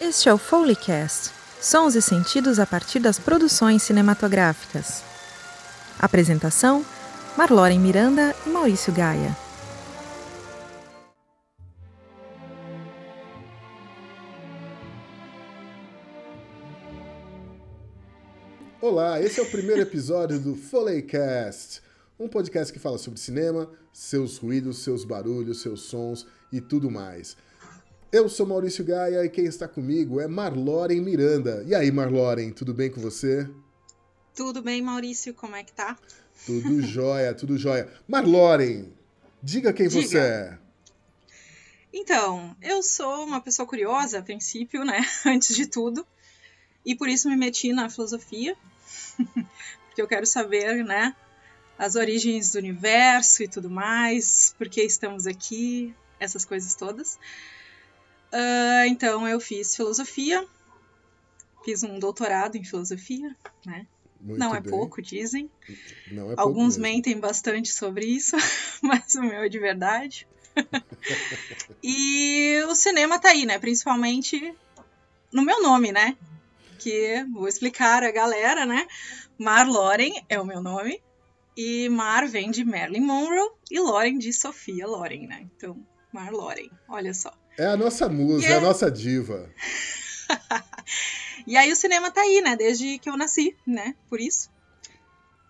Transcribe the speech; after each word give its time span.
Este 0.00 0.30
é 0.30 0.32
o 0.32 0.38
Foleycast, 0.38 1.30
sons 1.60 1.94
e 1.94 2.00
sentidos 2.00 2.58
a 2.58 2.64
partir 2.64 3.00
das 3.00 3.18
produções 3.18 3.82
cinematográficas. 3.82 5.04
Apresentação: 5.98 6.82
Marloren 7.36 7.78
Miranda 7.78 8.34
e 8.46 8.48
Maurício 8.48 8.94
Gaia. 8.94 9.36
Olá, 18.80 19.20
esse 19.20 19.38
é 19.38 19.42
o 19.42 19.50
primeiro 19.50 19.82
episódio 19.82 20.40
do 20.40 20.56
Foleycast, 20.56 21.82
um 22.18 22.26
podcast 22.26 22.72
que 22.72 22.78
fala 22.78 22.96
sobre 22.96 23.20
cinema, 23.20 23.70
seus 23.92 24.38
ruídos, 24.38 24.78
seus 24.78 25.04
barulhos, 25.04 25.60
seus 25.60 25.82
sons 25.82 26.26
e 26.50 26.58
tudo 26.58 26.90
mais. 26.90 27.36
Eu 28.12 28.28
sou 28.28 28.44
Maurício 28.44 28.84
Gaia 28.84 29.24
e 29.24 29.28
quem 29.28 29.44
está 29.44 29.68
comigo 29.68 30.20
é 30.20 30.26
Marloren 30.26 31.00
Miranda. 31.00 31.62
E 31.64 31.76
aí, 31.76 31.92
Marloren, 31.92 32.50
tudo 32.50 32.74
bem 32.74 32.90
com 32.90 33.00
você? 33.00 33.48
Tudo 34.34 34.60
bem, 34.60 34.82
Maurício, 34.82 35.32
como 35.32 35.54
é 35.54 35.62
que 35.62 35.72
tá? 35.72 35.96
Tudo 36.44 36.82
jóia, 36.82 37.32
tudo 37.32 37.56
jóia. 37.56 37.88
Marloren, 38.08 38.92
diga 39.40 39.72
quem 39.72 39.86
diga. 39.86 40.02
você 40.02 40.18
é. 40.18 40.58
Então, 41.92 42.56
eu 42.60 42.82
sou 42.82 43.24
uma 43.24 43.40
pessoa 43.40 43.64
curiosa, 43.64 44.18
a 44.18 44.22
princípio, 44.22 44.84
né? 44.84 45.06
Antes 45.24 45.54
de 45.54 45.66
tudo. 45.66 46.04
E 46.84 46.96
por 46.96 47.08
isso 47.08 47.28
me 47.28 47.36
meti 47.36 47.72
na 47.72 47.88
filosofia. 47.88 48.56
Porque 49.86 50.02
eu 50.02 50.08
quero 50.08 50.26
saber, 50.26 50.84
né? 50.84 51.14
As 51.78 51.94
origens 51.94 52.50
do 52.50 52.58
universo 52.58 53.44
e 53.44 53.48
tudo 53.48 53.70
mais. 53.70 54.52
Por 54.58 54.68
que 54.68 54.82
estamos 54.82 55.28
aqui, 55.28 55.94
essas 56.18 56.44
coisas 56.44 56.74
todas. 56.74 57.16
Uh, 58.32 58.86
então 58.86 59.26
eu 59.26 59.40
fiz 59.40 59.74
filosofia, 59.74 60.46
fiz 61.64 61.82
um 61.82 61.98
doutorado 61.98 62.56
em 62.56 62.64
filosofia, 62.64 63.36
né? 63.66 63.86
Muito 64.20 64.38
não 64.38 64.54
é 64.54 64.60
bem. 64.60 64.70
pouco, 64.70 65.00
dizem. 65.00 65.50
É 65.66 66.34
Alguns 66.36 66.74
pouco 66.74 66.82
mentem 66.82 67.18
bastante 67.18 67.72
sobre 67.72 68.06
isso, 68.06 68.36
mas 68.82 69.14
o 69.14 69.22
meu 69.22 69.42
é 69.42 69.48
de 69.48 69.58
verdade. 69.58 70.28
e 71.82 72.62
o 72.68 72.74
cinema 72.74 73.18
tá 73.18 73.30
aí, 73.30 73.46
né? 73.46 73.58
Principalmente 73.58 74.54
no 75.32 75.42
meu 75.42 75.62
nome, 75.62 75.90
né? 75.90 76.16
Que 76.78 77.24
vou 77.32 77.48
explicar 77.48 78.02
a 78.02 78.10
galera, 78.10 78.66
né? 78.66 78.86
Mar 79.38 79.66
Loren 79.66 80.12
é 80.28 80.38
o 80.38 80.44
meu 80.44 80.60
nome. 80.60 81.02
E 81.56 81.88
Mar 81.88 82.26
vem 82.26 82.50
de 82.50 82.64
Marilyn 82.64 83.00
Monroe 83.00 83.50
e 83.70 83.80
Loren 83.80 84.18
de 84.18 84.32
Sofia 84.32 84.86
Loren, 84.86 85.26
né? 85.26 85.46
Então, 85.56 85.76
Mar 86.12 86.30
Loren, 86.30 86.70
olha 86.88 87.12
só. 87.12 87.32
É 87.60 87.66
a 87.66 87.76
nossa 87.76 88.08
musa, 88.08 88.46
é 88.46 88.54
a 88.54 88.60
nossa 88.62 88.90
diva. 88.90 89.46
e 91.46 91.58
aí 91.58 91.70
o 91.70 91.76
cinema 91.76 92.10
tá 92.10 92.22
aí, 92.22 92.40
né? 92.40 92.56
Desde 92.56 92.98
que 92.98 93.10
eu 93.10 93.18
nasci, 93.18 93.54
né? 93.66 93.94
Por 94.08 94.18
isso. 94.18 94.50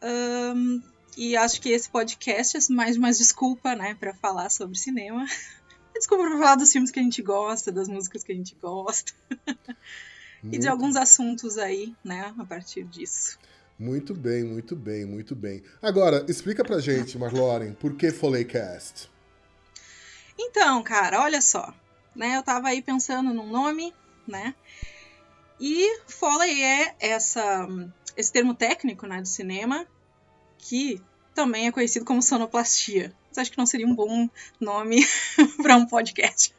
Um, 0.03 0.83
e 1.16 1.36
acho 1.36 1.61
que 1.61 1.69
esse 1.69 1.88
podcast 1.88 2.56
é 2.56 2.75
mais 2.75 2.97
uma 2.97 3.12
desculpa, 3.12 3.77
né? 3.77 3.94
Pra 3.94 4.12
falar 4.12 4.50
sobre 4.50 4.77
cinema. 4.77 5.25
Desculpa 5.94 6.25
pra 6.25 6.38
falar 6.38 6.55
dos 6.56 6.72
filmes 6.72 6.91
que 6.91 6.98
a 6.98 7.03
gente 7.03 7.22
gosta, 7.22 7.70
das 7.70 7.86
músicas 7.86 8.25
que 8.25 8.33
a 8.33 8.34
gente 8.34 8.56
gosta. 8.61 9.12
e 10.42 10.58
de 10.58 10.66
alguns 10.66 10.97
assuntos 10.97 11.58
aí, 11.58 11.94
né? 12.03 12.34
A 12.36 12.44
partir 12.44 12.83
disso. 12.83 13.38
Muito 13.78 14.14
bem, 14.14 14.42
muito 14.42 14.75
bem, 14.75 15.05
muito 15.05 15.36
bem. 15.36 15.62
Agora, 15.81 16.27
explica 16.28 16.64
pra 16.64 16.81
gente, 16.81 17.16
Marloren, 17.16 17.72
por 17.72 17.94
que 17.94 18.11
Foleycast? 18.11 19.08
Então, 20.36 20.83
cara, 20.83 21.20
olha 21.20 21.41
só 21.41 21.72
né? 22.14 22.36
Eu 22.36 22.42
tava 22.42 22.69
aí 22.69 22.83
pensando 22.83 23.33
num 23.33 23.48
nome, 23.48 23.94
né? 24.27 24.55
E 25.61 25.98
Foley 26.06 26.62
é 26.62 26.97
essa, 26.98 27.69
esse 28.16 28.33
termo 28.33 28.55
técnico 28.55 29.06
né, 29.06 29.20
do 29.20 29.28
cinema 29.28 29.86
que 30.58 31.00
também 31.34 31.66
é 31.66 31.72
conhecido 31.72 32.04
como 32.04 32.22
sonoplastia. 32.22 33.15
Mas 33.28 33.38
acho 33.38 33.50
que 33.50 33.59
não 33.59 33.66
seria 33.66 33.87
um 33.87 33.94
bom 33.94 34.28
nome 34.59 35.06
para 35.62 35.76
um 35.76 35.87
podcast. 35.87 36.54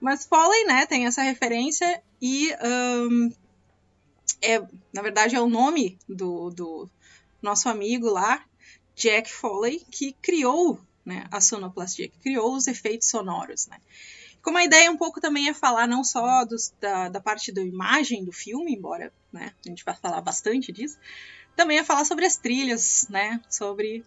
Mas 0.00 0.26
Foley, 0.26 0.64
né, 0.64 0.84
tem 0.84 1.06
essa 1.06 1.22
referência 1.22 2.02
e 2.20 2.52
um, 3.08 3.32
é, 4.42 4.60
na 4.92 5.00
verdade 5.00 5.36
é 5.36 5.40
o 5.40 5.48
nome 5.48 5.98
do, 6.08 6.50
do 6.50 6.90
nosso 7.40 7.68
amigo 7.68 8.10
lá, 8.10 8.44
Jack 8.96 9.30
Foley, 9.32 9.84
que 9.90 10.12
criou 10.20 10.80
né, 11.04 11.26
a 11.30 11.40
sonoplastia, 11.40 12.08
que 12.08 12.18
criou 12.18 12.54
os 12.54 12.66
efeitos 12.66 13.08
sonoros, 13.08 13.66
né? 13.66 13.78
Como 14.44 14.58
a 14.58 14.64
ideia 14.64 14.92
um 14.92 14.96
pouco 14.96 15.22
também 15.22 15.48
é 15.48 15.54
falar 15.54 15.88
não 15.88 16.04
só 16.04 16.44
dos, 16.44 16.70
da, 16.78 17.08
da 17.08 17.18
parte 17.18 17.50
da 17.50 17.62
imagem 17.62 18.22
do 18.22 18.30
filme, 18.30 18.74
embora 18.74 19.10
né, 19.32 19.54
a 19.64 19.68
gente 19.70 19.82
vai 19.82 19.96
falar 19.96 20.20
bastante 20.20 20.70
disso, 20.70 20.98
também 21.56 21.78
é 21.78 21.84
falar 21.84 22.04
sobre 22.04 22.26
as 22.26 22.36
trilhas, 22.36 23.06
né? 23.08 23.40
Sobre 23.48 24.04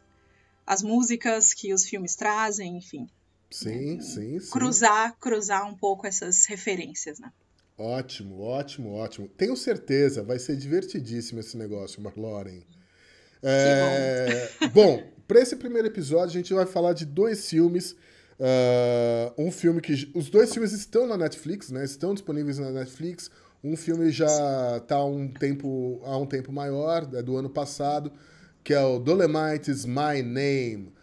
as 0.65 0.83
músicas 0.83 1.55
que 1.55 1.73
os 1.73 1.85
filmes 1.85 2.15
trazem, 2.15 2.77
enfim. 2.77 3.09
Sim, 3.49 3.95
né, 3.95 4.01
sim, 4.01 4.39
sim. 4.39 4.51
Cruzar, 4.51 5.17
cruzar 5.19 5.67
um 5.67 5.75
pouco 5.75 6.05
essas 6.05 6.45
referências, 6.45 7.17
né? 7.19 7.31
Ótimo, 7.75 8.39
ótimo, 8.39 8.93
ótimo. 8.93 9.27
Tenho 9.29 9.55
certeza, 9.57 10.21
vai 10.21 10.37
ser 10.37 10.55
divertidíssimo 10.55 11.39
esse 11.39 11.57
negócio, 11.57 11.99
Marloren. 11.99 12.63
É... 13.41 14.51
bom, 14.67 14.97
bom 14.97 15.17
para 15.27 15.41
esse 15.41 15.55
primeiro 15.55 15.87
episódio, 15.87 16.39
a 16.39 16.41
gente 16.41 16.53
vai 16.53 16.65
falar 16.65 16.93
de 16.93 17.05
dois 17.05 17.49
filmes 17.49 17.95
Uh, 18.39 19.33
um 19.37 19.51
filme 19.51 19.81
que. 19.81 20.11
Os 20.13 20.29
dois 20.29 20.53
filmes 20.53 20.71
estão 20.71 21.07
na 21.07 21.17
Netflix, 21.17 21.71
né? 21.71 21.83
Estão 21.83 22.13
disponíveis 22.13 22.59
na 22.59 22.69
Netflix. 22.71 23.31
Um 23.63 23.75
filme 23.75 24.11
já 24.11 24.27
está 24.77 25.03
um 25.03 25.27
tempo, 25.27 25.99
há 26.03 26.15
um 26.17 26.27
tempo 26.27 26.51
maior, 26.51 27.09
é 27.13 27.23
do 27.23 27.35
ano 27.35 27.49
passado, 27.49 28.11
que 28.63 28.73
é 28.73 28.79
o 28.79 28.99
Dolemite's 28.99 29.85
My 29.85 30.21
Name. 30.21 30.93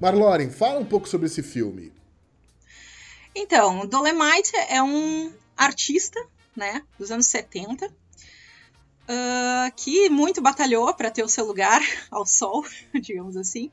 Marloren, 0.00 0.50
fala 0.50 0.80
um 0.80 0.84
pouco 0.84 1.08
sobre 1.08 1.26
esse 1.26 1.42
filme. 1.42 1.92
Então, 3.34 3.86
Dolemite 3.86 4.52
é 4.68 4.82
um 4.82 5.32
artista, 5.56 6.20
né, 6.56 6.82
dos 6.98 7.10
anos 7.10 7.26
70, 7.26 7.86
uh, 7.86 7.92
ah, 9.08 9.70
que 9.76 10.08
muito 10.08 10.40
batalhou 10.40 10.92
para 10.94 11.10
ter 11.10 11.22
o 11.22 11.28
seu 11.28 11.44
lugar 11.44 11.80
ao 12.10 12.26
sol, 12.26 12.64
digamos 12.94 13.36
assim. 13.36 13.70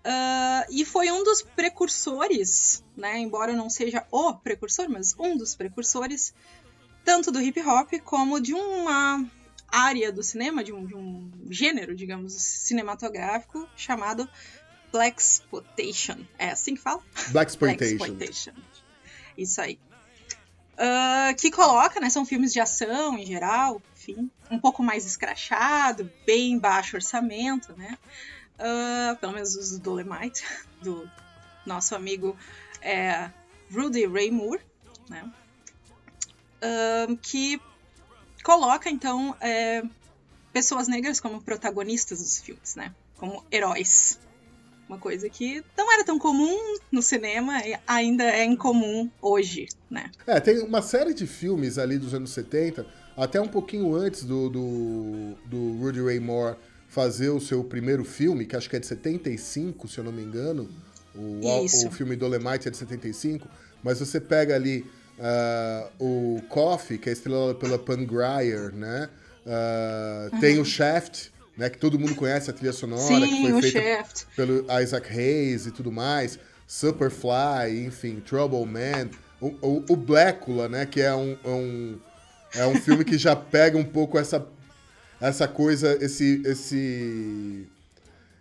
Uh, 0.00 0.64
e 0.70 0.84
foi 0.84 1.10
um 1.10 1.22
dos 1.22 1.42
precursores, 1.42 2.82
né, 2.96 3.18
embora 3.18 3.52
não 3.52 3.68
seja 3.68 4.06
o 4.10 4.32
precursor, 4.34 4.88
mas 4.88 5.14
um 5.18 5.36
dos 5.36 5.54
precursores, 5.54 6.32
tanto 7.04 7.30
do 7.30 7.40
hip 7.40 7.60
hop 7.60 7.92
como 8.02 8.40
de 8.40 8.54
uma 8.54 9.22
área 9.68 10.10
do 10.10 10.22
cinema, 10.22 10.64
de 10.64 10.72
um, 10.72 10.86
de 10.86 10.94
um 10.94 11.30
gênero, 11.50 11.94
digamos, 11.94 12.32
cinematográfico 12.32 13.68
chamado 13.76 14.28
Black 14.90 15.20
Exploitation. 15.20 16.24
É 16.38 16.50
assim 16.50 16.74
que 16.74 16.80
fala? 16.80 17.02
Black 17.28 17.52
Exploitation. 17.84 18.52
Isso 19.36 19.60
aí. 19.60 19.78
Uh, 20.80 21.36
que 21.36 21.50
coloca, 21.50 22.00
né? 22.00 22.08
São 22.08 22.24
filmes 22.24 22.54
de 22.54 22.60
ação 22.60 23.18
em 23.18 23.26
geral, 23.26 23.82
enfim, 23.94 24.30
um 24.50 24.58
pouco 24.58 24.82
mais 24.82 25.04
escrachado, 25.04 26.10
bem 26.24 26.58
baixo 26.58 26.96
orçamento, 26.96 27.74
né? 27.76 27.98
Uh, 28.58 29.14
pelo 29.16 29.34
menos 29.34 29.54
os 29.56 29.72
do 29.72 29.78
Dolemite, 29.78 30.42
do 30.80 31.06
nosso 31.66 31.94
amigo 31.94 32.34
é, 32.80 33.30
Rudy 33.70 34.06
Ray 34.06 34.30
Moore, 34.30 34.62
né? 35.06 35.30
Uh, 36.62 37.14
que 37.18 37.60
coloca, 38.42 38.88
então, 38.88 39.36
é, 39.38 39.82
pessoas 40.50 40.88
negras 40.88 41.20
como 41.20 41.42
protagonistas 41.42 42.20
dos 42.20 42.40
filmes, 42.40 42.74
né? 42.74 42.94
Como 43.18 43.44
heróis. 43.52 44.18
Uma 44.90 44.98
coisa 44.98 45.30
que 45.30 45.62
não 45.78 45.92
era 45.92 46.02
tão 46.02 46.18
comum 46.18 46.58
no 46.90 47.00
cinema 47.00 47.64
e 47.64 47.78
ainda 47.86 48.24
é 48.24 48.44
incomum 48.44 49.08
hoje, 49.22 49.68
né? 49.88 50.10
É, 50.26 50.40
tem 50.40 50.58
uma 50.64 50.82
série 50.82 51.14
de 51.14 51.28
filmes 51.28 51.78
ali 51.78 51.96
dos 51.96 52.12
anos 52.12 52.32
70, 52.32 52.84
até 53.16 53.40
um 53.40 53.46
pouquinho 53.46 53.94
antes 53.94 54.24
do, 54.24 54.50
do, 54.50 55.34
do 55.46 55.78
Rudy 55.78 56.02
Ray 56.02 56.18
Moore 56.18 56.56
fazer 56.88 57.28
o 57.28 57.40
seu 57.40 57.62
primeiro 57.62 58.04
filme, 58.04 58.44
que 58.44 58.56
acho 58.56 58.68
que 58.68 58.74
é 58.74 58.80
de 58.80 58.86
75, 58.88 59.86
se 59.86 59.98
eu 59.98 60.02
não 60.02 60.10
me 60.10 60.24
engano. 60.24 60.68
O, 61.14 61.38
o 61.86 61.90
filme 61.92 62.16
Dolemite 62.16 62.66
é 62.66 62.70
de 62.72 62.76
75, 62.76 63.46
mas 63.84 64.00
você 64.00 64.20
pega 64.20 64.56
ali 64.56 64.84
uh, 65.20 66.04
o 66.04 66.42
Coffee, 66.48 66.98
que 66.98 67.08
é 67.08 67.12
estrelado 67.12 67.54
pela 67.54 67.78
Pam 67.78 68.04
Grier, 68.04 68.74
né? 68.74 69.08
Uh, 69.46 70.34
uhum. 70.34 70.40
Tem 70.40 70.58
o 70.58 70.64
Shaft, 70.64 71.30
né? 71.56 71.70
Que 71.70 71.78
todo 71.78 71.98
mundo 71.98 72.14
conhece 72.14 72.50
a 72.50 72.52
trilha 72.52 72.72
sonora, 72.72 73.02
Sim, 73.02 73.26
que 73.26 73.50
foi 73.50 73.62
feita 73.62 73.80
Shaft. 73.80 74.26
pelo 74.36 74.66
Isaac 74.80 75.08
Hayes 75.08 75.66
e 75.66 75.70
tudo 75.70 75.90
mais. 75.90 76.38
Superfly, 76.66 77.84
enfim, 77.86 78.20
Trouble 78.20 78.64
Man. 78.64 79.10
O, 79.40 79.48
o, 79.60 79.84
o 79.90 79.96
Blackula, 79.96 80.68
né? 80.68 80.86
Que 80.86 81.00
é 81.00 81.14
um, 81.14 81.36
um, 81.44 81.98
é 82.54 82.66
um 82.66 82.76
filme 82.76 83.04
que 83.04 83.18
já 83.18 83.34
pega 83.34 83.76
um 83.76 83.84
pouco 83.84 84.18
essa 84.18 84.46
essa 85.20 85.46
coisa, 85.46 85.98
esse, 86.00 86.42
esse, 86.46 87.66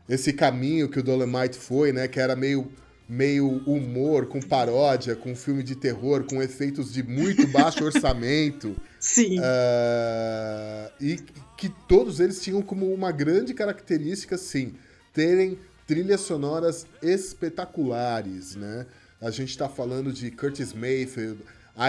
esse 0.08 0.32
caminho 0.32 0.88
que 0.88 1.00
o 1.00 1.04
Dolomite 1.04 1.58
foi, 1.58 1.92
né? 1.92 2.08
Que 2.08 2.20
era 2.20 2.36
meio, 2.36 2.72
meio 3.08 3.62
humor, 3.66 4.28
com 4.28 4.40
paródia, 4.40 5.16
com 5.16 5.36
filme 5.36 5.62
de 5.62 5.76
terror, 5.76 6.24
com 6.24 6.42
efeitos 6.42 6.94
de 6.94 7.04
muito 7.04 7.46
baixo 7.48 7.84
orçamento. 7.84 8.76
Sim. 9.00 9.40
Uh, 9.40 10.92
e 11.02 11.20
que 11.60 11.68
todos 11.68 12.22
eles 12.22 12.42
tinham 12.42 12.62
como 12.62 12.94
uma 12.94 13.12
grande 13.12 13.54
característica, 13.54 14.38
sim, 14.38 14.76
terem 15.12 15.60
trilhas 15.86 16.22
sonoras 16.22 16.88
espetaculares, 17.02 18.56
né? 18.56 18.86
A 19.20 19.30
gente 19.30 19.50
está 19.50 19.68
falando 19.68 20.14
de 20.14 20.32
Curtis 20.32 20.72
Mayfield, 20.72 21.44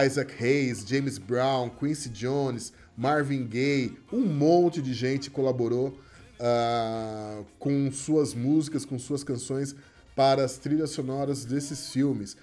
Isaac 0.04 0.34
Hayes, 0.42 0.84
James 0.84 1.18
Brown, 1.18 1.70
Quincy 1.70 2.08
Jones, 2.08 2.72
Marvin 2.96 3.46
Gaye, 3.46 3.96
um 4.12 4.26
monte 4.26 4.82
de 4.82 4.92
gente 4.92 5.30
colaborou 5.30 5.96
uh, 6.40 7.46
com 7.60 7.92
suas 7.92 8.34
músicas, 8.34 8.84
com 8.84 8.98
suas 8.98 9.22
canções 9.22 9.76
para 10.16 10.44
as 10.44 10.58
trilhas 10.58 10.90
sonoras 10.90 11.44
desses 11.44 11.92
filmes. 11.92 12.36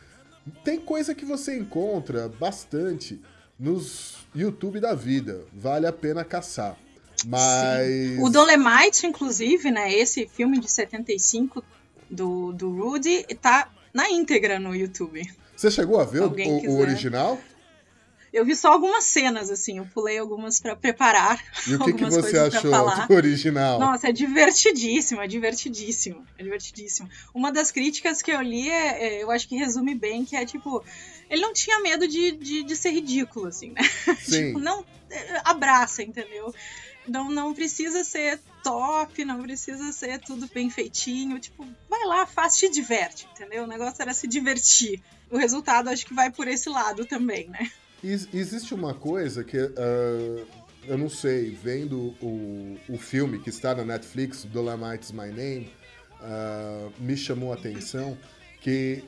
Tem 0.63 0.79
coisa 0.79 1.13
que 1.13 1.25
você 1.25 1.57
encontra 1.57 2.29
bastante 2.29 3.21
nos 3.59 4.15
YouTube 4.33 4.79
da 4.79 4.95
vida, 4.95 5.44
vale 5.51 5.85
a 5.85 5.91
pena 5.91 6.24
caçar. 6.24 6.87
Mas. 7.25 7.88
Sim. 7.88 8.22
O 8.22 8.30
Dolemite, 8.30 9.08
inclusive, 9.08 9.72
né? 9.72 9.94
Esse 9.94 10.28
filme 10.28 10.60
de 10.60 10.69
75 10.69 11.64
do, 12.10 12.52
do 12.54 12.69
Rudy, 12.72 13.25
tá 13.42 13.69
na 13.94 14.10
íntegra 14.10 14.60
no 14.60 14.75
YouTube. 14.75 15.22
Você 15.56 15.72
chegou 15.72 16.00
a 16.00 16.06
ver 16.06 16.22
o, 16.22 16.30
o, 16.30 16.80
original? 16.80 17.40
Eu 18.31 18.46
vi 18.46 18.56
só 18.56 18.74
algumas 18.74 19.06
cenas, 19.06 19.50
assim, 19.50 19.80
eu 19.80 19.88
pulei 19.88 20.19
algumas 20.19 20.60
para 20.60 20.75
preparar. 20.75 21.44
E 21.66 21.74
o 21.74 21.80
que, 21.80 21.94
que 21.94 22.06
você 22.06 22.38
achou 22.38 22.72
do 23.08 23.14
original? 23.14 23.80
Nossa, 23.80 24.10
é 24.10 24.12
divertidíssimo, 24.12 25.22
é 25.22 25.28
divertidíssimo, 25.28 26.24
é 26.38 26.44
divertidíssimo. 26.44 27.10
Uma 27.34 27.52
das 27.52 27.72
críticas 27.72 28.22
que 28.22 28.30
eu 28.30 28.42
li, 28.42 28.70
é, 28.70 29.06
é, 29.06 29.24
eu 29.24 29.31
acho 29.31 29.48
que 29.48 29.56
resume 29.56 29.96
bem, 29.96 30.24
que 30.24 30.36
é 30.36 30.46
tipo, 30.46 30.84
ele 31.30 31.42
não 31.42 31.54
tinha 31.54 31.80
medo 31.80 32.08
de, 32.08 32.34
de, 32.34 32.63
de 32.63 32.75
ser 32.75 32.92
ridículo, 32.92 33.48
assim, 33.48 33.72
né? 33.72 33.81
Sim. 34.22 34.48
tipo, 34.48 34.60
não, 34.60 34.86
é, 35.10 35.42
abraça, 35.44 36.04
entendeu? 36.04 36.54
Não, 37.07 37.30
não 37.30 37.54
precisa 37.54 38.04
ser 38.04 38.39
top, 38.63 39.24
não 39.24 39.42
precisa 39.42 39.92
ser 39.92 40.19
tudo 40.19 40.50
bem 40.54 40.69
feitinho. 40.69 41.39
Tipo, 41.39 41.65
vai 41.89 42.06
lá, 42.06 42.25
faz, 42.25 42.57
te 42.57 42.69
diverte, 42.69 43.27
entendeu? 43.31 43.63
O 43.63 43.68
negócio 43.68 44.01
era 44.01 44.13
se 44.13 44.27
divertir. 44.27 45.01
O 45.30 45.38
resultado 45.38 45.89
acho 45.89 46.06
que 46.06 46.13
vai 46.13 46.31
por 46.31 46.48
esse 46.48 46.69
lado 46.69 47.06
também, 47.06 47.50
né? 47.50 47.71
Existe 48.04 48.74
uma 48.74 48.94
coisa 48.94 49.44
que 49.44 49.57
uh, 49.57 50.48
eu 50.88 50.98
não 50.98 51.09
sei, 51.09 51.51
vendo 51.51 52.15
o, 52.21 52.77
o 52.88 52.98
filme 52.98 53.39
que 53.39 53.50
está 53.50 53.75
na 53.75 53.83
Netflix, 53.83 54.45
Dolomite's 54.45 55.12
My 55.12 55.27
Name, 55.27 55.71
uh, 56.21 56.94
me 57.00 57.18
chamou 57.18 57.51
a 57.51 57.56
atenção 57.56 58.18
que 58.62 59.03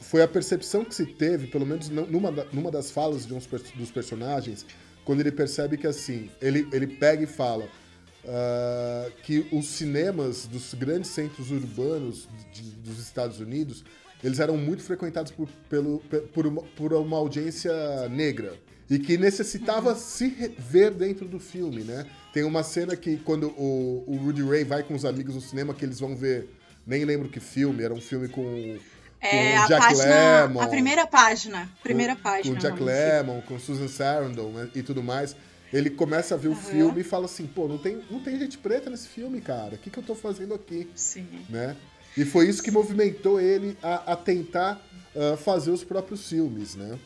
foi 0.00 0.22
a 0.22 0.28
percepção 0.28 0.84
que 0.84 0.94
se 0.94 1.06
teve, 1.06 1.46
pelo 1.46 1.66
menos 1.66 1.88
numa, 1.88 2.30
numa 2.52 2.70
das 2.70 2.90
falas 2.90 3.26
de 3.26 3.34
uns 3.34 3.46
dos 3.74 3.90
personagens, 3.90 4.66
quando 5.06 5.20
ele 5.20 5.32
percebe 5.32 5.78
que 5.78 5.86
assim, 5.86 6.28
ele, 6.42 6.68
ele 6.72 6.86
pega 6.86 7.22
e 7.22 7.26
fala 7.26 7.64
uh, 7.64 9.10
que 9.22 9.46
os 9.52 9.66
cinemas 9.68 10.46
dos 10.46 10.74
grandes 10.74 11.10
centros 11.10 11.50
urbanos 11.50 12.28
de, 12.52 12.62
dos 12.62 12.98
Estados 12.98 13.40
Unidos 13.40 13.82
eles 14.22 14.40
eram 14.40 14.56
muito 14.56 14.82
frequentados 14.82 15.30
por, 15.30 15.48
pelo, 15.70 16.00
por, 16.34 16.46
uma, 16.46 16.62
por 16.62 16.92
uma 16.92 17.16
audiência 17.16 17.72
negra 18.08 18.54
e 18.90 18.98
que 18.98 19.16
necessitava 19.16 19.94
se 19.94 20.54
ver 20.58 20.90
dentro 20.92 21.26
do 21.26 21.38
filme, 21.38 21.82
né? 21.82 22.06
Tem 22.32 22.44
uma 22.44 22.62
cena 22.62 22.96
que 22.96 23.16
quando 23.18 23.48
o, 23.50 24.04
o 24.06 24.16
Rudy 24.16 24.42
Ray 24.42 24.64
vai 24.64 24.82
com 24.82 24.94
os 24.94 25.04
amigos 25.04 25.34
no 25.34 25.40
cinema 25.40 25.74
que 25.74 25.84
eles 25.84 26.00
vão 26.00 26.16
ver, 26.16 26.48
nem 26.86 27.04
lembro 27.04 27.28
que 27.28 27.40
filme, 27.40 27.82
era 27.82 27.92
um 27.92 28.00
filme 28.00 28.28
com 28.28 28.78
é, 29.20 29.56
a 29.56 29.66
Jack 29.66 29.86
página, 29.86 30.62
a 30.62 30.68
primeira 30.68 31.06
página, 31.06 31.70
primeira 31.82 32.16
com, 32.16 32.22
página. 32.22 32.54
Com 32.54 32.60
Jack 32.60 32.82
Lemmon, 32.82 33.40
com 33.42 33.58
Susan 33.58 33.88
Sarandon 33.88 34.50
né, 34.50 34.70
e 34.74 34.82
tudo 34.82 35.02
mais. 35.02 35.34
Ele 35.72 35.90
começa 35.90 36.34
a 36.34 36.38
ver 36.38 36.48
uhum. 36.48 36.54
o 36.54 36.56
filme 36.56 37.00
e 37.00 37.04
fala 37.04 37.24
assim, 37.24 37.46
pô, 37.46 37.66
não 37.66 37.76
tem, 37.76 38.00
não 38.10 38.20
tem 38.20 38.38
gente 38.38 38.56
preta 38.56 38.88
nesse 38.88 39.08
filme, 39.08 39.40
cara. 39.40 39.74
O 39.74 39.78
que, 39.78 39.90
que 39.90 39.98
eu 39.98 40.02
tô 40.02 40.14
fazendo 40.14 40.54
aqui? 40.54 40.88
Sim. 40.94 41.26
Né? 41.48 41.76
E 42.16 42.24
foi 42.24 42.48
isso 42.48 42.62
que 42.62 42.70
movimentou 42.70 43.40
ele 43.40 43.76
a, 43.82 44.12
a 44.12 44.16
tentar 44.16 44.80
uh, 45.14 45.36
fazer 45.36 45.70
os 45.70 45.84
próprios 45.84 46.28
filmes, 46.28 46.74
né? 46.74 46.98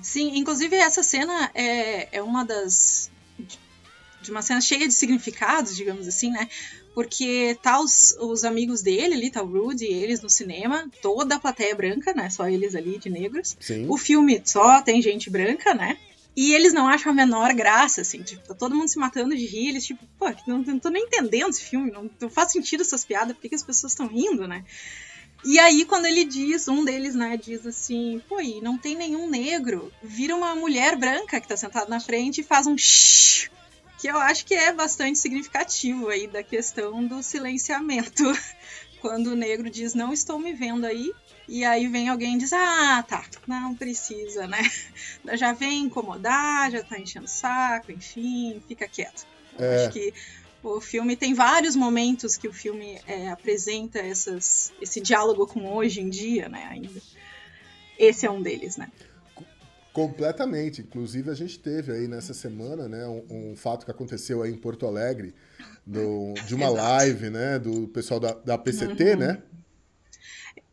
Sim, 0.00 0.36
inclusive 0.36 0.76
essa 0.76 1.02
cena 1.02 1.50
é, 1.54 2.16
é 2.16 2.22
uma 2.22 2.44
das. 2.44 3.10
de 4.22 4.30
uma 4.30 4.42
cena 4.42 4.60
cheia 4.60 4.86
de 4.86 4.94
significados, 4.94 5.76
digamos 5.76 6.06
assim, 6.06 6.30
né? 6.30 6.48
Porque 6.94 7.58
tá 7.60 7.80
os, 7.80 8.16
os 8.20 8.44
amigos 8.44 8.80
dele 8.80 9.14
ali, 9.14 9.30
tá 9.30 9.42
o 9.42 9.46
Rudy 9.46 9.84
e 9.84 9.92
eles 9.92 10.20
no 10.20 10.30
cinema, 10.30 10.88
toda 11.02 11.34
a 11.34 11.40
plateia 11.40 11.72
é 11.72 11.74
branca, 11.74 12.14
né? 12.14 12.30
Só 12.30 12.48
eles 12.48 12.74
ali 12.74 12.98
de 12.98 13.10
negros. 13.10 13.56
Sim. 13.58 13.86
O 13.88 13.96
filme 13.96 14.40
só 14.44 14.80
tem 14.80 15.02
gente 15.02 15.28
branca, 15.28 15.74
né? 15.74 15.98
E 16.36 16.52
eles 16.52 16.72
não 16.72 16.88
acham 16.88 17.12
a 17.12 17.14
menor 17.14 17.52
graça, 17.54 18.00
assim, 18.00 18.22
tipo, 18.22 18.42
tá 18.46 18.54
todo 18.54 18.74
mundo 18.74 18.88
se 18.88 18.98
matando 18.98 19.36
de 19.36 19.46
rir, 19.46 19.68
eles, 19.68 19.86
tipo, 19.86 20.04
pô, 20.18 20.26
não, 20.48 20.58
não 20.58 20.78
tô 20.80 20.88
nem 20.88 21.04
entendendo 21.04 21.50
esse 21.50 21.62
filme, 21.62 21.92
não, 21.92 22.10
não 22.20 22.28
faz 22.28 22.50
sentido 22.50 22.80
essas 22.80 23.04
piadas, 23.04 23.34
por 23.34 23.42
que, 23.42 23.50
que 23.50 23.54
as 23.54 23.62
pessoas 23.62 23.92
estão 23.92 24.08
rindo, 24.08 24.48
né? 24.48 24.64
E 25.44 25.58
aí, 25.58 25.84
quando 25.84 26.06
ele 26.06 26.24
diz, 26.24 26.66
um 26.66 26.84
deles, 26.84 27.14
né, 27.14 27.36
diz 27.36 27.64
assim, 27.66 28.20
pô, 28.28 28.40
e 28.40 28.60
não 28.62 28.78
tem 28.78 28.96
nenhum 28.96 29.28
negro, 29.28 29.92
vira 30.02 30.34
uma 30.34 30.56
mulher 30.56 30.96
branca 30.96 31.40
que 31.40 31.46
tá 31.46 31.56
sentada 31.56 31.88
na 31.88 32.00
frente 32.00 32.40
e 32.40 32.44
faz 32.44 32.66
um 32.66 32.76
shhh, 32.76 33.50
que 34.04 34.10
eu 34.10 34.18
acho 34.18 34.44
que 34.44 34.52
é 34.52 34.70
bastante 34.70 35.18
significativo 35.18 36.08
aí 36.08 36.26
da 36.26 36.42
questão 36.42 37.06
do 37.06 37.22
silenciamento. 37.22 38.22
Quando 39.00 39.28
o 39.28 39.34
negro 39.34 39.70
diz, 39.70 39.94
não 39.94 40.12
estou 40.12 40.38
me 40.38 40.52
vendo 40.52 40.84
aí, 40.84 41.10
e 41.48 41.64
aí 41.64 41.88
vem 41.88 42.10
alguém 42.10 42.34
e 42.34 42.38
diz: 42.38 42.52
Ah, 42.52 43.02
tá, 43.08 43.24
não 43.46 43.74
precisa, 43.74 44.46
né? 44.46 44.60
Já 45.38 45.54
vem 45.54 45.84
incomodar, 45.84 46.70
já 46.70 46.82
tá 46.82 46.98
enchendo 46.98 47.24
o 47.24 47.28
saco, 47.28 47.92
enfim, 47.92 48.62
fica 48.68 48.86
quieto. 48.86 49.26
É. 49.58 49.86
Acho 49.86 49.92
que 49.94 50.12
o 50.62 50.82
filme 50.82 51.16
tem 51.16 51.32
vários 51.32 51.74
momentos 51.74 52.36
que 52.36 52.46
o 52.46 52.52
filme 52.52 53.00
é, 53.06 53.28
apresenta 53.28 54.00
essas, 54.00 54.70
esse 54.82 55.00
diálogo 55.00 55.46
com 55.46 55.74
hoje 55.74 56.02
em 56.02 56.10
dia, 56.10 56.46
né? 56.46 56.68
Ainda. 56.70 57.00
Esse 57.98 58.26
é 58.26 58.30
um 58.30 58.42
deles, 58.42 58.76
né? 58.76 58.90
Completamente. 59.94 60.82
Inclusive, 60.82 61.30
a 61.30 61.34
gente 61.34 61.56
teve 61.60 61.92
aí 61.92 62.08
nessa 62.08 62.34
semana, 62.34 62.88
né, 62.88 63.06
um, 63.06 63.52
um 63.52 63.56
fato 63.56 63.84
que 63.84 63.92
aconteceu 63.92 64.42
aí 64.42 64.50
em 64.50 64.56
Porto 64.56 64.86
Alegre, 64.86 65.32
do, 65.86 66.34
de 66.46 66.54
uma 66.54 66.68
live, 66.68 67.30
né, 67.30 67.60
do 67.60 67.86
pessoal 67.88 68.18
da, 68.18 68.32
da 68.32 68.58
PCT, 68.58 69.12
uhum. 69.12 69.16
né? 69.18 69.42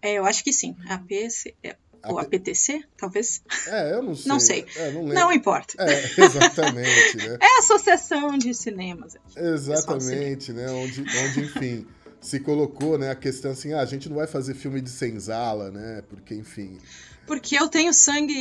É, 0.02 0.14
eu 0.14 0.26
acho 0.26 0.44
que 0.44 0.52
sim. 0.52 0.76
A 0.90 0.98
PC. 0.98 1.54
É, 1.64 1.76
ou 2.04 2.18
a 2.18 2.26
PTC, 2.26 2.84
talvez? 2.98 3.44
É, 3.68 3.94
eu 3.94 4.02
não 4.02 4.16
sei. 4.16 4.28
Não 4.28 4.40
sei. 4.40 4.66
É, 4.76 4.92
não, 4.92 5.04
não, 5.04 5.32
importa. 5.32 5.76
É, 5.78 6.04
exatamente, 6.20 7.18
né? 7.18 7.38
É 7.40 7.58
a 7.58 7.60
associação 7.60 8.40
de 8.40 8.56
cinemas. 8.56 9.16
Exatamente, 9.38 10.52
né? 10.52 10.68
Onde, 10.72 11.02
onde, 11.02 11.42
enfim, 11.42 11.86
se 12.20 12.40
colocou 12.40 12.98
né, 12.98 13.12
a 13.12 13.16
questão 13.16 13.52
assim, 13.52 13.74
ah, 13.74 13.82
a 13.82 13.86
gente 13.86 14.10
não 14.10 14.16
vai 14.16 14.26
fazer 14.26 14.56
filme 14.56 14.82
de 14.82 14.90
senzala, 14.90 15.70
né? 15.70 16.02
Porque, 16.10 16.34
enfim... 16.34 16.80
Porque 17.26 17.56
eu 17.56 17.68
tenho 17.70 17.94
sangue 17.94 18.34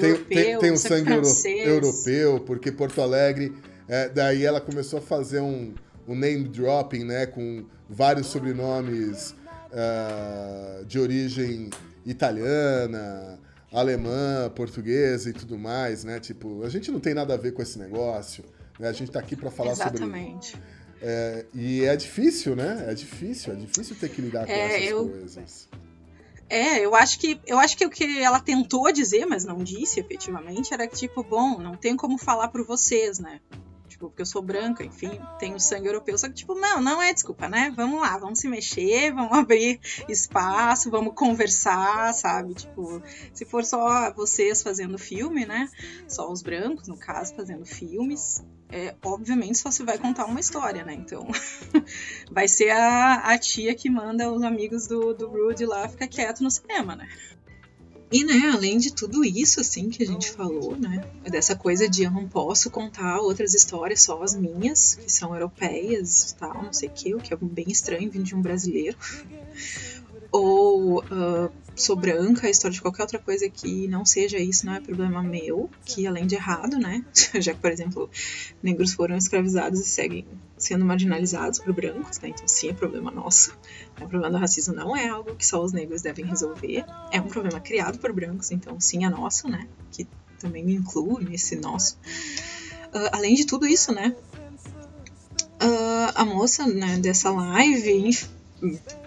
tem, 0.00 0.10
europeu, 0.10 0.26
tem, 0.28 0.58
tem 0.58 0.72
um 0.72 0.76
sangue 0.76 1.04
francês. 1.04 1.68
europeu, 1.68 2.40
porque 2.40 2.72
Porto 2.72 3.00
Alegre... 3.00 3.52
É, 3.88 4.08
daí 4.08 4.44
ela 4.44 4.60
começou 4.60 5.00
a 5.00 5.02
fazer 5.02 5.40
um, 5.40 5.74
um 6.08 6.14
name 6.14 6.44
dropping, 6.44 7.04
né? 7.04 7.26
Com 7.26 7.66
vários 7.88 8.28
sobrenomes 8.28 9.34
uh, 9.70 10.84
de 10.86 10.98
origem 10.98 11.68
italiana, 12.06 13.38
alemã, 13.70 14.50
portuguesa 14.54 15.28
e 15.28 15.32
tudo 15.32 15.58
mais, 15.58 16.04
né? 16.04 16.20
Tipo, 16.20 16.62
a 16.62 16.70
gente 16.70 16.90
não 16.90 17.00
tem 17.00 17.12
nada 17.12 17.34
a 17.34 17.36
ver 17.36 17.52
com 17.52 17.60
esse 17.60 17.78
negócio, 17.78 18.44
né? 18.78 18.88
A 18.88 18.92
gente 18.92 19.10
tá 19.10 19.18
aqui 19.18 19.36
para 19.36 19.50
falar 19.50 19.72
Exatamente. 19.72 20.52
sobre... 20.52 20.64
É, 21.02 21.44
e 21.52 21.84
é 21.84 21.96
difícil, 21.96 22.54
né? 22.54 22.86
É 22.88 22.94
difícil, 22.94 23.52
é 23.52 23.56
difícil 23.56 23.96
ter 23.96 24.08
que 24.08 24.22
lidar 24.22 24.46
com 24.46 24.52
é, 24.52 24.76
essas 24.76 24.90
eu... 24.90 25.08
coisas. 25.08 25.68
É, 26.52 26.84
eu 26.84 26.94
acho 26.94 27.18
que 27.18 27.40
eu 27.46 27.58
acho 27.58 27.74
que 27.78 27.86
o 27.86 27.88
que 27.88 28.20
ela 28.20 28.38
tentou 28.38 28.92
dizer, 28.92 29.24
mas 29.24 29.42
não 29.42 29.56
disse 29.56 29.98
efetivamente, 29.98 30.74
era 30.74 30.86
que 30.86 30.94
tipo, 30.94 31.24
bom, 31.24 31.58
não 31.58 31.74
tem 31.74 31.96
como 31.96 32.18
falar 32.18 32.48
por 32.48 32.62
vocês, 32.62 33.18
né? 33.18 33.40
tipo, 34.02 34.08
porque 34.08 34.22
eu 34.22 34.26
sou 34.26 34.42
branca, 34.42 34.84
enfim, 34.84 35.20
tenho 35.38 35.58
sangue 35.60 35.86
europeu. 35.86 36.18
Só 36.18 36.28
que, 36.28 36.34
tipo, 36.34 36.54
não, 36.54 36.80
não 36.80 37.00
é 37.00 37.12
desculpa, 37.12 37.48
né? 37.48 37.72
Vamos 37.76 38.00
lá, 38.00 38.18
vamos 38.18 38.40
se 38.40 38.48
mexer, 38.48 39.12
vamos 39.12 39.32
abrir 39.38 39.80
espaço, 40.08 40.90
vamos 40.90 41.14
conversar, 41.14 42.12
sabe? 42.12 42.54
Tipo, 42.54 43.02
se 43.32 43.44
for 43.44 43.64
só 43.64 44.12
vocês 44.12 44.62
fazendo 44.62 44.98
filme, 44.98 45.46
né? 45.46 45.68
Só 46.08 46.30
os 46.30 46.42
brancos, 46.42 46.88
no 46.88 46.96
caso, 46.96 47.34
fazendo 47.34 47.64
filmes, 47.64 48.44
é, 48.72 48.94
obviamente 49.04 49.58
só 49.58 49.70
se 49.70 49.82
vai 49.82 49.98
contar 49.98 50.24
uma 50.24 50.40
história, 50.40 50.84
né? 50.84 50.94
Então, 50.94 51.28
vai 52.32 52.48
ser 52.48 52.70
a, 52.70 53.16
a 53.16 53.38
tia 53.38 53.74
que 53.74 53.90
manda 53.90 54.32
os 54.32 54.42
amigos 54.42 54.86
do, 54.86 55.12
do 55.12 55.28
Rudy 55.28 55.66
lá 55.66 55.86
ficar 55.88 56.08
quieto 56.08 56.42
no 56.42 56.50
cinema, 56.50 56.96
né? 56.96 57.06
E, 58.10 58.24
né, 58.24 58.50
além 58.52 58.76
de 58.76 58.92
tudo 58.92 59.24
isso, 59.24 59.58
assim, 59.58 59.88
que 59.88 60.02
a 60.02 60.06
gente 60.06 60.30
falou, 60.30 60.76
né, 60.76 61.02
dessa 61.24 61.56
coisa 61.56 61.88
de 61.88 62.02
eu 62.02 62.10
não 62.10 62.28
posso 62.28 62.70
contar 62.70 63.18
outras 63.20 63.54
histórias, 63.54 64.02
só 64.02 64.22
as 64.22 64.34
minhas, 64.34 64.96
que 64.96 65.10
são 65.10 65.34
europeias 65.34 66.36
tal, 66.38 66.62
não 66.62 66.74
sei 66.74 66.90
o 66.90 66.92
que, 66.92 67.14
o 67.14 67.18
que 67.18 67.32
é 67.32 67.36
bem 67.40 67.64
estranho 67.68 68.10
vindo 68.10 68.24
de 68.24 68.34
um 68.34 68.42
brasileiro. 68.42 68.98
Ou 70.30 70.98
uh, 71.00 71.50
sou 71.82 71.96
branca, 71.96 72.46
a 72.46 72.50
história 72.50 72.74
de 72.74 72.80
qualquer 72.80 73.02
outra 73.02 73.18
coisa 73.18 73.48
que 73.48 73.88
não 73.88 74.04
seja 74.04 74.38
isso 74.38 74.64
não 74.64 74.74
é 74.74 74.80
problema 74.80 75.22
meu, 75.22 75.68
que 75.84 76.06
além 76.06 76.26
de 76.26 76.34
errado, 76.34 76.78
né? 76.78 77.04
Já 77.40 77.52
que, 77.52 77.60
por 77.60 77.70
exemplo, 77.70 78.10
negros 78.62 78.92
foram 78.92 79.16
escravizados 79.16 79.80
e 79.80 79.84
seguem 79.84 80.26
sendo 80.56 80.84
marginalizados 80.84 81.58
por 81.58 81.72
brancos, 81.72 82.20
né? 82.20 82.28
Então, 82.28 82.46
sim, 82.46 82.70
é 82.70 82.72
problema 82.72 83.10
nosso. 83.10 83.56
O 83.90 84.08
problema 84.08 84.30
do 84.30 84.36
racismo 84.36 84.74
não 84.74 84.96
é 84.96 85.08
algo 85.08 85.34
que 85.34 85.44
só 85.44 85.62
os 85.62 85.72
negros 85.72 86.02
devem 86.02 86.24
resolver, 86.24 86.84
é 87.10 87.20
um 87.20 87.26
problema 87.26 87.60
criado 87.60 87.98
por 87.98 88.12
brancos, 88.12 88.52
então, 88.52 88.78
sim, 88.80 89.04
é 89.04 89.10
nosso, 89.10 89.48
né? 89.48 89.66
Que 89.90 90.06
também 90.38 90.64
me 90.64 90.74
inclui 90.74 91.24
nesse 91.24 91.56
nosso. 91.56 91.96
Uh, 92.94 93.10
além 93.12 93.34
de 93.34 93.44
tudo 93.44 93.66
isso, 93.66 93.92
né? 93.92 94.14
Uh, 95.60 96.12
a 96.14 96.24
moça 96.24 96.66
né, 96.66 96.98
dessa 96.98 97.30
live 97.30 98.14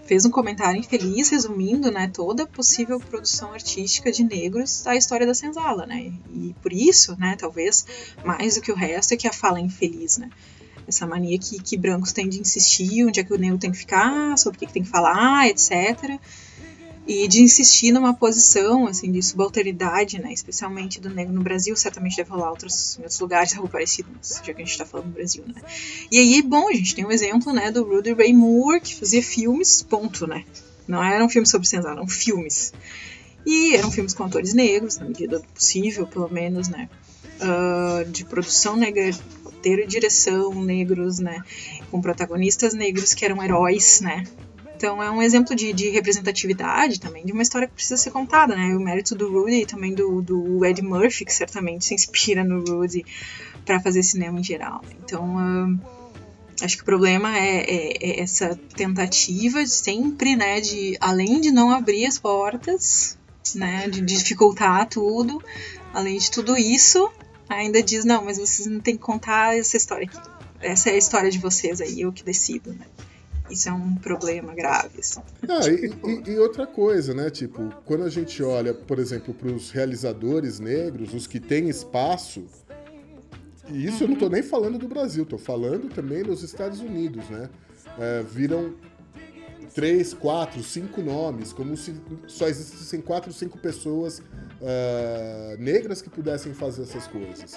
fez 0.05 0.25
um 0.25 0.31
comentário 0.31 0.79
infeliz 0.79 1.29
resumindo 1.29 1.91
né, 1.91 2.09
toda 2.13 2.43
a 2.43 2.47
possível 2.47 3.00
produção 3.00 3.51
artística 3.51 4.12
de 4.12 4.24
negros 4.24 4.83
da 4.83 4.95
história 4.95 5.25
da 5.25 5.33
senzala, 5.33 5.85
né? 5.85 6.13
E 6.33 6.55
por 6.62 6.71
isso, 6.71 7.17
né, 7.19 7.35
talvez 7.38 7.85
mais 8.24 8.55
do 8.55 8.62
que 8.62 8.71
o 8.71 8.75
resto 8.75 9.13
é 9.13 9.17
que 9.17 9.27
a 9.27 9.33
fala 9.33 9.59
é 9.59 9.62
infeliz, 9.62 10.17
né? 10.17 10.29
Essa 10.88 11.07
mania 11.07 11.39
que, 11.39 11.59
que 11.59 11.75
brancos 11.75 12.13
têm 12.13 12.29
de 12.29 12.39
insistir 12.39 13.05
onde 13.05 13.19
é 13.19 13.24
que 13.24 13.33
o 13.33 13.38
negro 13.38 13.57
tem 13.57 13.71
que 13.71 13.77
ficar, 13.77 14.38
sobre 14.38 14.57
o 14.57 14.59
que, 14.59 14.67
que 14.67 14.74
tem 14.74 14.83
que 14.83 14.89
falar, 14.89 15.47
etc 15.47 16.19
e 17.07 17.27
de 17.27 17.41
insistir 17.41 17.91
numa 17.91 18.13
posição 18.13 18.88
assim 18.88 19.12
de 19.12 19.21
subalternidade, 19.21 20.19
né, 20.19 20.33
especialmente 20.33 21.00
do 21.00 21.09
negro 21.09 21.33
no 21.33 21.41
Brasil, 21.41 21.75
certamente 21.75 22.17
deve 22.17 22.29
rolar 22.31 22.50
outros, 22.50 22.97
em 22.97 23.01
outros 23.01 23.19
lugares 23.19 23.55
algo 23.55 23.69
parecido, 23.69 24.09
já 24.24 24.41
que 24.41 24.51
a 24.51 24.55
gente 24.55 24.71
está 24.71 24.85
falando 24.85 25.07
do 25.07 25.13
Brasil, 25.13 25.43
né. 25.47 25.62
E 26.12 26.17
aí, 26.17 26.41
bom, 26.41 26.67
a 26.69 26.74
gente 26.74 26.95
tem 26.95 27.05
um 27.05 27.12
exemplo, 27.12 27.53
né, 27.53 27.71
do 27.71 27.83
Rudy 27.83 28.13
Ray 28.13 28.33
Moore, 28.33 28.81
que 28.81 28.95
fazia 28.95 29.21
filmes, 29.21 29.83
ponto, 29.83 30.25
né. 30.25 30.43
Não 30.88 31.03
eram 31.03 31.29
filmes 31.29 31.50
sobre 31.50 31.67
senzala, 31.67 31.95
eram 31.95 32.07
filmes. 32.07 32.74
E 33.45 33.75
eram 33.75 33.91
filmes 33.91 34.13
com 34.13 34.24
atores 34.24 34.53
negros, 34.53 34.97
na 34.97 35.05
medida 35.05 35.39
do 35.39 35.47
possível, 35.47 36.07
pelo 36.07 36.31
menos, 36.31 36.67
né, 36.69 36.89
uh, 37.39 38.09
de 38.09 38.25
produção 38.25 38.75
negra, 38.75 39.12
roteiro 39.43 39.83
e 39.83 39.88
direção 39.88 40.63
negros, 40.63 41.19
né, 41.19 41.43
com 41.91 42.01
protagonistas 42.01 42.74
negros 42.74 43.13
que 43.13 43.24
eram 43.24 43.43
heróis, 43.43 44.01
né, 44.01 44.24
então 44.75 45.01
é 45.01 45.10
um 45.10 45.22
exemplo 45.22 45.55
de, 45.55 45.72
de, 45.74 45.89
representatividade 45.89 47.00
também, 47.00 47.25
de 47.25 47.32
uma 47.32 47.41
história 47.41 47.67
que 47.67 47.74
precisa 47.74 47.98
ser 47.98 48.12
contada, 48.12 48.55
né? 48.55 48.75
O 48.75 48.79
mérito 48.79 49.15
do 49.15 49.32
Rudy 49.32 49.62
e 49.62 49.65
também 49.65 49.94
do, 49.94 50.22
do 50.22 50.65
Ed 50.65 50.82
Murphy, 50.82 51.25
que 51.25 51.34
certamente 51.34 51.86
se 51.86 51.94
inspira 51.94 52.44
no 52.44 52.63
Rudy 52.63 53.05
para 53.65 53.79
fazer 53.79 54.03
cinema 54.03 54.39
em 54.39 54.44
geral. 54.44 54.82
Né? 54.84 54.96
Então 55.03 55.36
uh, 55.36 55.79
acho 56.62 56.75
que 56.77 56.84
o 56.84 56.86
problema 56.86 57.38
é, 57.38 57.58
é, 57.60 57.98
é, 58.01 58.20
essa 58.22 58.60
tentativa 58.75 59.65
sempre, 59.65 60.36
né, 60.36 60.62
de 60.62 60.98
além 61.00 61.41
de 61.41 61.51
não 61.51 61.72
abrir 61.72 62.05
as 62.05 62.20
portas, 62.20 63.17
né, 63.55 63.88
de 63.88 64.01
dificultar 64.01 64.88
tudo, 64.88 65.41
além 65.94 66.17
de 66.17 66.29
tudo 66.29 66.58
isso, 66.58 67.10
ainda 67.48 67.82
diz 67.82 68.05
não, 68.05 68.25
mas 68.25 68.38
vocês 68.38 68.67
não 68.67 68.79
têm 68.79 68.96
que 68.96 69.03
contar 69.03 69.58
essa 69.58 69.77
história 69.77 70.05
aqui. 70.05 70.17
Essa 70.62 70.89
é 70.89 70.94
a 70.94 70.98
história 70.98 71.29
de 71.29 71.38
vocês 71.38 71.82
aí, 71.82 72.01
eu 72.01 72.12
que 72.12 72.24
decido, 72.24 72.74
né? 72.74 72.86
Isso 73.49 73.69
é 73.69 73.71
um 73.73 73.95
problema 73.95 74.53
grave. 74.53 74.99
Assim. 74.99 75.21
Ah, 75.47 75.59
tipo... 75.61 76.09
e, 76.09 76.31
e, 76.31 76.39
outra 76.39 76.65
coisa, 76.65 77.13
né? 77.13 77.29
Tipo, 77.29 77.69
quando 77.85 78.03
a 78.03 78.09
gente 78.09 78.41
olha, 78.41 78.73
por 78.73 78.99
exemplo, 78.99 79.33
para 79.33 79.49
os 79.49 79.71
realizadores 79.71 80.59
negros, 80.59 81.13
os 81.13 81.27
que 81.27 81.39
têm 81.39 81.69
espaço, 81.69 82.45
e 83.69 83.85
isso 83.85 83.97
uhum. 83.97 84.01
eu 84.01 84.07
não 84.07 84.13
estou 84.13 84.27
uhum. 84.27 84.33
nem 84.33 84.43
falando 84.43 84.77
do 84.77 84.87
Brasil, 84.87 85.23
estou 85.23 85.39
falando 85.39 85.89
também 85.93 86.23
dos 86.23 86.43
Estados 86.43 86.79
Unidos, 86.79 87.29
né? 87.29 87.49
É, 87.97 88.23
viram 88.23 88.73
três, 89.75 90.13
quatro, 90.13 90.63
cinco 90.63 91.01
nomes, 91.01 91.51
como 91.51 91.75
se 91.75 91.93
só 92.27 92.47
existissem 92.47 93.01
quatro, 93.01 93.31
cinco 93.33 93.57
pessoas 93.57 94.19
uh, 94.19 95.57
negras 95.59 96.01
que 96.01 96.09
pudessem 96.09 96.53
fazer 96.53 96.83
essas 96.83 97.05
coisas. 97.07 97.55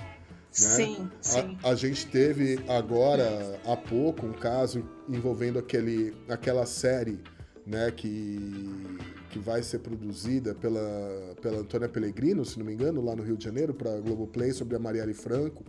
Né? 0.61 0.71
Sim, 0.71 1.11
sim. 1.21 1.59
A, 1.63 1.71
a, 1.71 1.75
gente 1.75 2.07
teve 2.07 2.59
agora 2.69 3.61
há 3.65 3.77
pouco 3.77 4.27
um 4.27 4.33
caso 4.33 4.85
envolvendo 5.09 5.59
aquele, 5.59 6.15
aquela 6.29 6.67
série 6.67 7.21
né, 7.67 7.91
que, 7.91 8.99
que 9.31 9.39
vai 9.39 9.63
ser 9.63 9.81
produzida 9.81 10.55
pela, 10.55 11.37
pela 11.41 11.59
Antônia 11.59 11.89
Pellegrino, 11.89 12.45
se 12.45 12.59
não 12.59 12.65
me 12.67 12.73
engano, 12.73 13.05
lá 13.05 13.15
no 13.15 13.23
Rio 13.23 13.37
de 13.37 13.45
Janeiro, 13.45 13.75
para 13.75 13.95
a 13.95 14.01
Globoplay, 14.01 14.53
sobre 14.53 14.75
a 14.75 14.79
Marielle 14.79 15.15
Franco, 15.15 15.65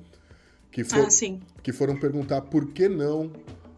que, 0.71 0.83
for, 0.83 1.07
ah, 1.07 1.39
que 1.61 1.71
foram 1.73 1.99
perguntar 1.99 2.41
por 2.41 2.71
que 2.71 2.87
não 2.87 3.31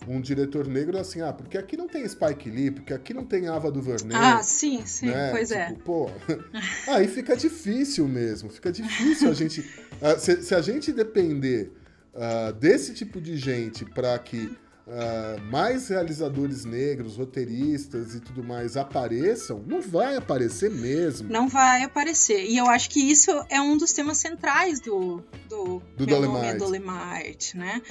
um 0.07 0.19
diretor 0.19 0.67
negro 0.67 0.97
assim, 0.97 1.21
ah, 1.21 1.31
porque 1.31 1.57
aqui 1.57 1.77
não 1.77 1.87
tem 1.87 2.07
Spike 2.07 2.49
Lee, 2.49 2.71
porque 2.71 2.93
aqui 2.93 3.13
não 3.13 3.25
tem 3.25 3.47
Ava 3.47 3.71
DuVernay. 3.71 4.17
Ah, 4.17 4.41
sim, 4.41 4.85
sim, 4.85 5.07
né? 5.07 5.31
pois 5.31 5.51
é. 5.51 5.67
tipo, 5.67 6.09
é. 6.27 6.35
Pô, 6.35 6.41
aí 6.91 7.07
fica 7.07 7.35
difícil 7.35 8.07
mesmo, 8.07 8.49
fica 8.49 8.71
difícil 8.71 9.29
a 9.29 9.33
gente... 9.33 9.61
Uh, 9.61 10.17
se, 10.19 10.41
se, 10.41 10.55
a 10.55 10.61
gente 10.61 10.91
depender 10.91 11.71
uh, 12.13 12.53
desse 12.53 12.93
tipo 12.93 13.21
de 13.21 13.37
gente 13.37 13.85
para 13.85 14.17
que 14.17 14.57
uh, 14.87 15.41
mais 15.49 15.89
realizadores 15.89 16.65
negros, 16.65 17.17
roteiristas 17.17 18.15
e 18.15 18.19
tudo 18.19 18.43
mais 18.43 18.75
apareçam, 18.75 19.63
não 19.65 19.81
vai 19.81 20.15
aparecer 20.15 20.69
mesmo. 20.69 21.29
Não 21.29 21.47
vai 21.47 21.83
aparecer. 21.83 22.45
E 22.45 22.57
eu 22.57 22.67
acho 22.67 22.89
que 22.89 22.99
isso 22.99 23.31
é 23.49 23.61
um 23.61 23.77
dos 23.77 23.93
temas 23.93 24.17
centrais 24.17 24.79
do, 24.79 25.23
do, 25.47 25.81
do 25.97 26.05
Dolemite. 26.05 26.57
Dolemite, 26.57 27.57
né? 27.57 27.81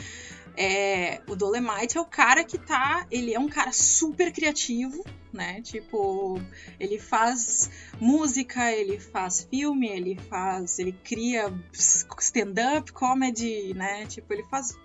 É, 0.62 1.22
o 1.26 1.34
Dolemite 1.34 1.96
é 1.96 2.00
o 2.02 2.04
cara 2.04 2.44
que 2.44 2.58
tá. 2.58 3.06
Ele 3.10 3.32
é 3.32 3.40
um 3.40 3.48
cara 3.48 3.72
super 3.72 4.30
criativo, 4.30 5.02
né? 5.32 5.62
Tipo, 5.62 6.38
ele 6.78 6.98
faz 6.98 7.70
música, 7.98 8.70
ele 8.70 9.00
faz 9.00 9.48
filme, 9.50 9.88
ele 9.88 10.18
faz. 10.28 10.78
Ele 10.78 10.92
cria 10.92 11.50
stand-up, 11.72 12.92
comedy, 12.92 13.72
né? 13.72 14.04
Tipo, 14.04 14.34
ele 14.34 14.44
faz 14.50 14.76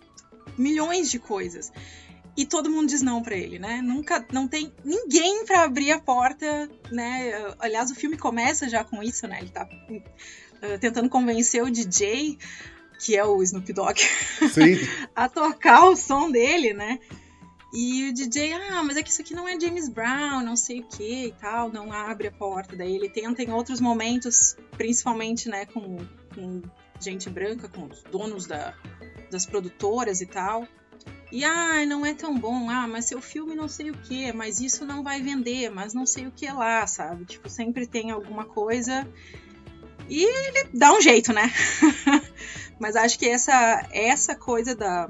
milhões 0.58 1.12
de 1.12 1.20
coisas. 1.20 1.74
E 2.38 2.46
todo 2.46 2.70
mundo 2.70 2.88
diz 2.88 3.02
não 3.02 3.22
para 3.22 3.36
ele, 3.36 3.60
né? 3.60 3.82
Nunca, 3.82 4.26
não 4.32 4.48
tem 4.48 4.72
ninguém 4.82 5.44
para 5.44 5.64
abrir 5.64 5.92
a 5.92 6.00
porta, 6.00 6.70
né? 6.90 7.34
Aliás, 7.60 7.92
o 7.92 7.96
filme 7.96 8.18
começa 8.18 8.70
já 8.70 8.86
com 8.86 9.04
isso, 9.04 9.28
né? 9.28 9.40
Ele 9.42 9.50
tá 9.50 9.68
uh, 9.68 10.80
tentando 10.80 11.10
convencer 11.10 11.62
o 11.62 11.70
DJ 11.70 12.38
que 13.00 13.16
é 13.16 13.26
o 13.26 13.42
Snoop 13.44 13.72
Dogg, 13.74 14.00
a 15.16 15.30
tocar 15.30 15.86
o 15.86 15.96
som 15.96 16.32
dele, 16.32 16.74
né? 16.74 17.00
E 17.74 18.10
o 18.10 18.14
DJ, 18.14 18.54
ah, 18.54 18.84
mas 18.84 18.96
é 18.96 19.04
que 19.04 19.10
isso 19.10 19.22
aqui 19.22 19.36
não 19.36 19.46
é 19.46 19.60
James 19.60 19.90
Brown, 19.90 20.42
não 20.42 20.56
sei 20.56 20.80
o 20.80 20.84
que 20.84 21.26
e 21.26 21.32
tal, 21.34 21.70
não 21.70 21.92
abre 21.92 22.30
a 22.30 22.32
porta. 22.32 22.74
Daí 22.74 22.96
ele 22.96 23.10
tenta 23.10 23.44
em 23.44 23.52
outros 23.52 23.82
momentos, 23.82 24.56
principalmente, 24.78 25.50
né, 25.50 25.66
com, 25.66 25.98
com 26.34 26.62
gente 27.02 27.30
branca, 27.30 27.68
com 27.68 27.88
os 27.88 28.02
donos 28.04 28.48
da, 28.48 28.74
das 29.30 29.46
produtoras 29.46 30.22
e 30.22 30.26
tal. 30.26 30.66
E, 31.30 31.44
ah, 31.44 31.86
não 31.86 32.06
é 32.06 32.14
tão 32.14 32.40
bom, 32.40 32.70
ah, 32.70 32.88
mas 32.88 33.06
seu 33.06 33.22
filme 33.22 33.56
não 33.56 33.68
sei 33.68 33.90
o 33.90 33.98
que, 33.98 34.32
mas 34.32 34.62
isso 34.62 34.86
não 34.86 35.04
vai 35.04 35.22
vender, 35.22 35.70
mas 35.70 35.94
não 35.94 36.06
sei 36.06 36.28
o 36.28 36.32
que 36.32 36.50
lá, 36.50 36.88
sabe? 36.88 37.26
Tipo, 37.26 37.50
sempre 37.50 37.86
tem 37.86 38.10
alguma 38.10 38.46
coisa 38.46 39.06
e 40.10 40.24
ele 40.24 40.70
dá 40.74 40.94
um 40.94 41.02
jeito, 41.02 41.34
né? 41.34 41.52
Mas 42.80 42.96
acho 42.96 43.18
que 43.18 43.28
essa, 43.28 43.88
essa 43.92 44.36
coisa 44.36 44.76
da 44.76 45.10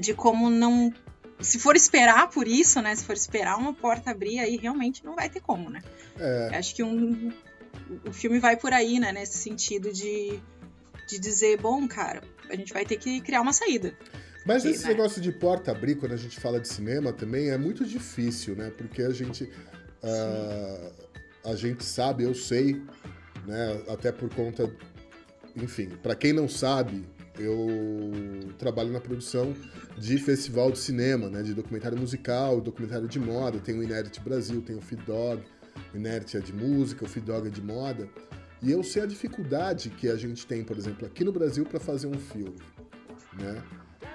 de 0.00 0.14
como 0.14 0.50
não. 0.50 0.92
Se 1.40 1.58
for 1.58 1.76
esperar 1.76 2.28
por 2.30 2.48
isso, 2.48 2.82
né? 2.82 2.94
Se 2.96 3.04
for 3.04 3.14
esperar 3.14 3.56
uma 3.56 3.72
porta 3.72 4.10
abrir, 4.10 4.40
aí 4.40 4.56
realmente 4.56 5.04
não 5.04 5.14
vai 5.14 5.30
ter 5.30 5.40
como, 5.40 5.70
né? 5.70 5.80
É. 6.18 6.56
Acho 6.56 6.74
que 6.74 6.82
um, 6.82 7.32
o 8.04 8.12
filme 8.12 8.40
vai 8.40 8.56
por 8.56 8.72
aí, 8.72 8.98
né? 8.98 9.12
Nesse 9.12 9.38
sentido 9.38 9.92
de, 9.92 10.40
de 11.06 11.18
dizer, 11.18 11.60
bom, 11.60 11.86
cara, 11.86 12.22
a 12.50 12.56
gente 12.56 12.72
vai 12.72 12.84
ter 12.84 12.96
que 12.96 13.20
criar 13.20 13.40
uma 13.40 13.52
saída. 13.52 13.94
Mas 14.44 14.64
esse 14.64 14.82
né? 14.84 14.88
negócio 14.90 15.20
de 15.20 15.30
porta 15.30 15.70
abrir, 15.70 15.94
quando 15.94 16.12
a 16.12 16.16
gente 16.16 16.40
fala 16.40 16.58
de 16.58 16.66
cinema 16.66 17.12
também, 17.12 17.50
é 17.50 17.58
muito 17.58 17.84
difícil, 17.84 18.56
né? 18.56 18.72
Porque 18.76 19.02
a 19.02 19.10
gente. 19.10 19.44
Uh, 20.02 21.08
a 21.44 21.54
gente 21.54 21.84
sabe, 21.84 22.24
eu 22.24 22.34
sei, 22.34 22.82
né? 23.48 23.82
Até 23.88 24.12
por 24.12 24.32
conta 24.32 24.70
enfim, 25.62 25.88
para 26.02 26.14
quem 26.14 26.32
não 26.32 26.48
sabe, 26.48 27.04
eu 27.38 28.52
trabalho 28.58 28.92
na 28.92 29.00
produção 29.00 29.54
de 29.96 30.18
festival 30.18 30.70
de 30.70 30.78
cinema, 30.78 31.28
né, 31.28 31.42
de 31.42 31.54
documentário 31.54 31.98
musical, 31.98 32.60
documentário 32.60 33.08
de 33.08 33.18
moda. 33.18 33.58
Tem 33.58 33.76
o 33.78 33.82
Inert 33.82 34.20
Brasil, 34.20 34.60
tem 34.62 34.76
o 34.76 34.80
Feed 34.80 35.02
Dog, 35.04 35.42
o 35.92 35.96
Inert 35.96 36.34
é 36.34 36.40
de 36.40 36.52
música, 36.52 37.04
o 37.04 37.08
Feed 37.08 37.26
Dog 37.26 37.48
é 37.48 37.50
de 37.50 37.62
moda. 37.62 38.08
E 38.62 38.70
eu 38.70 38.82
sei 38.82 39.02
a 39.02 39.06
dificuldade 39.06 39.90
que 39.90 40.08
a 40.08 40.16
gente 40.16 40.46
tem, 40.46 40.64
por 40.64 40.76
exemplo, 40.76 41.06
aqui 41.06 41.24
no 41.24 41.32
Brasil 41.32 41.64
para 41.64 41.78
fazer 41.78 42.08
um 42.08 42.18
filme, 42.18 42.58
né? 43.38 43.62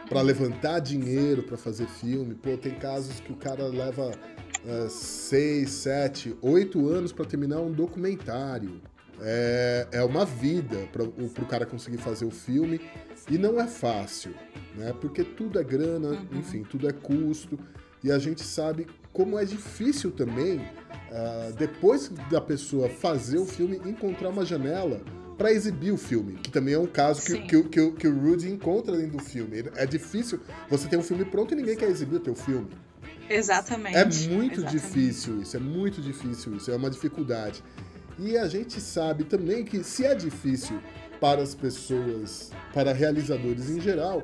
Para 0.09 0.21
levantar 0.21 0.79
dinheiro 0.79 1.43
para 1.43 1.57
fazer 1.57 1.87
filme, 1.87 2.35
pô, 2.35 2.57
tem 2.57 2.75
casos 2.75 3.21
que 3.21 3.31
o 3.31 3.37
cara 3.37 3.67
leva 3.67 4.09
uh, 4.09 4.89
seis, 4.89 5.69
sete, 5.71 6.35
oito 6.41 6.89
anos 6.89 7.13
para 7.13 7.23
terminar 7.23 7.61
um 7.61 7.71
documentário. 7.71 8.81
É, 9.21 9.87
é 9.91 10.03
uma 10.03 10.25
vida 10.25 10.87
para 10.91 11.03
o 11.03 11.45
cara 11.47 11.65
conseguir 11.65 11.97
fazer 11.97 12.25
o 12.25 12.31
filme 12.31 12.81
e 13.29 13.37
não 13.37 13.59
é 13.59 13.67
fácil, 13.67 14.33
né? 14.75 14.93
Porque 14.99 15.23
tudo 15.23 15.59
é 15.59 15.63
grana, 15.63 16.09
uhum. 16.09 16.39
enfim, 16.39 16.63
tudo 16.63 16.89
é 16.89 16.91
custo 16.91 17.57
e 18.03 18.11
a 18.11 18.19
gente 18.19 18.43
sabe 18.43 18.87
como 19.13 19.37
é 19.37 19.45
difícil 19.45 20.11
também, 20.11 20.57
uh, 20.57 21.53
depois 21.57 22.09
da 22.29 22.41
pessoa 22.41 22.89
fazer 22.89 23.37
o 23.37 23.45
filme, 23.45 23.79
encontrar 23.85 24.29
uma 24.29 24.43
janela 24.43 25.01
para 25.37 25.51
exibir 25.51 25.91
o 25.91 25.97
filme, 25.97 26.33
que 26.33 26.51
também 26.51 26.73
é 26.73 26.79
um 26.79 26.87
caso 26.87 27.21
que, 27.21 27.39
que, 27.41 27.63
que, 27.63 27.91
que, 27.91 28.07
o 28.07 28.19
Rudy 28.19 28.49
encontra 28.49 28.95
dentro 28.97 29.17
do 29.17 29.23
filme. 29.23 29.63
É 29.75 29.85
difícil 29.85 30.39
você 30.69 30.87
ter 30.87 30.97
um 30.97 31.03
filme 31.03 31.25
pronto 31.25 31.53
e 31.53 31.55
ninguém 31.55 31.75
quer 31.75 31.89
exibir 31.89 32.17
o 32.17 32.19
teu 32.19 32.35
filme. 32.35 32.69
Exatamente. 33.29 33.95
É 33.95 34.05
muito 34.29 34.59
Exatamente. 34.59 34.71
difícil 34.71 35.41
isso, 35.41 35.55
é 35.55 35.59
muito 35.59 36.01
difícil 36.01 36.55
isso, 36.55 36.71
é 36.71 36.75
uma 36.75 36.89
dificuldade. 36.89 37.63
E 38.19 38.37
a 38.37 38.47
gente 38.47 38.79
sabe 38.79 39.23
também 39.23 39.63
que 39.63 39.83
se 39.83 40.05
é 40.05 40.13
difícil 40.13 40.79
para 41.19 41.41
as 41.41 41.55
pessoas, 41.55 42.51
para 42.73 42.93
realizadores 42.93 43.69
em 43.69 43.79
geral, 43.79 44.23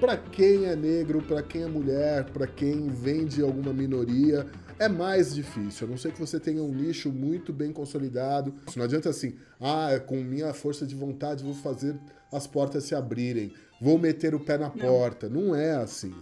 para 0.00 0.16
quem 0.16 0.64
é 0.64 0.74
negro, 0.74 1.22
para 1.22 1.42
quem 1.42 1.62
é 1.62 1.66
mulher, 1.66 2.24
para 2.30 2.46
quem 2.46 2.88
vem 2.88 3.26
de 3.26 3.42
alguma 3.42 3.72
minoria, 3.72 4.46
é 4.78 4.88
mais 4.88 5.34
difícil. 5.34 5.86
A 5.86 5.90
não 5.90 5.98
ser 5.98 6.12
que 6.12 6.18
você 6.18 6.40
tenha 6.40 6.62
um 6.62 6.72
nicho 6.72 7.12
muito 7.12 7.52
bem 7.52 7.70
consolidado. 7.70 8.54
Não 8.74 8.84
adianta 8.84 9.10
assim, 9.10 9.36
ah, 9.60 10.00
com 10.06 10.16
minha 10.16 10.54
força 10.54 10.86
de 10.86 10.94
vontade 10.94 11.44
vou 11.44 11.54
fazer 11.54 11.98
as 12.32 12.46
portas 12.46 12.84
se 12.84 12.94
abrirem, 12.94 13.52
vou 13.80 13.98
meter 13.98 14.34
o 14.34 14.40
pé 14.40 14.56
na 14.56 14.68
não. 14.68 14.76
porta. 14.76 15.28
Não 15.28 15.54
é 15.54 15.72
assim. 15.72 16.14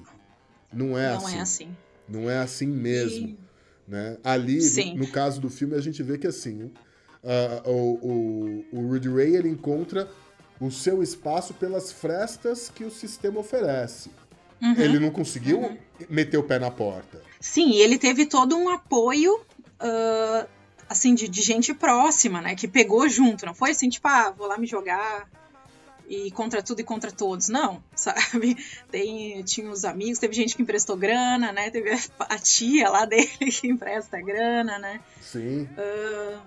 Não 0.73 0.99
é 0.99 1.11
não 1.11 1.17
assim. 1.17 1.37
É 1.37 1.41
assim. 1.41 1.77
Não 2.09 2.31
é 2.31 2.39
assim 2.39 2.67
mesmo. 2.67 3.29
E... 3.29 3.48
Né? 3.88 4.18
Ali, 4.23 4.59
no, 4.95 5.07
no, 5.07 5.07
caso 5.09 5.40
do 5.40 5.49
filme, 5.49 5.75
a 5.75 5.80
gente 5.80 6.02
vê 6.02 6.18
que 6.18 6.26
assim, 6.26 6.64
uh, 6.64 7.71
o, 7.71 8.64
o, 8.73 8.80
o 8.80 8.88
Rudy 8.88 9.09
Ray 9.09 9.35
ele 9.35 9.49
encontra 9.49 10.07
o 10.61 10.71
seu 10.71 11.02
espaço 11.02 11.54
pelas 11.54 11.90
frestas 11.90 12.68
que 12.68 12.85
o 12.85 12.90
sistema 12.90 13.40
oferece. 13.40 14.11
Uhum. 14.61 14.75
Ele 14.76 14.99
não 14.99 15.11
conseguiu 15.11 15.61
uhum. 15.61 15.78
meter 16.11 16.37
o 16.37 16.42
pé 16.42 16.59
na 16.59 16.71
porta. 16.71 17.23
Sim, 17.40 17.76
ele 17.76 17.97
teve 17.97 18.26
todo 18.26 18.57
um 18.57 18.68
apoio, 18.68 19.35
uh, 19.37 20.49
assim, 20.88 21.14
de, 21.14 21.28
de, 21.28 21.40
gente 21.40 21.73
próxima, 21.73 22.42
né? 22.42 22.54
Que 22.54 22.68
pegou 22.68 23.09
junto. 23.09 23.47
Não 23.47 23.54
foi 23.54 23.71
assim, 23.71 23.88
tipo, 23.88 24.07
ah, 24.07 24.35
vou 24.37 24.49
lá 24.49 24.59
me 24.59 24.66
jogar 24.66 25.28
e 26.09 26.31
contra 26.31 26.62
tudo 26.62 26.81
e 26.81 26.85
contra 26.85 27.12
todos. 27.12 27.49
Não, 27.49 27.83
sabe? 27.95 28.57
Tem, 28.91 29.43
tinha 29.45 29.71
os 29.71 29.85
amigos, 29.85 30.19
teve 30.19 30.35
gente 30.35 30.57
que 30.57 30.62
emprestou 30.62 30.97
grana, 30.97 31.53
né? 31.53 31.71
Teve 31.71 31.91
a 32.19 32.38
tia 32.38 32.88
lá 32.88 33.05
dele 33.05 33.29
que 33.53 33.69
empresta 33.69 34.21
grana, 34.21 34.79
né? 34.79 35.00
Sim. 35.21 35.65
Uh, 35.65 36.41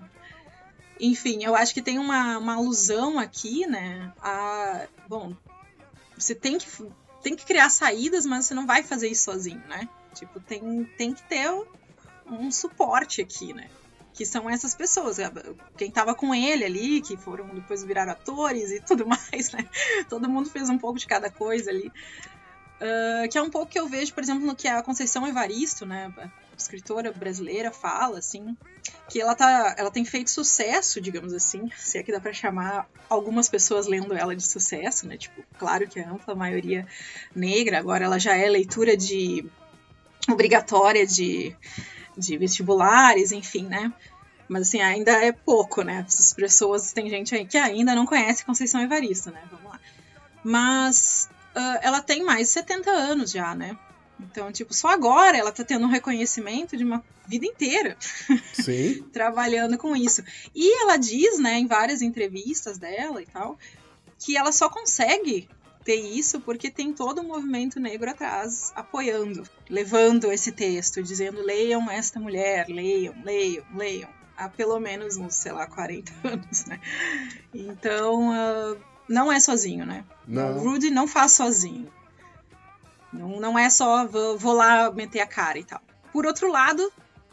enfim, 0.99 1.43
eu 1.43 1.55
acho 1.55 1.73
que 1.73 1.81
tem 1.81 1.97
uma, 1.99 2.37
uma 2.37 2.55
alusão 2.55 3.19
aqui, 3.19 3.65
né? 3.67 4.11
A, 4.21 4.87
bom, 5.07 5.35
você 6.17 6.35
tem 6.35 6.57
que, 6.57 6.67
tem 7.21 7.35
que 7.35 7.45
criar 7.45 7.69
saídas, 7.69 8.25
mas 8.25 8.45
você 8.45 8.53
não 8.53 8.65
vai 8.65 8.83
fazer 8.83 9.07
isso 9.07 9.23
sozinho, 9.23 9.63
né? 9.67 9.87
Tipo, 10.13 10.39
tem, 10.39 10.83
tem 10.97 11.13
que 11.13 11.23
ter 11.23 11.49
um 12.27 12.51
suporte 12.51 13.21
aqui, 13.21 13.53
né? 13.53 13.69
Que 14.13 14.25
são 14.25 14.49
essas 14.49 14.75
pessoas. 14.75 15.17
Quem 15.77 15.89
tava 15.89 16.13
com 16.13 16.35
ele 16.35 16.65
ali, 16.65 17.01
que 17.01 17.15
foram 17.17 17.47
depois 17.47 17.83
viraram 17.83 18.11
atores 18.11 18.71
e 18.71 18.81
tudo 18.81 19.05
mais, 19.07 19.51
né? 19.51 19.67
Todo 20.09 20.29
mundo 20.29 20.49
fez 20.49 20.69
um 20.69 20.77
pouco 20.77 20.99
de 20.99 21.07
cada 21.07 21.29
coisa 21.29 21.69
ali. 21.69 21.91
Uh, 22.81 23.29
que 23.29 23.37
é 23.37 23.41
um 23.41 23.49
pouco 23.49 23.71
que 23.71 23.79
eu 23.79 23.87
vejo, 23.87 24.13
por 24.13 24.23
exemplo, 24.23 24.45
no 24.45 24.55
que 24.55 24.67
a 24.67 24.81
Conceição 24.81 25.27
Evaristo, 25.27 25.85
né? 25.85 26.11
escritora 26.61 27.11
brasileira 27.11 27.71
fala, 27.71 28.19
assim, 28.19 28.55
que 29.09 29.19
ela, 29.19 29.35
tá, 29.35 29.75
ela 29.77 29.91
tem 29.91 30.05
feito 30.05 30.29
sucesso, 30.29 31.01
digamos 31.01 31.33
assim, 31.33 31.69
se 31.75 31.97
é 31.97 32.03
que 32.03 32.11
dá 32.11 32.19
para 32.19 32.33
chamar 32.33 32.87
algumas 33.09 33.49
pessoas 33.49 33.87
lendo 33.87 34.13
ela 34.13 34.35
de 34.35 34.43
sucesso, 34.43 35.07
né? 35.07 35.17
Tipo, 35.17 35.43
claro 35.57 35.87
que 35.87 35.99
a 35.99 36.09
ampla 36.09 36.35
maioria 36.35 36.87
negra, 37.35 37.79
agora 37.79 38.05
ela 38.05 38.19
já 38.19 38.35
é 38.35 38.47
leitura 38.47 38.95
de 38.95 39.45
obrigatória 40.29 41.05
de, 41.05 41.55
de 42.27 42.37
vestibulares, 42.37 43.31
enfim, 43.31 43.65
né? 43.65 43.91
Mas 44.47 44.67
assim, 44.67 44.81
ainda 44.81 45.11
é 45.11 45.31
pouco, 45.31 45.81
né? 45.81 46.05
Essas 46.07 46.33
pessoas, 46.33 46.91
tem 46.91 47.09
gente 47.09 47.33
aí 47.33 47.45
que 47.45 47.57
ainda 47.57 47.95
não 47.95 48.05
conhece 48.05 48.45
Conceição 48.45 48.81
Evaristo, 48.81 49.31
né? 49.31 49.41
Vamos 49.49 49.71
lá. 49.71 49.79
Mas 50.43 51.29
uh, 51.55 51.79
ela 51.81 52.01
tem 52.01 52.23
mais 52.23 52.47
de 52.47 52.53
70 52.53 52.91
anos 52.91 53.31
já, 53.31 53.55
né? 53.55 53.77
Então, 54.19 54.51
tipo, 54.51 54.73
só 54.73 54.89
agora 54.89 55.37
ela 55.37 55.51
tá 55.51 55.63
tendo 55.63 55.85
um 55.85 55.89
reconhecimento 55.89 56.77
de 56.77 56.83
uma 56.83 57.03
vida 57.27 57.45
inteira 57.45 57.97
trabalhando 59.11 59.77
com 59.77 59.95
isso. 59.95 60.23
E 60.53 60.81
ela 60.81 60.97
diz, 60.97 61.39
né, 61.39 61.57
em 61.57 61.65
várias 61.65 62.01
entrevistas 62.01 62.77
dela 62.77 63.21
e 63.21 63.25
tal, 63.25 63.57
que 64.19 64.37
ela 64.37 64.51
só 64.51 64.69
consegue 64.69 65.49
ter 65.83 65.95
isso 65.95 66.39
porque 66.41 66.69
tem 66.69 66.93
todo 66.93 67.21
um 67.21 67.27
movimento 67.27 67.79
negro 67.79 68.09
atrás 68.09 68.71
apoiando, 68.75 69.43
levando 69.69 70.31
esse 70.31 70.51
texto, 70.51 71.01
dizendo 71.01 71.41
leiam 71.41 71.89
esta 71.89 72.19
mulher, 72.19 72.67
leiam, 72.67 73.15
leiam, 73.23 73.65
leiam, 73.75 74.09
há 74.37 74.47
pelo 74.49 74.79
menos 74.79 75.17
uns, 75.17 75.35
sei 75.35 75.51
lá, 75.51 75.67
40 75.67 76.11
anos, 76.27 76.65
né? 76.65 76.79
Então, 77.53 78.29
uh, 78.29 78.77
não 79.07 79.31
é 79.31 79.39
sozinho, 79.39 79.85
né? 79.85 80.05
Não. 80.27 80.57
O 80.57 80.59
Rudy 80.59 80.89
não 80.89 81.07
faz 81.07 81.33
sozinho. 81.33 81.91
Não, 83.11 83.39
não 83.39 83.59
é 83.59 83.69
só 83.69 84.05
vou, 84.07 84.37
vou 84.37 84.53
lá 84.53 84.91
meter 84.91 85.19
a 85.19 85.27
cara 85.27 85.59
e 85.59 85.63
tal. 85.63 85.81
Por 86.13 86.25
outro 86.25 86.49
lado, 86.49 86.91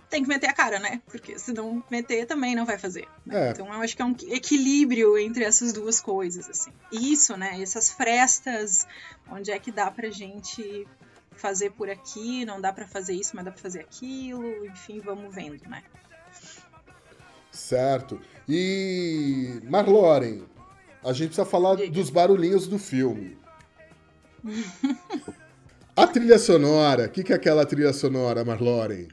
tem 0.09 0.23
que 0.23 0.29
meter 0.29 0.49
a 0.49 0.53
cara, 0.53 0.79
né? 0.79 1.03
Porque 1.07 1.39
se 1.39 1.53
não 1.53 1.83
meter, 1.91 2.27
também 2.27 2.55
não 2.55 2.65
vai 2.65 2.79
fazer. 2.79 3.07
Né? 3.25 3.49
É. 3.49 3.51
Então 3.51 3.67
eu 3.67 3.81
acho 3.81 3.95
que 3.95 4.03
é 4.03 4.05
um 4.05 4.17
equilíbrio 4.29 5.19
entre 5.19 5.45
essas 5.45 5.73
duas 5.73 6.01
coisas, 6.01 6.49
assim. 6.49 6.73
Isso, 6.91 7.37
né? 7.37 7.61
Essas 7.61 7.91
frestas, 7.91 8.87
onde 9.31 9.51
é 9.51 9.59
que 9.59 9.71
dá 9.71 9.91
pra 9.91 10.11
gente 10.11 10.87
fazer 11.33 11.71
por 11.71 11.89
aqui, 11.89 12.45
não 12.45 12.61
dá 12.61 12.73
para 12.73 12.87
fazer 12.87 13.15
isso, 13.15 13.33
mas 13.35 13.45
dá 13.45 13.53
pra 13.53 13.63
fazer 13.63 13.81
aquilo, 13.81 14.67
enfim, 14.67 15.01
vamos 15.01 15.35
vendo, 15.35 15.69
né? 15.69 15.83
Certo. 17.51 18.21
E 18.49 19.61
Marloren, 19.65 20.45
a 21.05 21.13
gente 21.13 21.29
precisa 21.29 21.47
falar 21.47 21.77
Diga. 21.77 21.93
dos 21.93 22.11
barulhinhos 22.11 22.67
do 22.67 22.79
filme. 22.79 23.39
A 25.97 26.07
trilha 26.07 26.39
sonora, 26.39 27.07
o 27.07 27.09
que, 27.09 27.25
que 27.25 27.33
é 27.33 27.37
aquela 27.37 27.67
trilha 27.67 27.93
sonora, 27.93 28.45
Marloren? 28.45 29.09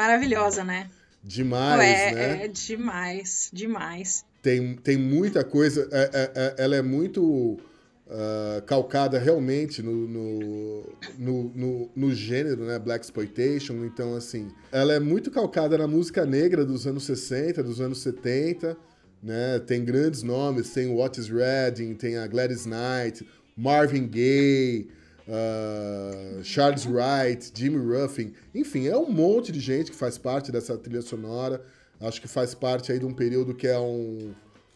Maravilhosa, 0.00 0.64
né? 0.64 0.88
Demais, 1.22 1.82
é, 1.82 2.14
né? 2.14 2.44
É 2.44 2.48
demais, 2.48 3.50
demais. 3.52 4.24
Tem, 4.42 4.74
tem 4.76 4.96
muita 4.96 5.44
coisa. 5.44 5.86
É, 5.92 6.10
é, 6.14 6.32
é 6.34 6.54
ela 6.56 6.74
é 6.76 6.80
muito 6.80 7.22
uh, 7.22 8.62
calcada 8.64 9.18
realmente 9.18 9.82
no, 9.82 10.08
no, 10.08 10.96
no, 11.18 11.42
no, 11.54 11.90
no 11.94 12.14
gênero, 12.14 12.64
né? 12.64 12.78
Black 12.78 13.04
Exploitation. 13.04 13.84
Então, 13.84 14.16
assim, 14.16 14.50
ela 14.72 14.94
é 14.94 14.98
muito 14.98 15.30
calcada 15.30 15.76
na 15.76 15.86
música 15.86 16.24
negra 16.24 16.64
dos 16.64 16.86
anos 16.86 17.04
60, 17.04 17.62
dos 17.62 17.78
anos 17.78 18.00
70. 18.00 18.74
Né? 19.22 19.58
Tem 19.66 19.84
grandes 19.84 20.22
nomes, 20.22 20.70
tem 20.70 20.86
o 20.86 20.96
Otis 20.98 21.28
Redding, 21.28 21.92
tem 21.92 22.16
a 22.16 22.26
Gladys 22.26 22.64
Knight, 22.64 23.28
Marvin 23.54 24.06
Gaye, 24.06 24.88
uh, 25.30 26.42
Charles 26.42 26.86
Wright, 26.86 27.52
Jimmy 27.54 27.78
Ruffin, 27.78 28.34
enfim, 28.54 28.88
é 28.88 28.96
um 28.96 29.10
monte 29.10 29.52
de 29.52 29.60
gente 29.60 29.90
que 29.90 29.96
faz 29.96 30.18
parte 30.18 30.50
dessa 30.50 30.76
trilha 30.76 31.02
sonora. 31.02 31.62
Acho 32.00 32.20
que 32.20 32.28
faz 32.28 32.54
parte 32.54 32.90
aí 32.90 32.98
de 32.98 33.06
um 33.06 33.14
período 33.14 33.54
que 33.54 33.66
é 33.66 33.78
um, 33.78 34.32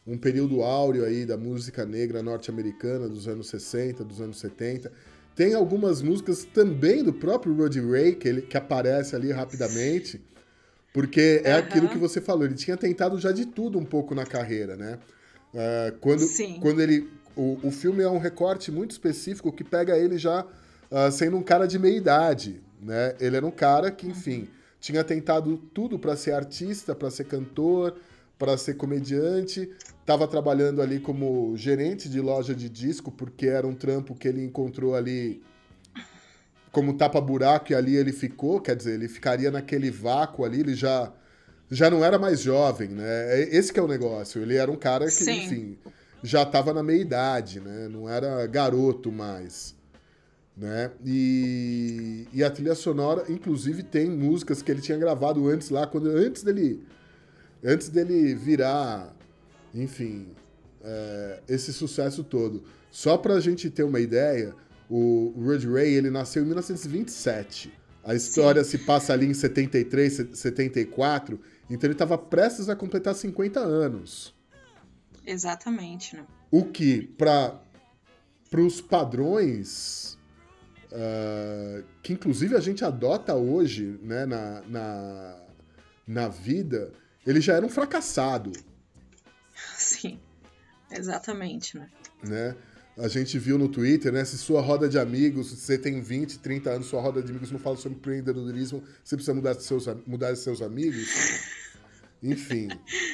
um 0.07 0.17
período 0.17 0.63
áureo 0.63 1.05
aí 1.05 1.25
da 1.25 1.37
música 1.37 1.85
negra 1.85 2.23
norte-americana 2.23 3.09
dos 3.09 3.27
anos 3.27 3.49
60, 3.49 4.05
dos 4.05 4.21
anos 4.21 4.39
70. 4.39 4.93
Tem 5.35 5.55
algumas 5.55 6.01
músicas 6.01 6.45
também 6.45 7.03
do 7.03 7.13
próprio 7.13 7.55
Roddy 7.55 7.81
Ray, 7.81 8.15
que, 8.15 8.29
ele, 8.29 8.43
que 8.43 8.57
aparece 8.57 9.17
ali 9.17 9.33
rapidamente, 9.33 10.23
porque 10.93 11.43
é 11.43 11.55
uhum. 11.55 11.59
aquilo 11.59 11.89
que 11.89 11.99
você 11.99 12.21
falou, 12.21 12.45
ele 12.45 12.55
tinha 12.55 12.77
tentado 12.77 13.19
já 13.19 13.33
de 13.33 13.47
tudo 13.47 13.79
um 13.79 13.85
pouco 13.85 14.15
na 14.15 14.25
carreira, 14.25 14.77
né? 14.77 14.99
Uh, 15.53 15.99
quando, 16.01 16.21
Sim. 16.21 16.59
quando 16.61 16.81
ele. 16.81 17.09
O, 17.37 17.59
o 17.63 17.71
filme 17.71 18.03
é 18.03 18.09
um 18.09 18.19
recorte 18.19 18.71
muito 18.71 18.93
específico 18.93 19.53
que 19.53 19.65
pega 19.65 19.97
ele 19.97 20.19
já 20.19 20.45
uh, 20.45 21.11
sendo 21.11 21.37
um 21.37 21.43
cara 21.43 21.67
de 21.67 21.79
meia 21.79 21.97
idade, 21.97 22.63
né? 22.81 23.15
Ele 23.19 23.37
era 23.37 23.47
um 23.47 23.51
cara 23.51 23.91
que, 23.91 24.07
enfim, 24.07 24.49
tinha 24.81 25.03
tentado 25.03 25.57
tudo 25.73 25.99
para 25.99 26.17
ser 26.17 26.33
artista, 26.33 26.95
para 26.95 27.11
ser 27.11 27.25
cantor, 27.25 27.97
para 28.39 28.57
ser 28.57 28.75
comediante, 28.75 29.71
estava 30.01 30.29
trabalhando 30.29 30.83
ali 30.83 31.01
como 31.01 31.57
gerente 31.57 32.09
de 32.09 32.21
loja 32.21 32.55
de 32.55 32.69
disco, 32.69 33.11
porque 33.11 33.47
era 33.47 33.67
um 33.67 33.75
trampo 33.75 34.15
que 34.15 34.29
ele 34.29 34.45
encontrou 34.45 34.95
ali 34.95 35.43
como 36.71 36.95
tapa-buraco 36.95 37.73
e 37.73 37.75
ali 37.75 37.97
ele 37.97 38.13
ficou, 38.13 38.61
quer 38.61 38.75
dizer, 38.75 38.95
ele 38.95 39.09
ficaria 39.09 39.51
naquele 39.51 39.91
vácuo 39.91 40.45
ali, 40.45 40.61
ele 40.61 40.75
já 40.75 41.13
já 41.71 41.91
não 41.91 42.05
era 42.05 42.19
mais 42.19 42.41
jovem, 42.41 42.89
né? 42.91 43.41
É, 43.41 43.57
esse 43.57 43.73
que 43.73 43.81
é 43.81 43.83
o 43.83 43.89
negócio. 43.89 44.43
Ele 44.43 44.55
era 44.57 44.71
um 44.71 44.77
cara 44.77 45.07
que, 45.07 45.13
Sim. 45.13 45.45
enfim, 45.45 45.79
já 46.25 46.43
estava 46.43 46.73
na 46.73 46.83
meia 46.83 47.01
idade, 47.01 47.61
né? 47.61 47.87
Não 47.89 48.09
era 48.09 48.47
garoto 48.47 49.13
mais, 49.13 49.77
né? 50.57 50.91
E, 51.05 52.27
e 52.33 52.43
a 52.43 52.51
trilha 52.51 52.75
sonora, 52.75 53.31
inclusive, 53.31 53.83
tem 53.83 54.11
músicas 54.11 54.63
que 54.63 54.73
ele 54.73 54.81
tinha 54.81 54.99
gravado 54.99 55.47
antes 55.49 55.69
lá, 55.69 55.87
quando 55.87 56.09
antes 56.09 56.43
dele 56.43 56.83
antes 57.63 57.89
dele 57.89 58.35
virar, 58.35 59.15
enfim, 59.75 60.29
é, 60.83 61.41
esse 61.49 61.73
sucesso 61.73 62.25
todo. 62.25 62.65
Só 62.91 63.17
para 63.17 63.35
a 63.35 63.41
gente 63.41 63.71
ter 63.71 63.85
uma 63.85 64.01
ideia, 64.01 64.55
o 64.89 65.33
Rudy 65.37 65.69
Ray 65.69 65.95
ele 65.95 66.11
nasceu 66.11 66.43
em 66.43 66.47
1927. 66.47 67.73
A 68.03 68.15
história 68.15 68.65
Sim. 68.65 68.79
se 68.79 68.85
passa 68.85 69.13
ali 69.13 69.27
em 69.27 69.35
73, 69.35 70.29
74 70.35 71.41
então 71.69 71.87
ele 71.87 71.95
estava 71.95 72.19
prestes 72.19 72.69
a 72.69 72.77
completar 72.77 73.15
50 73.15 73.61
anos. 73.61 74.35
Exatamente, 75.27 76.17
né? 76.17 76.27
O 76.51 76.65
que, 76.65 77.03
para 77.17 77.61
os 78.53 78.81
padrões 78.81 80.19
uh, 80.95 81.85
que 82.03 82.13
inclusive 82.13 82.57
a 82.57 82.61
gente 82.61 82.85
adota 82.85 83.35
hoje 83.35 83.99
né, 84.03 84.25
na, 84.25 84.63
na, 84.63 85.37
na 86.07 86.29
vida, 86.29 86.93
ele 87.27 87.41
já 87.41 87.55
era 87.55 87.67
um 87.67 87.69
fracassado. 87.69 88.53
Sim, 89.77 90.21
exatamente, 90.91 91.77
né? 91.77 91.91
né? 92.23 92.57
A 92.97 93.09
gente 93.09 93.41
viu 93.41 93.59
no 93.59 93.69
Twitter, 93.69 94.13
né? 94.13 94.25
Se 94.25 94.39
sua 94.39 94.61
roda 94.61 94.89
de 94.89 94.97
amigos, 94.99 95.51
se 95.51 95.57
você 95.57 95.77
tem 95.77 96.01
20, 96.01 96.39
30 96.39 96.71
anos, 96.71 96.87
sua 96.87 97.01
roda 97.01 97.21
de 97.21 97.31
amigos 97.31 97.51
não 97.51 97.59
fala 97.59 97.77
sobre 97.77 97.99
empreendedorismo, 97.99 98.85
você 99.03 99.17
precisa 99.17 99.35
mudar 99.35 99.55
de 99.55 99.65
seus, 99.65 99.87
mudar 100.07 100.31
de 100.31 100.39
seus 100.39 100.63
amigos. 100.63 101.09
Enfim. 102.23 102.69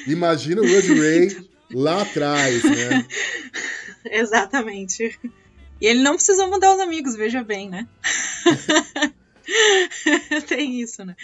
Imagina 0.05 0.61
o 0.61 0.65
Rudy 0.65 0.99
Ray 0.99 1.49
lá 1.73 2.01
atrás, 2.01 2.63
né? 2.63 3.05
Exatamente. 4.05 5.19
E 5.79 5.87
ele 5.87 6.01
não 6.01 6.15
precisou 6.15 6.49
mudar 6.49 6.75
os 6.75 6.79
amigos, 6.79 7.15
veja 7.15 7.43
bem, 7.43 7.69
né? 7.69 7.87
tem 10.47 10.81
isso, 10.81 11.03
né? 11.03 11.15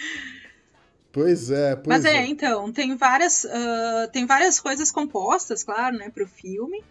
Pois 1.12 1.50
é, 1.50 1.74
pois 1.74 1.88
Mas 1.88 2.04
é, 2.04 2.18
é, 2.18 2.26
então, 2.26 2.70
tem 2.72 2.96
várias, 2.96 3.44
uh, 3.44 4.10
tem 4.12 4.26
várias 4.26 4.60
coisas 4.60 4.90
compostas, 4.90 5.64
claro, 5.64 5.96
né, 5.96 6.10
pro 6.10 6.26
filme. 6.26 6.84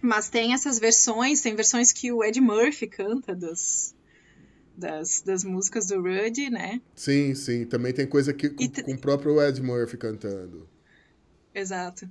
Mas 0.00 0.28
tem 0.28 0.52
essas 0.52 0.78
versões, 0.78 1.40
tem 1.40 1.54
versões 1.54 1.92
que 1.92 2.12
o 2.12 2.24
Ed 2.24 2.40
Murphy 2.40 2.88
canta 2.88 3.34
dos, 3.34 3.94
das, 4.76 5.22
das 5.22 5.44
músicas 5.44 5.86
do 5.86 6.02
Rudy, 6.02 6.50
né? 6.50 6.80
Sim, 6.94 7.34
sim. 7.34 7.64
Também 7.64 7.92
tem 7.92 8.06
coisa 8.06 8.32
que 8.32 8.50
com, 8.50 8.68
com 8.68 8.92
o 8.92 8.98
próprio 8.98 9.40
Ed 9.40 9.62
Murphy 9.62 9.96
cantando. 9.96 10.68
Exato. 11.54 12.08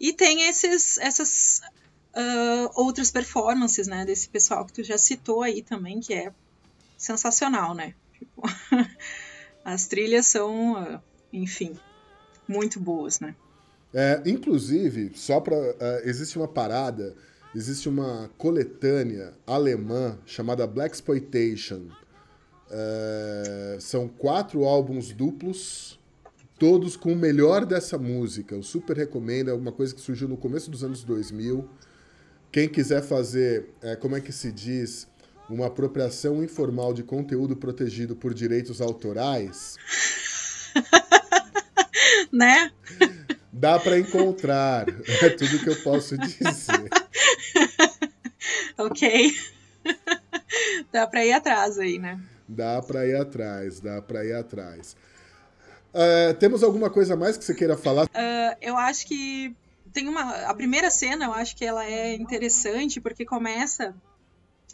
E 0.00 0.12
tem 0.12 0.48
esses, 0.48 0.98
essas 0.98 1.60
uh, 2.14 2.70
outras 2.74 3.10
performances, 3.10 3.86
né, 3.86 4.04
desse 4.04 4.28
pessoal 4.28 4.64
que 4.64 4.72
tu 4.72 4.82
já 4.82 4.98
citou 4.98 5.42
aí 5.42 5.62
também, 5.62 6.00
que 6.00 6.14
é 6.14 6.32
sensacional, 6.96 7.74
né? 7.74 7.94
Tipo, 8.18 8.42
as 9.64 9.86
trilhas 9.86 10.26
são, 10.26 10.82
uh, 10.82 11.00
enfim, 11.32 11.78
muito 12.48 12.80
boas, 12.80 13.20
né? 13.20 13.34
É, 13.92 14.22
inclusive, 14.24 15.12
só 15.14 15.40
para 15.40 15.56
uh, 15.56 15.76
é, 15.80 16.08
existe 16.08 16.38
uma 16.38 16.48
parada, 16.48 17.14
existe 17.54 17.88
uma 17.88 18.30
coletânea 18.38 19.34
alemã 19.46 20.18
chamada 20.24 20.66
Black 20.66 20.94
Exploitation. 20.94 21.88
É, 22.70 23.78
são 23.80 24.08
quatro 24.08 24.64
álbuns 24.64 25.12
duplos, 25.12 25.99
todos 26.60 26.94
com 26.94 27.14
o 27.14 27.16
melhor 27.16 27.64
dessa 27.64 27.96
música. 27.96 28.54
Eu 28.54 28.62
super 28.62 28.94
recomendo, 28.94 29.48
é 29.48 29.54
uma 29.54 29.72
coisa 29.72 29.94
que 29.94 30.00
surgiu 30.00 30.28
no 30.28 30.36
começo 30.36 30.70
dos 30.70 30.84
anos 30.84 31.02
2000. 31.02 31.66
Quem 32.52 32.68
quiser 32.68 33.02
fazer, 33.02 33.70
é, 33.80 33.96
como 33.96 34.14
é 34.14 34.20
que 34.20 34.30
se 34.30 34.52
diz, 34.52 35.08
uma 35.48 35.68
apropriação 35.68 36.44
informal 36.44 36.92
de 36.92 37.02
conteúdo 37.02 37.56
protegido 37.56 38.14
por 38.14 38.34
direitos 38.34 38.82
autorais. 38.82 39.78
né? 42.30 42.70
Dá 43.50 43.78
para 43.78 43.98
encontrar. 43.98 44.86
É 45.22 45.30
tudo 45.30 45.60
que 45.60 45.70
eu 45.70 45.76
posso 45.76 46.18
dizer. 46.18 46.90
ok. 48.76 49.34
Dá 50.92 51.06
para 51.06 51.24
ir 51.24 51.32
atrás 51.32 51.78
aí, 51.78 51.98
né? 51.98 52.20
Dá 52.46 52.82
para 52.82 53.06
ir 53.06 53.16
atrás, 53.16 53.80
dá 53.80 54.02
para 54.02 54.24
ir 54.24 54.34
atrás. 54.34 54.96
Uh, 55.92 56.34
temos 56.38 56.62
alguma 56.62 56.88
coisa 56.88 57.16
mais 57.16 57.36
que 57.36 57.44
você 57.44 57.54
queira 57.54 57.76
falar? 57.76 58.04
Uh, 58.06 58.56
eu 58.60 58.76
acho 58.76 59.06
que 59.06 59.54
tem 59.92 60.08
uma. 60.08 60.22
A 60.46 60.54
primeira 60.54 60.90
cena, 60.90 61.26
eu 61.26 61.32
acho 61.32 61.56
que 61.56 61.64
ela 61.64 61.84
é 61.84 62.14
interessante 62.14 63.00
porque 63.00 63.24
começa 63.24 63.94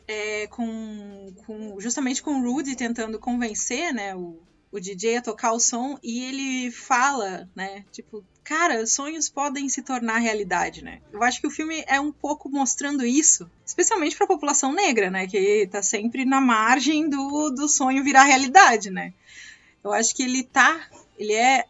é, 0.07 0.47
com, 0.49 1.33
com, 1.45 1.81
justamente 1.81 2.23
com 2.23 2.41
o 2.41 2.43
Rudy 2.43 2.77
tentando 2.77 3.19
convencer, 3.19 3.93
né, 3.93 4.15
o, 4.15 4.39
o 4.71 4.79
DJ 4.79 5.17
a 5.17 5.23
tocar 5.23 5.53
o 5.53 5.61
som 5.61 5.99
e 6.03 6.25
ele 6.25 6.71
fala, 6.71 7.49
né? 7.55 7.85
Tipo, 7.91 8.25
cara, 8.45 8.87
sonhos 8.87 9.29
podem 9.29 9.69
se 9.69 9.83
tornar 9.83 10.19
realidade, 10.19 10.85
né? 10.85 11.01
Eu 11.13 11.23
acho 11.23 11.41
que 11.41 11.47
o 11.47 11.51
filme 11.51 11.83
é 11.89 12.01
um 12.01 12.13
pouco 12.13 12.49
mostrando 12.49 13.05
isso, 13.05 13.51
especialmente 13.65 14.17
para 14.17 14.25
a 14.25 14.29
população 14.29 14.73
negra, 14.73 15.11
né? 15.11 15.27
Que 15.27 15.67
tá 15.71 15.83
sempre 15.83 16.25
na 16.25 16.41
margem 16.41 17.09
do, 17.09 17.51
do 17.51 17.69
sonho 17.69 18.05
virar 18.05 18.25
realidade, 18.25 18.91
né? 18.91 19.13
Eu 19.83 19.93
acho 19.93 20.15
que 20.15 20.23
ele 20.23 20.43
tá. 20.43 20.89
Ele 21.19 21.33
é. 21.33 21.67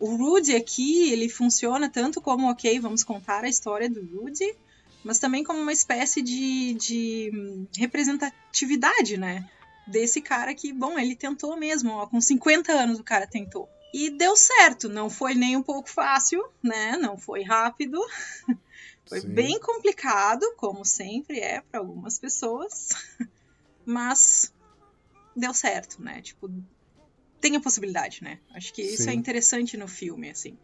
O 0.00 0.14
Rudy 0.14 0.54
aqui, 0.54 1.10
ele 1.10 1.28
funciona 1.28 1.88
tanto 1.88 2.20
como, 2.20 2.48
ok, 2.50 2.78
vamos 2.78 3.02
contar 3.02 3.42
a 3.42 3.48
história 3.48 3.90
do 3.90 4.00
Rudy, 4.00 4.54
mas 5.02 5.18
também 5.18 5.42
como 5.42 5.60
uma 5.60 5.72
espécie 5.72 6.22
de, 6.22 6.74
de 6.74 7.66
representatividade, 7.76 9.16
né? 9.16 9.48
desse 9.88 10.20
cara 10.20 10.54
que, 10.54 10.72
bom, 10.72 10.98
ele 10.98 11.16
tentou 11.16 11.56
mesmo, 11.56 11.90
ó, 11.92 12.06
com 12.06 12.20
50 12.20 12.72
anos 12.72 13.00
o 13.00 13.04
cara 13.04 13.26
tentou. 13.26 13.68
E 13.92 14.10
deu 14.10 14.36
certo, 14.36 14.88
não 14.88 15.08
foi 15.08 15.34
nem 15.34 15.56
um 15.56 15.62
pouco 15.62 15.88
fácil, 15.88 16.44
né? 16.62 16.96
Não 16.98 17.16
foi 17.16 17.42
rápido. 17.42 17.98
Foi 19.08 19.22
Sim. 19.22 19.28
bem 19.30 19.58
complicado, 19.58 20.44
como 20.58 20.84
sempre 20.84 21.40
é 21.40 21.62
para 21.62 21.80
algumas 21.80 22.18
pessoas. 22.18 22.90
Mas 23.82 24.52
deu 25.34 25.54
certo, 25.54 26.02
né? 26.02 26.20
Tipo, 26.20 26.50
tem 27.40 27.56
a 27.56 27.60
possibilidade, 27.60 28.22
né? 28.22 28.38
Acho 28.54 28.72
que 28.72 28.84
Sim. 28.84 28.94
isso 28.94 29.10
é 29.10 29.14
interessante 29.14 29.76
no 29.76 29.88
filme, 29.88 30.30
assim. 30.30 30.56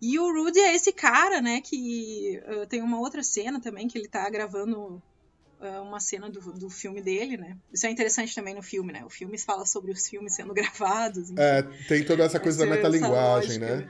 E 0.00 0.18
o 0.18 0.32
Rudy 0.32 0.58
é 0.60 0.74
esse 0.74 0.92
cara, 0.92 1.40
né? 1.40 1.60
Que 1.60 2.42
uh, 2.46 2.66
tem 2.66 2.82
uma 2.82 3.00
outra 3.00 3.22
cena 3.22 3.60
também 3.60 3.88
que 3.88 3.96
ele 3.96 4.08
tá 4.08 4.28
gravando 4.28 5.02
é 5.60 5.80
uma 5.80 5.98
cena 6.00 6.28
do, 6.28 6.40
do 6.52 6.68
filme 6.68 7.00
dele, 7.00 7.36
né? 7.36 7.56
Isso 7.72 7.86
é 7.86 7.90
interessante 7.90 8.34
também 8.34 8.54
no 8.54 8.62
filme, 8.62 8.92
né? 8.92 9.04
O 9.04 9.10
filme 9.10 9.38
fala 9.38 9.64
sobre 9.64 9.90
os 9.90 10.06
filmes 10.06 10.34
sendo 10.34 10.52
gravados. 10.54 11.30
Enfim. 11.30 11.40
É, 11.40 11.62
tem 11.88 12.04
toda 12.04 12.24
essa 12.24 12.38
coisa 12.38 12.62
essa, 12.62 12.68
da 12.68 12.76
metalinguagem, 12.76 13.58
né? 13.58 13.88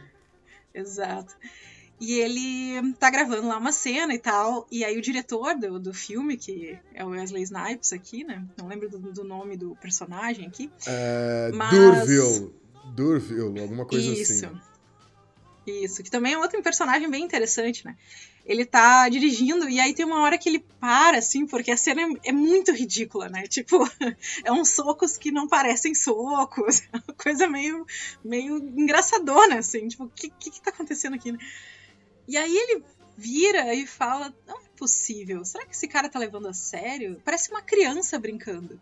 Exato. 0.72 1.34
E 1.98 2.12
ele 2.14 2.92
tá 2.94 3.08
gravando 3.10 3.48
lá 3.48 3.56
uma 3.56 3.72
cena 3.72 4.14
e 4.14 4.18
tal, 4.18 4.66
e 4.70 4.84
aí 4.84 4.98
o 4.98 5.02
diretor 5.02 5.54
do, 5.54 5.78
do 5.78 5.94
filme, 5.94 6.36
que 6.36 6.78
é 6.94 7.04
o 7.04 7.08
Wesley 7.08 7.42
Snipes 7.42 7.92
aqui, 7.92 8.22
né? 8.22 8.44
Não 8.56 8.68
lembro 8.68 8.88
do, 8.90 8.98
do 8.98 9.24
nome 9.24 9.56
do 9.56 9.74
personagem 9.76 10.46
aqui. 10.46 10.70
É, 10.86 11.50
mas... 11.54 11.70
Durville. 11.70 12.52
Durville, 12.94 13.60
alguma 13.60 13.86
coisa 13.86 14.12
Isso. 14.12 14.44
assim. 14.44 14.60
Isso, 15.66 16.02
que 16.02 16.10
também 16.10 16.34
é 16.34 16.38
outro 16.38 16.62
personagem 16.62 17.10
bem 17.10 17.24
interessante, 17.24 17.84
né? 17.84 17.96
ele 18.46 18.64
tá 18.64 19.08
dirigindo 19.08 19.68
e 19.68 19.80
aí 19.80 19.92
tem 19.92 20.06
uma 20.06 20.22
hora 20.22 20.38
que 20.38 20.48
ele 20.48 20.64
para, 20.80 21.18
assim, 21.18 21.46
porque 21.46 21.70
a 21.70 21.76
cena 21.76 22.02
é, 22.02 22.28
é 22.28 22.32
muito 22.32 22.72
ridícula, 22.72 23.28
né? 23.28 23.42
Tipo, 23.48 23.78
é 24.44 24.52
uns 24.52 24.70
socos 24.70 25.18
que 25.18 25.32
não 25.32 25.48
parecem 25.48 25.94
socos, 25.94 26.82
é 26.92 26.96
uma 26.96 27.14
coisa 27.16 27.48
meio, 27.48 27.84
meio 28.24 28.56
engraçadona, 28.56 29.58
assim, 29.58 29.88
tipo, 29.88 30.04
o 30.04 30.08
que, 30.08 30.30
que, 30.30 30.50
que 30.50 30.62
tá 30.62 30.70
acontecendo 30.70 31.14
aqui, 31.14 31.32
né? 31.32 31.38
E 32.28 32.36
aí 32.36 32.56
ele 32.56 32.82
vira 33.16 33.74
e 33.74 33.86
fala: 33.86 34.34
Não 34.46 34.58
é 34.58 34.68
possível, 34.76 35.44
será 35.44 35.64
que 35.64 35.74
esse 35.74 35.88
cara 35.88 36.08
tá 36.08 36.18
levando 36.18 36.48
a 36.48 36.52
sério? 36.52 37.20
Parece 37.24 37.50
uma 37.50 37.62
criança 37.62 38.18
brincando. 38.18 38.80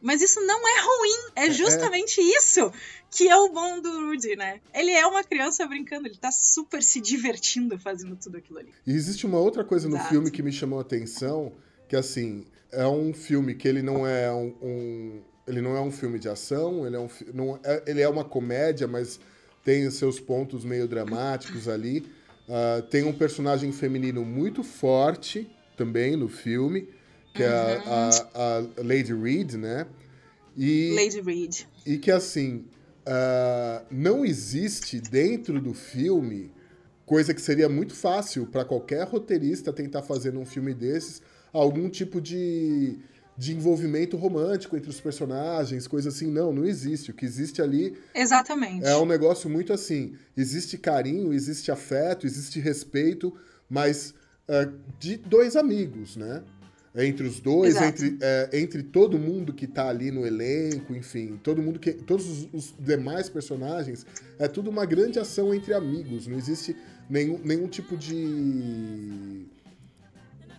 Mas 0.00 0.22
isso 0.22 0.40
não 0.42 0.68
é 0.68 0.80
ruim, 0.80 1.32
é, 1.34 1.42
é, 1.42 1.46
é. 1.48 1.50
justamente 1.50 2.20
isso 2.20 2.72
que 3.10 3.28
é 3.28 3.36
o 3.36 3.48
bom 3.50 3.80
do 3.80 4.06
Rudy, 4.06 4.36
né? 4.36 4.60
Ele 4.72 4.92
é 4.92 5.04
uma 5.06 5.24
criança 5.24 5.66
brincando, 5.66 6.06
ele 6.06 6.16
tá 6.16 6.30
super 6.30 6.82
se 6.82 7.00
divertindo 7.00 7.78
fazendo 7.78 8.14
tudo 8.14 8.36
aquilo 8.36 8.60
ali. 8.60 8.72
E 8.86 8.92
existe 8.92 9.26
uma 9.26 9.38
outra 9.38 9.64
coisa 9.64 9.88
Exato. 9.88 10.04
no 10.04 10.08
filme 10.08 10.30
que 10.30 10.42
me 10.42 10.52
chamou 10.52 10.78
a 10.78 10.82
atenção, 10.82 11.52
que 11.88 11.96
assim, 11.96 12.46
é 12.70 12.86
um 12.86 13.12
filme 13.12 13.54
que 13.54 13.66
ele 13.66 13.82
não 13.82 14.06
é 14.06 14.32
um, 14.32 14.54
um 14.62 15.22
ele 15.46 15.62
não 15.62 15.74
é 15.74 15.80
um 15.80 15.90
filme 15.90 16.18
de 16.18 16.28
ação, 16.28 16.86
ele 16.86 16.94
é, 16.94 17.00
um, 17.00 17.08
não, 17.32 17.58
é, 17.64 17.82
ele 17.86 18.02
é 18.02 18.08
uma 18.08 18.24
comédia, 18.24 18.86
mas 18.86 19.18
tem 19.64 19.86
os 19.86 19.94
seus 19.94 20.20
pontos 20.20 20.64
meio 20.64 20.86
dramáticos 20.86 21.66
ali. 21.66 22.06
Uh, 22.48 22.82
tem 22.82 23.04
um 23.04 23.12
personagem 23.12 23.70
feminino 23.72 24.24
muito 24.24 24.62
forte 24.62 25.48
também 25.76 26.16
no 26.16 26.28
filme, 26.28 26.88
que 27.34 27.42
uhum. 27.42 27.48
é 27.48 27.82
a, 27.84 28.10
a, 28.34 28.58
a, 28.58 28.82
Lady 28.82 29.12
Reed, 29.14 29.54
né? 29.54 29.86
E, 30.56 30.94
Lady 30.96 31.20
Reed. 31.20 31.66
E 31.86 31.98
que, 31.98 32.10
assim, 32.10 32.64
uh, 33.06 33.84
não 33.90 34.24
existe 34.24 35.00
dentro 35.00 35.60
do 35.60 35.74
filme 35.74 36.50
coisa 37.04 37.32
que 37.32 37.40
seria 37.40 37.68
muito 37.68 37.94
fácil 37.94 38.46
para 38.46 38.64
qualquer 38.64 39.06
roteirista 39.06 39.72
tentar 39.72 40.02
fazer 40.02 40.32
num 40.32 40.44
filme 40.44 40.74
desses 40.74 41.22
algum 41.52 41.88
tipo 41.88 42.20
de, 42.20 42.98
de 43.38 43.54
envolvimento 43.54 44.16
romântico 44.16 44.76
entre 44.76 44.90
os 44.90 45.00
personagens, 45.00 45.86
coisa 45.86 46.08
assim. 46.08 46.28
Não, 46.28 46.52
não 46.52 46.64
existe. 46.64 47.12
O 47.12 47.14
que 47.14 47.24
existe 47.24 47.62
ali. 47.62 47.96
Exatamente. 48.12 48.84
É 48.84 48.96
um 48.96 49.06
negócio 49.06 49.48
muito 49.48 49.72
assim. 49.72 50.16
Existe 50.36 50.76
carinho, 50.76 51.32
existe 51.32 51.70
afeto, 51.70 52.26
existe 52.26 52.58
respeito, 52.58 53.32
mas 53.70 54.12
uh, 54.48 54.72
de 54.98 55.16
dois 55.16 55.54
amigos, 55.54 56.16
né? 56.16 56.42
entre 56.96 57.26
os 57.26 57.38
dois, 57.38 57.76
entre, 57.76 58.18
é, 58.20 58.50
entre 58.54 58.82
todo 58.82 59.18
mundo 59.18 59.52
que 59.52 59.68
tá 59.68 59.88
ali 59.88 60.10
no 60.10 60.26
elenco, 60.26 60.92
enfim, 60.94 61.38
todo 61.42 61.62
mundo 61.62 61.78
que. 61.78 61.92
Todos 61.92 62.26
os, 62.26 62.48
os, 62.52 62.74
demais 62.76 63.28
personagens, 63.28 64.04
é 64.36 64.48
tudo 64.48 64.68
uma 64.68 64.84
grande 64.84 65.18
ação 65.20 65.54
entre 65.54 65.74
amigos. 65.74 66.26
Não 66.26 66.36
existe 66.36 66.74
nenhum, 67.08 67.38
nenhum 67.44 67.68
tipo 67.68 67.96
de. 67.96 69.46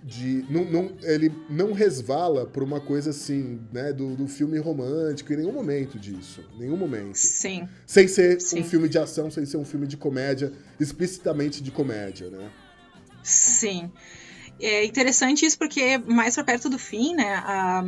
De 0.03 0.45
não, 0.49 0.63
não, 0.65 0.97
ele 1.03 1.31
não 1.49 1.73
resvala 1.73 2.45
por 2.45 2.63
uma 2.63 2.79
coisa 2.79 3.09
assim, 3.09 3.59
né, 3.71 3.91
do, 3.91 4.15
do 4.15 4.27
filme 4.27 4.57
romântico, 4.57 5.33
em 5.33 5.37
nenhum 5.37 5.51
momento 5.51 5.99
disso. 5.99 6.43
Nenhum 6.57 6.77
momento. 6.77 7.17
Sim. 7.17 7.67
Sem 7.85 8.07
ser 8.07 8.39
Sim. 8.41 8.61
um 8.61 8.63
filme 8.63 8.87
de 8.87 8.97
ação, 8.97 9.29
sem 9.29 9.45
ser 9.45 9.57
um 9.57 9.65
filme 9.65 9.85
de 9.85 9.97
comédia, 9.97 10.53
explicitamente 10.79 11.61
de 11.61 11.71
comédia, 11.71 12.29
né? 12.29 12.49
Sim. 13.23 13.91
É 14.59 14.83
interessante 14.83 15.45
isso 15.45 15.57
porque 15.57 15.97
mais 15.97 16.35
pra 16.35 16.43
perto 16.43 16.69
do 16.69 16.77
fim, 16.77 17.15
né? 17.15 17.35
A... 17.45 17.83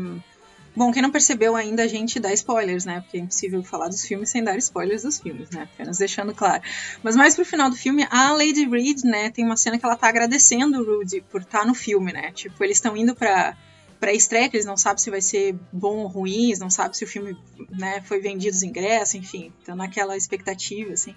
Bom, 0.73 0.91
quem 0.91 1.01
não 1.01 1.11
percebeu 1.11 1.55
ainda, 1.55 1.83
a 1.83 1.87
gente 1.87 2.19
dá 2.19 2.31
spoilers, 2.31 2.85
né? 2.85 3.01
Porque 3.01 3.17
é 3.17 3.19
impossível 3.19 3.61
falar 3.61 3.89
dos 3.89 4.05
filmes 4.05 4.29
sem 4.29 4.41
dar 4.41 4.57
spoilers 4.57 5.03
dos 5.03 5.19
filmes, 5.19 5.49
né? 5.49 5.67
Apenas 5.73 5.97
deixando 5.97 6.33
claro. 6.33 6.63
Mas 7.03 7.15
mais 7.15 7.35
pro 7.35 7.43
final 7.43 7.69
do 7.69 7.75
filme, 7.75 8.07
a 8.09 8.31
Lady 8.31 8.65
Reed, 8.65 9.03
né? 9.03 9.29
Tem 9.29 9.43
uma 9.43 9.57
cena 9.57 9.77
que 9.77 9.85
ela 9.85 9.97
tá 9.97 10.07
agradecendo 10.07 10.79
o 10.79 10.85
Rudy 10.85 11.21
por 11.29 11.41
estar 11.41 11.59
tá 11.59 11.65
no 11.65 11.73
filme, 11.73 12.13
né? 12.13 12.31
Tipo, 12.31 12.63
eles 12.63 12.77
estão 12.77 12.95
indo 12.95 13.13
pra, 13.13 13.57
pra 13.99 14.13
estreia, 14.13 14.47
que 14.47 14.55
eles 14.55 14.65
não 14.65 14.77
sabem 14.77 14.99
se 14.99 15.09
vai 15.09 15.21
ser 15.21 15.55
bom 15.73 15.97
ou 15.97 16.07
ruim, 16.07 16.47
eles 16.47 16.59
não 16.59 16.69
sabem 16.69 16.93
se 16.93 17.03
o 17.03 17.07
filme 17.07 17.37
né, 17.69 18.01
foi 18.05 18.21
vendido 18.21 18.55
os 18.55 18.63
ingressos, 18.63 19.15
enfim. 19.15 19.51
Estão 19.59 19.75
naquela 19.75 20.15
expectativa, 20.15 20.93
assim. 20.93 21.13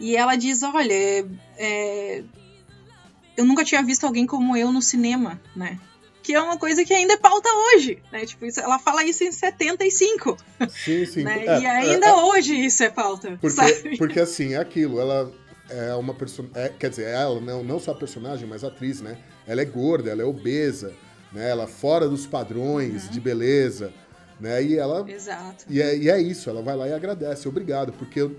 E 0.00 0.16
ela 0.16 0.36
diz, 0.36 0.62
olha, 0.62 1.26
é, 1.58 2.24
eu 3.36 3.44
nunca 3.44 3.62
tinha 3.62 3.82
visto 3.82 4.04
alguém 4.04 4.26
como 4.26 4.56
eu 4.56 4.72
no 4.72 4.80
cinema, 4.80 5.38
né? 5.54 5.78
Que 6.22 6.34
é 6.34 6.40
uma 6.40 6.58
coisa 6.58 6.84
que 6.84 6.92
ainda 6.92 7.14
é 7.14 7.16
pauta 7.16 7.48
hoje, 7.48 7.98
né? 8.12 8.26
Tipo, 8.26 8.44
isso, 8.44 8.60
ela 8.60 8.78
fala 8.78 9.04
isso 9.04 9.24
em 9.24 9.32
75. 9.32 10.36
Sim, 10.68 11.06
sim. 11.06 11.22
Né? 11.22 11.46
É, 11.46 11.60
e 11.60 11.66
ainda 11.66 12.06
é, 12.06 12.10
é, 12.10 12.14
hoje 12.14 12.54
isso 12.54 12.82
é 12.82 12.90
pauta. 12.90 13.38
Porque, 13.40 13.56
sabe? 13.56 13.96
porque 13.96 14.20
assim, 14.20 14.54
é 14.54 14.58
aquilo, 14.58 15.00
ela 15.00 15.32
é 15.70 15.94
uma 15.94 16.12
personagem. 16.12 16.56
É, 16.62 16.68
quer 16.68 16.90
dizer, 16.90 17.06
ela 17.06 17.40
não, 17.40 17.62
não 17.62 17.78
só 17.78 17.92
a 17.92 17.94
personagem, 17.94 18.46
mas 18.46 18.64
a 18.64 18.68
atriz, 18.68 19.00
né? 19.00 19.16
Ela 19.46 19.62
é 19.62 19.64
gorda, 19.64 20.10
ela 20.10 20.22
é 20.22 20.24
obesa, 20.24 20.92
né? 21.32 21.48
Ela 21.48 21.66
fora 21.66 22.08
dos 22.08 22.26
padrões 22.26 23.06
uhum. 23.06 23.10
de 23.10 23.20
beleza. 23.20 23.92
Né? 24.40 24.62
E 24.62 24.78
ela. 24.78 25.08
Exato. 25.08 25.64
E 25.68 25.80
é, 25.80 25.96
e 25.96 26.08
é 26.08 26.20
isso, 26.20 26.48
ela 26.48 26.62
vai 26.62 26.74
lá 26.74 26.88
e 26.88 26.92
agradece, 26.92 27.46
obrigado, 27.46 27.92
porque 27.92 28.22
uh, 28.22 28.32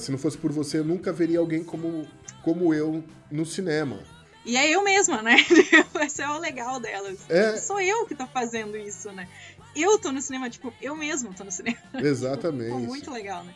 se 0.00 0.10
não 0.10 0.18
fosse 0.18 0.38
por 0.38 0.50
você, 0.50 0.78
eu 0.78 0.84
nunca 0.84 1.12
veria 1.12 1.38
alguém 1.38 1.62
como, 1.62 2.06
como 2.42 2.72
eu 2.72 3.04
no 3.30 3.44
cinema. 3.44 3.98
E 4.44 4.56
é 4.56 4.70
eu 4.70 4.82
mesma, 4.84 5.22
né? 5.22 5.36
Esse 6.04 6.22
é 6.22 6.28
o 6.28 6.38
legal 6.38 6.78
delas. 6.78 7.18
É... 7.30 7.56
Sou 7.56 7.80
eu 7.80 8.06
que 8.06 8.14
tô 8.14 8.26
fazendo 8.26 8.76
isso, 8.76 9.10
né? 9.12 9.28
Eu 9.74 9.98
tô 9.98 10.12
no 10.12 10.20
cinema, 10.20 10.50
tipo, 10.50 10.72
eu 10.80 10.94
mesmo 10.94 11.32
tô 11.34 11.44
no 11.44 11.50
cinema. 11.50 11.78
Exatamente. 11.94 12.86
Muito 12.86 13.10
legal, 13.10 13.42
né? 13.42 13.54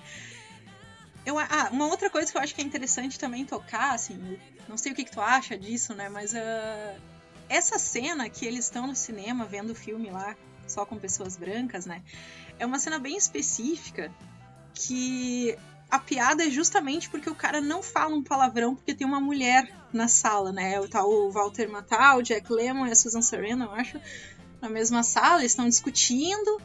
Eu, 1.26 1.38
ah, 1.38 1.68
uma 1.70 1.86
outra 1.86 2.08
coisa 2.08 2.32
que 2.32 2.38
eu 2.38 2.42
acho 2.42 2.54
que 2.54 2.62
é 2.62 2.64
interessante 2.64 3.18
também 3.18 3.44
tocar, 3.44 3.94
assim, 3.94 4.38
não 4.66 4.78
sei 4.78 4.92
o 4.92 4.94
que, 4.94 5.04
que 5.04 5.10
tu 5.10 5.20
acha 5.20 5.58
disso, 5.58 5.94
né? 5.94 6.08
Mas 6.08 6.32
uh, 6.32 7.00
essa 7.48 7.78
cena 7.78 8.30
que 8.30 8.46
eles 8.46 8.64
estão 8.64 8.86
no 8.86 8.96
cinema 8.96 9.44
vendo 9.44 9.70
o 9.70 9.74
filme 9.74 10.10
lá, 10.10 10.34
só 10.66 10.86
com 10.86 10.96
pessoas 10.96 11.36
brancas, 11.36 11.84
né? 11.84 12.02
É 12.58 12.64
uma 12.64 12.78
cena 12.78 12.98
bem 12.98 13.16
específica 13.16 14.10
que 14.74 15.56
a 15.90 15.98
piada 15.98 16.46
é 16.46 16.50
justamente 16.50 17.08
porque 17.08 17.30
o 17.30 17.34
cara 17.34 17.60
não 17.60 17.82
fala 17.82 18.14
um 18.14 18.22
palavrão 18.22 18.74
porque 18.74 18.94
tem 18.94 19.06
uma 19.06 19.20
mulher 19.20 19.72
na 19.92 20.06
sala, 20.06 20.52
né? 20.52 20.80
Tá 20.88 21.04
o 21.04 21.30
Walter 21.30 21.68
Matthau, 21.68 22.18
o 22.18 22.22
Jack 22.22 22.52
Lemmon 22.52 22.86
e 22.86 22.92
a 22.92 22.94
Susan 22.94 23.22
Sarandon, 23.22 23.64
eu 23.64 23.72
acho, 23.72 24.00
na 24.60 24.68
mesma 24.68 25.02
sala, 25.02 25.40
eles 25.40 25.52
estão 25.52 25.68
discutindo. 25.68 26.60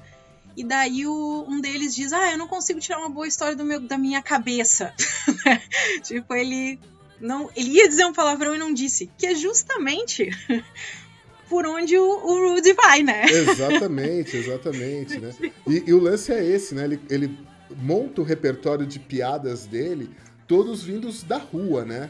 E 0.56 0.64
daí 0.64 1.08
o, 1.08 1.46
um 1.48 1.62
deles 1.62 1.96
diz: 1.96 2.14
Ah, 2.14 2.32
eu 2.32 2.38
não 2.38 2.48
consigo 2.48 2.80
tirar 2.80 3.00
uma 3.00 3.10
boa 3.10 3.28
história 3.28 3.56
do 3.56 3.64
meu, 3.64 3.80
da 3.80 3.98
minha 3.98 4.22
cabeça. 4.22 4.94
tipo, 6.04 6.34
ele 6.36 6.80
não, 7.20 7.50
ele 7.56 7.72
ia 7.72 7.88
dizer 7.88 8.06
um 8.06 8.14
palavrão 8.14 8.54
e 8.54 8.60
não 8.60 8.74
disse, 8.74 9.10
que 9.18 9.26
é 9.26 9.34
justamente 9.34 10.30
por 11.50 11.66
onde 11.66 11.98
o, 11.98 12.04
o 12.04 12.54
Rudy 12.54 12.74
vai, 12.74 13.02
né? 13.02 13.26
Exatamente, 13.26 14.36
exatamente, 14.36 15.18
né? 15.18 15.34
E, 15.66 15.84
e, 15.88 15.94
o 15.94 16.00
lance 16.00 16.32
é 16.34 16.44
esse, 16.44 16.76
né? 16.76 16.84
Ele, 16.84 17.00
ele 17.10 17.38
monta 17.78 18.22
o 18.22 18.24
repertório 18.24 18.86
de 18.86 19.00
piadas 19.00 19.66
dele, 19.66 20.10
todos 20.48 20.84
vindos 20.84 21.24
da 21.24 21.38
rua, 21.38 21.86
né? 21.86 22.10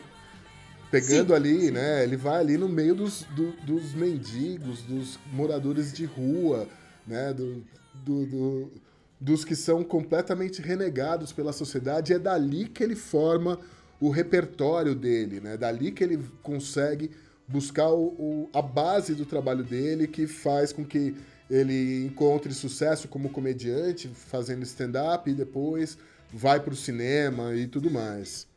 Pegando 0.91 1.29
sim, 1.29 1.33
ali, 1.33 1.59
sim. 1.61 1.71
né? 1.71 2.03
Ele 2.03 2.15
vai 2.15 2.39
ali 2.39 2.57
no 2.57 2.69
meio 2.69 2.93
dos, 2.93 3.23
do, 3.35 3.51
dos 3.63 3.93
mendigos, 3.93 4.81
dos 4.83 5.19
moradores 5.31 5.91
de 5.91 6.05
rua, 6.05 6.67
né? 7.07 7.33
Do, 7.33 7.63
do, 7.93 8.25
do, 8.25 8.71
dos 9.19 9.43
que 9.43 9.55
são 9.55 9.83
completamente 9.83 10.61
renegados 10.61 11.31
pela 11.31 11.51
sociedade. 11.51 12.13
É 12.13 12.19
dali 12.19 12.65
que 12.67 12.83
ele 12.83 12.95
forma 12.95 13.59
o 13.99 14.09
repertório 14.09 14.93
dele, 14.93 15.39
né? 15.39 15.57
Dali 15.57 15.91
que 15.91 16.03
ele 16.03 16.19
consegue 16.41 17.09
buscar 17.47 17.89
o, 17.89 18.07
o, 18.07 18.49
a 18.53 18.61
base 18.61 19.15
do 19.15 19.25
trabalho 19.25 19.63
dele, 19.63 20.07
que 20.07 20.27
faz 20.27 20.71
com 20.71 20.85
que 20.85 21.15
ele 21.49 22.05
encontre 22.05 22.53
sucesso 22.53 23.07
como 23.07 23.29
comediante, 23.29 24.09
fazendo 24.09 24.63
stand-up 24.63 25.29
e 25.29 25.33
depois 25.33 25.97
vai 26.31 26.59
para 26.59 26.73
o 26.73 26.77
cinema 26.77 27.53
e 27.55 27.67
tudo 27.67 27.91
mais. 27.91 28.47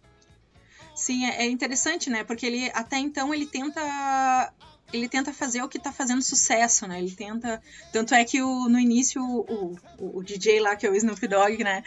Sim, 0.95 1.27
é, 1.27 1.43
é 1.43 1.47
interessante, 1.47 2.09
né? 2.09 2.25
Porque 2.25 2.47
ele 2.47 2.71
até 2.73 2.99
então 2.99 3.35
ele 3.35 3.47
tenta 3.47 4.53
ele 4.93 5.09
tenta 5.09 5.33
fazer 5.33 5.63
o 5.63 5.69
que 5.69 5.79
tá 5.79 5.93
fazendo 5.93 6.23
sucesso, 6.23 6.87
né? 6.87 6.99
Ele 7.01 7.11
tenta. 7.11 7.61
Tanto 7.93 8.15
é 8.15 8.25
que 8.25 8.41
o, 8.41 8.69
no 8.69 8.79
início 8.79 9.21
o, 9.23 9.77
o, 9.99 10.19
o, 10.19 10.23
DJ 10.23 10.61
lá, 10.61 10.77
que 10.77 10.87
é 10.87 10.91
o 10.91 10.95
Snoop 10.95 11.27
Dogg, 11.27 11.63
né? 11.63 11.83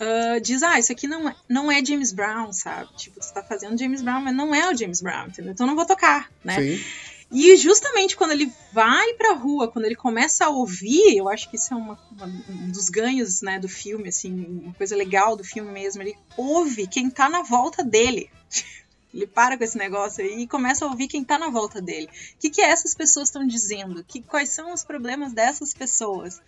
Uh, 0.00 0.40
diz: 0.40 0.62
Ah, 0.62 0.78
isso 0.78 0.90
aqui 0.90 1.06
não 1.06 1.28
é, 1.28 1.36
não 1.48 1.70
é 1.70 1.84
James 1.84 2.12
Brown, 2.12 2.52
sabe? 2.52 2.90
Tipo, 2.96 3.22
você 3.22 3.32
tá 3.32 3.42
fazendo 3.42 3.78
James 3.78 4.02
Brown, 4.02 4.20
mas 4.20 4.34
não 4.34 4.54
é 4.54 4.68
o 4.70 4.76
James 4.76 5.00
Brown, 5.00 5.28
entendeu? 5.28 5.52
Então 5.52 5.66
não 5.66 5.76
vou 5.76 5.86
tocar, 5.86 6.30
né? 6.44 6.56
Sim. 6.56 6.84
E 7.30 7.56
justamente 7.56 8.16
quando 8.16 8.32
ele 8.32 8.52
vai 8.72 9.14
pra 9.14 9.34
rua, 9.34 9.68
quando 9.68 9.84
ele 9.84 9.94
começa 9.94 10.46
a 10.46 10.48
ouvir, 10.48 11.16
eu 11.16 11.28
acho 11.28 11.48
que 11.48 11.56
isso 11.56 11.72
é 11.72 11.76
uma, 11.76 11.98
uma, 12.10 12.26
um 12.26 12.70
dos 12.70 12.88
ganhos 12.88 13.40
né, 13.40 13.58
do 13.58 13.68
filme, 13.68 14.08
assim, 14.08 14.62
uma 14.64 14.74
coisa 14.74 14.96
legal 14.96 15.36
do 15.36 15.44
filme 15.44 15.70
mesmo. 15.70 16.02
Ele 16.02 16.16
ouve 16.36 16.88
quem 16.88 17.08
tá 17.08 17.28
na 17.28 17.42
volta 17.42 17.84
dele. 17.84 18.28
Ele 19.12 19.26
para 19.26 19.58
com 19.58 19.64
esse 19.64 19.76
negócio 19.76 20.24
e 20.24 20.46
começa 20.46 20.84
a 20.84 20.88
ouvir 20.88 21.08
quem 21.08 21.24
tá 21.24 21.36
na 21.36 21.50
volta 21.50 21.82
dele. 21.82 22.06
O 22.06 22.38
que, 22.38 22.48
que 22.48 22.60
essas 22.60 22.94
pessoas 22.94 23.28
estão 23.28 23.44
dizendo? 23.44 24.04
Que, 24.04 24.22
quais 24.22 24.50
são 24.50 24.72
os 24.72 24.84
problemas 24.84 25.32
dessas 25.32 25.74
pessoas? 25.74 26.40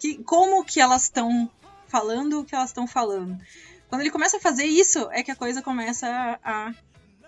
Que, 0.00 0.16
como 0.24 0.64
que 0.64 0.80
elas 0.80 1.04
estão 1.04 1.48
falando 1.86 2.40
o 2.40 2.44
que 2.44 2.56
elas 2.56 2.70
estão 2.70 2.88
falando? 2.88 3.38
Quando 3.88 4.00
ele 4.00 4.10
começa 4.10 4.36
a 4.36 4.40
fazer 4.40 4.64
isso, 4.64 5.08
é 5.12 5.22
que 5.22 5.30
a 5.30 5.36
coisa 5.36 5.62
começa 5.62 6.06
a 6.44 6.74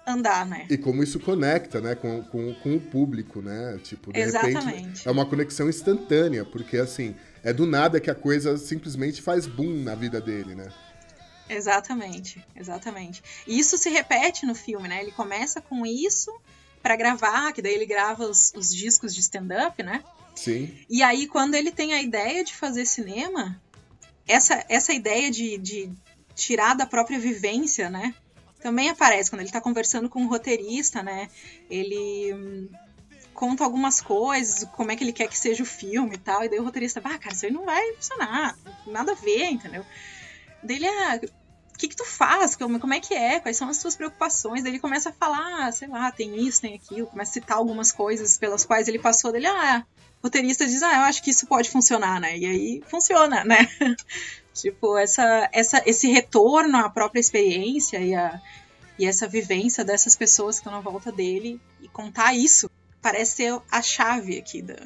andar, 0.07 0.47
né? 0.47 0.67
E 0.71 0.77
como 0.77 1.03
isso 1.03 1.21
conecta, 1.21 1.81
né, 1.81 1.95
com, 1.95 2.23
com, 2.25 2.55
com 2.55 2.77
o 2.77 2.81
público, 2.81 3.41
né? 3.41 3.79
Tipo, 3.83 4.13
de 4.13 4.21
Exatamente. 4.21 4.67
repente 4.67 5.09
é 5.09 5.11
uma 5.11 5.27
conexão 5.27 5.69
instantânea, 5.69 6.45
porque 6.45 6.77
assim, 6.79 7.15
é 7.43 7.53
do 7.53 7.67
nada 7.67 8.01
que 8.01 8.11
a 8.11 8.15
coisa 8.15 8.57
simplesmente 8.57 9.23
faz 9.23 9.47
boom 9.47 9.83
na 9.83 9.95
vida 9.95 10.21
dele, 10.21 10.55
né? 10.55 10.69
Exatamente, 11.49 12.45
exatamente. 12.55 13.23
E 13.47 13.59
isso 13.59 13.77
se 13.77 13.91
repete 13.91 14.47
no 14.47 14.55
filme, 14.55 14.89
né? 14.89 15.03
Ele 15.03 15.11
começa 15.11 15.61
com 15.61 15.85
isso 15.85 16.33
para 16.83 16.97
gravar, 16.97 17.53
que 17.53 17.61
daí 17.61 17.75
ele 17.75 17.87
grava 17.87 18.25
os, 18.25 18.53
os 18.55 18.75
discos 18.75 19.15
de 19.15 19.21
stand-up, 19.21 19.83
né? 19.83 20.03
Sim. 20.35 20.73
E 20.89 21.03
aí, 21.03 21.27
quando 21.27 21.55
ele 21.55 21.73
tem 21.73 21.93
a 21.93 22.01
ideia 22.01 22.45
de 22.45 22.55
fazer 22.55 22.87
cinema, 22.87 23.61
essa, 24.27 24.65
essa 24.69 24.93
ideia 24.93 25.31
de, 25.31 25.59
de 25.59 25.93
tirar 26.35 26.75
da 26.75 26.87
própria 26.87 27.19
vivência, 27.19 27.91
né? 27.91 28.15
Também 28.61 28.91
aparece 28.91 29.31
quando 29.31 29.41
ele 29.41 29.49
está 29.49 29.61
conversando 29.61 30.09
com 30.09 30.21
o 30.21 30.25
um 30.25 30.29
roteirista, 30.29 31.03
né? 31.03 31.29
Ele 31.69 32.35
hum, 32.35 32.69
conta 33.35 33.65
algumas 33.65 34.01
coisas, 34.01 34.65
como 34.77 34.91
é 34.93 34.97
que 34.97 35.05
ele 35.05 35.13
quer 35.13 35.29
que 35.29 35.39
seja 35.39 35.63
o 35.63 35.67
filme 35.67 36.15
e 36.15 36.19
tal, 36.19 36.45
e 36.45 36.49
daí 36.49 36.59
o 36.59 36.65
roteirista, 36.65 37.01
ah, 37.03 37.19
cara, 37.19 37.35
isso 37.35 37.47
aí 37.47 37.53
não 37.53 37.65
vai 37.65 37.95
funcionar, 37.95 38.57
nada 38.87 39.13
a 39.13 39.15
ver, 39.15 39.47
entendeu? 39.47 39.85
Dele, 40.63 40.87
ah, 40.87 41.21
que, 41.81 41.89
que 41.89 41.97
tu 41.97 42.05
faz? 42.05 42.55
Como, 42.55 42.79
como 42.79 42.93
é 42.93 43.01
que 43.01 43.15
é? 43.15 43.41
Quais 43.41 43.57
são 43.57 43.69
as 43.69 43.79
tuas 43.79 43.97
preocupações? 43.97 44.63
Daí 44.63 44.73
ele 44.73 44.79
começa 44.79 45.09
a 45.09 45.13
falar, 45.13 45.67
ah, 45.67 45.73
sei 45.73 45.89
lá, 45.89 46.13
tem 46.13 46.47
isso, 46.47 46.61
tem 46.61 46.75
aquilo, 46.75 47.07
começa 47.07 47.31
a 47.31 47.35
citar 47.35 47.57
algumas 47.57 47.91
coisas 47.91 48.37
pelas 48.37 48.65
quais 48.65 48.87
ele 48.87 48.99
passou 48.99 49.33
dele, 49.33 49.47
ah, 49.47 49.85
o 50.23 50.27
roteirista 50.27 50.67
diz, 50.67 50.83
ah, 50.83 50.97
eu 50.97 51.01
acho 51.01 51.23
que 51.23 51.31
isso 51.31 51.47
pode 51.47 51.71
funcionar, 51.71 52.21
né? 52.21 52.37
E 52.37 52.45
aí 52.45 52.83
funciona, 52.87 53.43
né? 53.45 53.67
tipo, 54.55 54.97
essa, 54.97 55.49
essa, 55.53 55.83
esse 55.87 56.09
retorno 56.09 56.77
à 56.79 56.89
própria 56.89 57.21
experiência 57.21 57.99
e, 57.99 58.15
a, 58.15 58.41
e 58.99 59.07
essa 59.07 59.27
vivência 59.27 59.85
dessas 59.85 60.17
pessoas 60.17 60.57
que 60.57 60.61
estão 60.61 60.73
na 60.73 60.81
volta 60.81 61.11
dele 61.11 61.61
e 61.81 61.89
contar 61.89 62.35
isso 62.35 62.71
parece 63.01 63.37
ser 63.37 63.61
a 63.71 63.83
chave 63.83 64.39
aqui 64.39 64.63
da. 64.63 64.77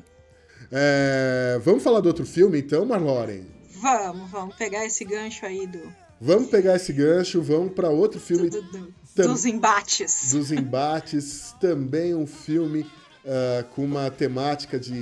É, 0.71 1.61
vamos 1.63 1.83
falar 1.83 2.01
do 2.01 2.09
outro 2.09 2.25
filme 2.25 2.59
então, 2.59 2.85
Marloren? 2.85 3.47
Vamos, 3.81 4.31
vamos 4.31 4.57
pegar 4.57 4.85
esse 4.87 5.05
gancho 5.05 5.45
aí 5.45 5.67
do, 5.67 5.93
Vamos 6.21 6.49
pegar 6.49 6.77
esse 6.77 6.93
gancho, 6.93 7.43
vamos 7.43 7.75
para 7.75 7.91
outro 7.91 8.21
filme. 8.21 8.49
Do, 8.49 8.63
do, 8.63 8.93
dos 9.15 9.45
embates. 9.45 10.33
Dos 10.33 10.51
embates. 10.53 11.55
também 11.61 12.15
um 12.15 12.27
filme 12.27 12.81
uh, 12.81 13.65
com 13.75 13.85
uma 13.85 14.11
temática 14.11 14.79
de, 14.79 14.95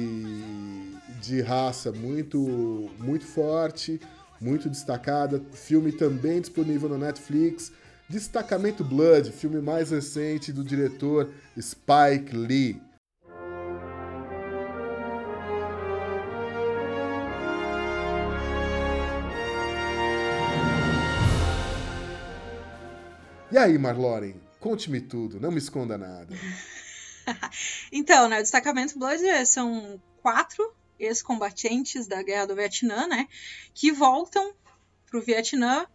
de 1.21 1.41
raça 1.41 1.93
muito, 1.93 2.91
muito 2.99 3.25
forte, 3.25 4.01
muito 4.43 4.69
destacada. 4.69 5.41
Filme 5.53 5.93
também 5.93 6.41
disponível 6.41 6.89
no 6.89 6.99
Netflix. 6.99 7.73
Destacamento 8.09 8.85
Blood, 8.85 9.31
filme 9.33 9.63
mais 9.63 9.91
recente 9.91 10.53
do 10.53 10.65
diretor 10.65 11.33
Spike 11.59 12.37
Lee. 12.37 12.83
E 23.51 23.59
aí, 23.59 23.79
Marloren, 23.79 24.35
conte-me 24.59 25.01
tudo, 25.01 25.39
não 25.39 25.51
me 25.51 25.59
esconda 25.59 25.99
nada. 25.99 26.35
então, 27.93 28.27
né, 28.29 28.39
o 28.39 28.43
destacamento 28.43 28.99
Blood 28.99 29.23
é, 29.27 29.45
são 29.45 30.01
quatro 30.23 30.75
ex-combatentes 31.05 32.07
da 32.07 32.23
Guerra 32.23 32.47
do 32.47 32.55
Vietnã, 32.55 33.07
né, 33.07 33.29
que 33.75 33.93
voltam 33.93 34.55
para 35.07 35.19
o 35.19 35.23
Vietnã 35.23 35.87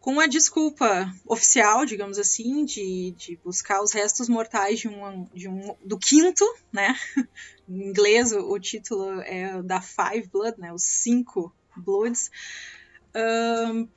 com 0.00 0.20
a 0.20 0.26
desculpa 0.26 1.12
oficial, 1.26 1.84
digamos 1.84 2.18
assim, 2.18 2.64
de, 2.64 3.12
de 3.16 3.36
buscar 3.44 3.82
os 3.82 3.92
restos 3.92 4.28
mortais 4.28 4.78
de 4.80 4.88
um, 4.88 5.24
de 5.34 5.48
um 5.48 5.76
do 5.84 5.98
quinto, 5.98 6.44
né? 6.72 6.96
em 7.68 7.88
inglês 7.88 8.32
o, 8.32 8.58
título 8.58 9.20
é 9.20 9.60
da 9.62 9.80
Five 9.80 10.28
Blood, 10.32 10.58
né? 10.58 10.72
Os 10.72 10.84
cinco 10.84 11.52
Bloods. 11.76 12.30
Um, 13.14 13.88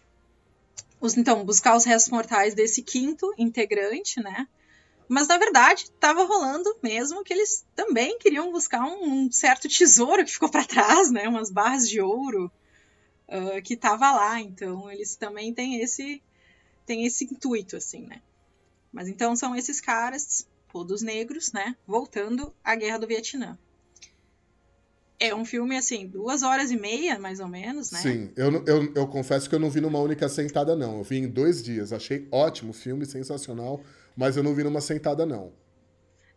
então, 1.18 1.46
buscar 1.46 1.76
os 1.76 1.86
restos 1.86 2.12
mortais 2.12 2.54
desse 2.54 2.82
quinto 2.82 3.34
integrante, 3.38 4.20
né? 4.20 4.48
Mas 5.12 5.28
na 5.28 5.38
verdade 5.38 5.84
estava 5.84 6.24
rolando 6.24 6.74
mesmo 6.82 7.22
que 7.22 7.34
eles 7.34 7.66
também 7.76 8.18
queriam 8.18 8.50
buscar 8.50 8.82
um, 8.86 9.26
um 9.26 9.30
certo 9.30 9.68
tesouro 9.68 10.24
que 10.24 10.32
ficou 10.32 10.48
para 10.48 10.64
trás, 10.64 11.12
né? 11.12 11.28
Umas 11.28 11.52
barras 11.52 11.90
de 11.90 12.00
ouro 12.00 12.50
uh, 13.28 13.62
que 13.62 13.76
tava 13.76 14.10
lá. 14.10 14.40
Então 14.40 14.90
eles 14.90 15.18
também 15.18 15.54
têm 15.54 15.82
esse 15.82 16.24
têm 16.86 17.06
esse 17.06 17.26
intuito 17.26 17.76
assim, 17.76 18.08
né? 18.08 18.22
Mas 18.90 19.10
então 19.10 19.36
são 19.36 19.54
esses 19.54 19.82
caras, 19.82 20.48
todos 20.72 21.02
negros, 21.02 21.52
né? 21.52 21.76
Voltando 21.86 22.54
à 22.64 22.74
guerra 22.74 23.00
do 23.00 23.08
Vietnã. 23.08 23.60
É 25.20 25.36
um 25.36 25.44
filme, 25.44 25.76
assim, 25.76 26.08
duas 26.08 26.42
horas 26.42 26.72
e 26.72 26.78
meia, 26.78 27.20
mais 27.20 27.42
ou 27.42 27.50
menos, 27.50 27.92
né? 27.92 28.00
Sim, 28.00 28.32
eu, 28.36 28.66
eu, 28.66 28.94
eu 28.96 29.08
confesso 29.08 29.50
que 29.50 29.54
eu 29.54 29.60
não 29.60 29.70
vi 29.70 29.82
numa 29.82 30.00
única 30.00 30.30
sentada, 30.30 30.74
não. 30.74 31.00
Eu 31.00 31.04
vi 31.04 31.18
em 31.18 31.28
dois 31.28 31.62
dias. 31.62 31.92
Achei 31.92 32.28
ótimo 32.32 32.72
filme, 32.74 33.06
sensacional, 33.06 33.84
mas 34.16 34.38
eu 34.38 34.44
não 34.44 34.54
vi 34.54 34.64
numa 34.64 34.82
sentada, 34.82 35.26
não. 35.26 35.52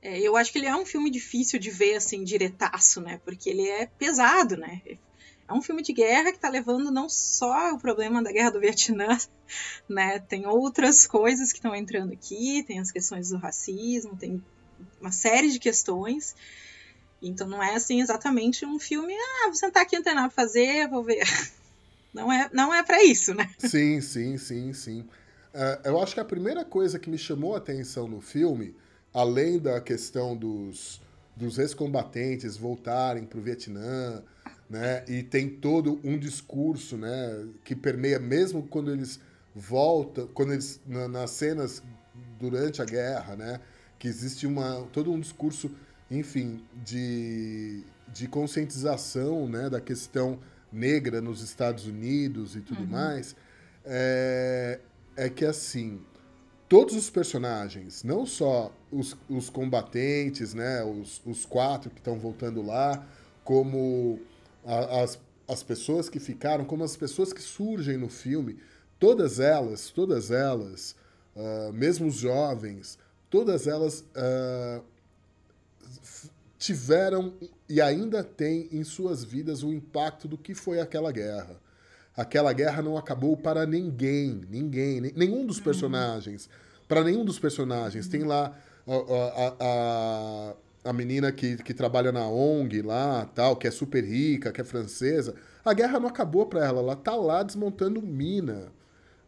É, 0.01 0.21
eu 0.21 0.37
acho 0.37 0.53
que 0.53 0.59
ele 0.59 0.67
é 0.67 0.77
um 0.77 0.85
filme 0.85 1.11
difícil 1.11 1.59
de 1.59 1.71
ver, 1.71 1.97
assim, 1.97 2.23
diretaço, 2.23 3.01
né? 3.01 3.21
Porque 3.25 3.49
ele 3.49 3.67
é 3.69 3.87
pesado, 3.87 4.57
né? 4.57 4.83
É 5.49 5.53
um 5.53 5.63
filme 5.63 5.83
de 5.83 5.93
guerra 5.93 6.33
que 6.33 6.39
tá 6.39 6.49
levando 6.49 6.91
não 6.91 7.09
só 7.09 7.73
o 7.73 7.79
problema 7.79 8.23
da 8.23 8.33
guerra 8.33 8.51
do 8.51 8.61
Vietnã, 8.61 9.19
né? 9.89 10.19
Tem 10.19 10.47
outras 10.47 11.07
coisas 11.07 11.53
que 11.53 11.59
estão 11.59 11.75
entrando 11.75 12.13
aqui, 12.13 12.63
tem 12.65 12.79
as 12.79 12.91
questões 12.91 13.31
do 13.31 13.39
racismo, 13.39 14.17
tem 14.17 14.43
uma 15.01 15.13
série 15.13 15.51
de 15.51 15.59
questões. 15.59 16.35
Então 17.23 17.49
não 17.49 17.63
é 17.63 17.75
assim 17.75 18.03
exatamente 18.03 18.67
um 18.67 18.79
filme, 18.79 19.15
ah, 19.15 19.47
vou 19.47 19.55
sentar 19.55 19.83
aqui, 19.83 19.97
não 19.97 20.03
tem 20.03 20.15
nada 20.15 20.29
pra 20.29 20.45
fazer, 20.45 20.89
vou 20.89 21.03
ver. 21.03 21.25
Não 22.13 22.33
é, 22.33 22.49
não 22.53 22.73
é 22.73 22.81
para 22.81 23.03
isso, 23.03 23.35
né? 23.35 23.51
Sim, 23.59 24.01
sim, 24.01 24.39
sim, 24.39 24.73
sim. 24.73 25.05
Uh, 25.55 25.89
eu 25.89 26.03
acho 26.03 26.15
que 26.15 26.21
a 26.21 26.25
primeira 26.25 26.65
coisa 26.65 26.99
que 26.99 27.09
me 27.09 27.17
chamou 27.17 27.55
a 27.55 27.59
atenção 27.59 28.09
no 28.09 28.21
filme, 28.21 28.75
além 29.13 29.59
da 29.59 29.81
questão 29.81 30.37
dos, 30.37 31.01
dos 31.37 31.59
ex-combatentes 31.59 32.57
voltarem 32.57 33.25
para 33.25 33.39
o 33.39 33.43
Vietnã, 33.43 34.23
né, 34.69 35.05
e 35.07 35.23
tem 35.23 35.49
todo 35.49 36.01
um 36.03 36.19
discurso, 36.19 36.97
né, 36.97 37.47
que 37.63 37.77
permeia 37.77 38.19
mesmo 38.19 38.67
quando 38.67 38.91
eles 38.91 39.21
voltam, 39.55 40.27
quando 40.29 40.53
eles 40.53 40.81
na, 40.87 41.07
nas 41.07 41.31
cenas 41.31 41.83
durante 42.39 42.83
a 42.83 42.85
guerra, 42.85 43.37
né, 43.37 43.61
que 43.99 44.09
existe 44.09 44.47
uma 44.47 44.83
todo 44.93 45.13
um 45.13 45.21
discurso 45.21 45.71
enfim, 46.11 46.63
de, 46.85 47.83
de 48.13 48.29
conscientização 48.29 49.49
né, 49.49 49.71
da 49.71 49.81
questão 49.81 50.39
negra 50.73 51.21
nos 51.21 51.41
Estados 51.41 51.87
Unidos 51.87 52.57
e 52.57 52.61
tudo 52.61 52.83
uhum. 52.83 52.89
mais, 52.89 53.35
é, 53.85 54.81
é 55.17 55.29
que 55.29 55.45
assim, 55.45 56.01
todos 56.69 56.95
os 56.95 57.11
personagens, 57.11 58.03
não 58.03 58.27
só 58.27 58.73
os, 58.91 59.17
os 59.29 59.49
combatentes, 59.51 60.55
né, 60.55 60.83
os, 60.83 61.21
os 61.25 61.45
quatro 61.45 61.91
que 61.91 62.01
estão 62.01 62.19
voltando 62.19 62.63
lá, 62.63 63.07
como 63.45 64.21
a, 64.65 65.03
as, 65.03 65.19
as 65.47 65.63
pessoas 65.63 66.09
que 66.09 66.19
ficaram, 66.19 66.65
como 66.65 66.85
as 66.85 66.97
pessoas 66.97 67.33
que 67.33 67.43
surgem 67.43 67.97
no 67.97 68.09
filme, 68.09 68.59
todas 68.99 69.39
elas, 69.39 69.91
todas 69.91 70.31
elas, 70.31 70.97
uh, 71.37 71.73
mesmo 71.73 72.07
os 72.07 72.15
jovens, 72.15 72.99
todas 73.29 73.67
elas 73.67 74.01
uh, 74.01 74.83
tiveram 76.59 77.35
e 77.69 77.81
ainda 77.81 78.25
têm 78.25 78.69
em 78.73 78.83
suas 78.85 79.23
vidas 79.23 79.63
o 79.63 79.73
impacto 79.73 80.27
do 80.27 80.39
que 80.39 80.55
foi 80.55 80.81
aquela 80.81 81.13
guerra. 81.13 81.61
Aquela 82.17 82.53
guerra 82.53 82.81
não 82.81 82.97
acabou 82.97 83.37
para 83.37 83.67
ninguém, 83.67 84.41
ninguém, 84.49 85.01
nenhum 85.17 85.45
dos 85.45 85.59
uhum. 85.59 85.65
personagens. 85.65 86.49
Para 86.87 87.03
nenhum 87.03 87.25
dos 87.25 87.39
personagens. 87.39 88.07
Tem 88.07 88.23
lá 88.23 88.57
a, 88.87 88.95
a, 88.95 89.55
a, 89.61 90.91
a 90.91 90.93
menina 90.93 91.33
que, 91.33 91.57
que 91.57 91.75
trabalha 91.75 92.13
na 92.13 92.29
ONG 92.29 92.83
lá, 92.83 93.29
tal, 93.35 93.57
que 93.57 93.67
é 93.67 93.71
super 93.71 94.05
rica, 94.05 94.53
que 94.53 94.61
é 94.61 94.65
francesa. 94.65 95.35
A 95.65 95.73
guerra 95.73 95.99
não 95.99 96.09
acabou 96.09 96.47
para 96.47 96.65
ela, 96.65 96.81
ela 96.81 96.95
tá 96.95 97.17
lá 97.17 97.43
desmontando 97.43 98.03
mina, 98.03 98.71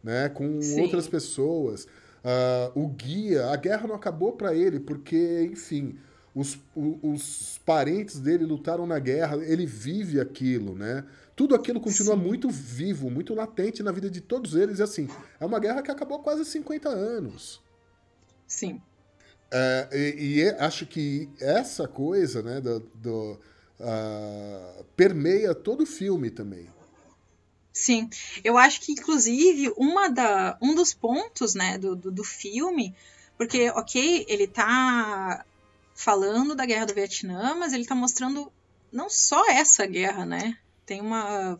né, 0.04 0.28
com 0.28 0.60
Sim. 0.60 0.82
outras 0.82 1.08
pessoas. 1.08 1.86
Uh, 2.24 2.84
o 2.84 2.88
guia, 2.88 3.46
a 3.46 3.56
guerra 3.56 3.88
não 3.88 3.94
acabou 3.94 4.32
para 4.32 4.54
ele, 4.54 4.78
porque, 4.78 5.48
enfim, 5.50 5.96
os, 6.36 6.58
os 6.74 7.58
parentes 7.64 8.20
dele 8.20 8.44
lutaram 8.44 8.86
na 8.86 8.98
guerra, 8.98 9.38
ele 9.42 9.64
vive 9.64 10.20
aquilo, 10.20 10.76
né? 10.76 11.02
Tudo 11.34 11.54
aquilo 11.54 11.80
continua 11.80 12.14
Sim. 12.14 12.20
muito 12.20 12.50
vivo, 12.50 13.10
muito 13.10 13.34
latente 13.34 13.82
na 13.82 13.90
vida 13.90 14.10
de 14.10 14.20
todos 14.20 14.54
eles. 14.54 14.78
E 14.78 14.82
assim, 14.82 15.08
é 15.40 15.46
uma 15.46 15.58
guerra 15.58 15.82
que 15.82 15.90
acabou 15.90 16.18
há 16.18 16.22
quase 16.22 16.44
50 16.44 16.90
anos. 16.90 17.62
Sim. 18.46 18.82
É, 19.50 19.88
e, 19.92 20.40
e, 20.40 20.50
acho 20.58 20.84
que 20.84 21.26
essa 21.40 21.88
coisa, 21.88 22.42
né, 22.42 22.60
do, 22.60 22.80
do 22.80 23.40
uh, 23.80 24.84
permeia 24.94 25.54
todo 25.54 25.84
o 25.84 25.86
filme 25.86 26.30
também. 26.30 26.68
Sim, 27.72 28.10
eu 28.44 28.58
acho 28.58 28.80
que 28.82 28.92
inclusive 28.92 29.72
uma 29.76 30.08
da, 30.08 30.58
um 30.60 30.74
dos 30.74 30.92
pontos, 30.92 31.54
né, 31.54 31.78
do, 31.78 31.96
do, 31.96 32.10
do 32.10 32.24
filme, 32.24 32.94
porque 33.38 33.70
ok, 33.70 34.26
ele 34.28 34.46
tá 34.46 35.44
falando 35.96 36.54
da 36.54 36.66
guerra 36.66 36.84
do 36.84 36.94
Vietnã, 36.94 37.54
mas 37.54 37.72
ele 37.72 37.82
está 37.82 37.94
mostrando 37.94 38.52
não 38.92 39.08
só 39.10 39.50
essa 39.50 39.86
guerra, 39.86 40.24
né? 40.24 40.58
Tem 40.84 41.00
uma 41.00 41.58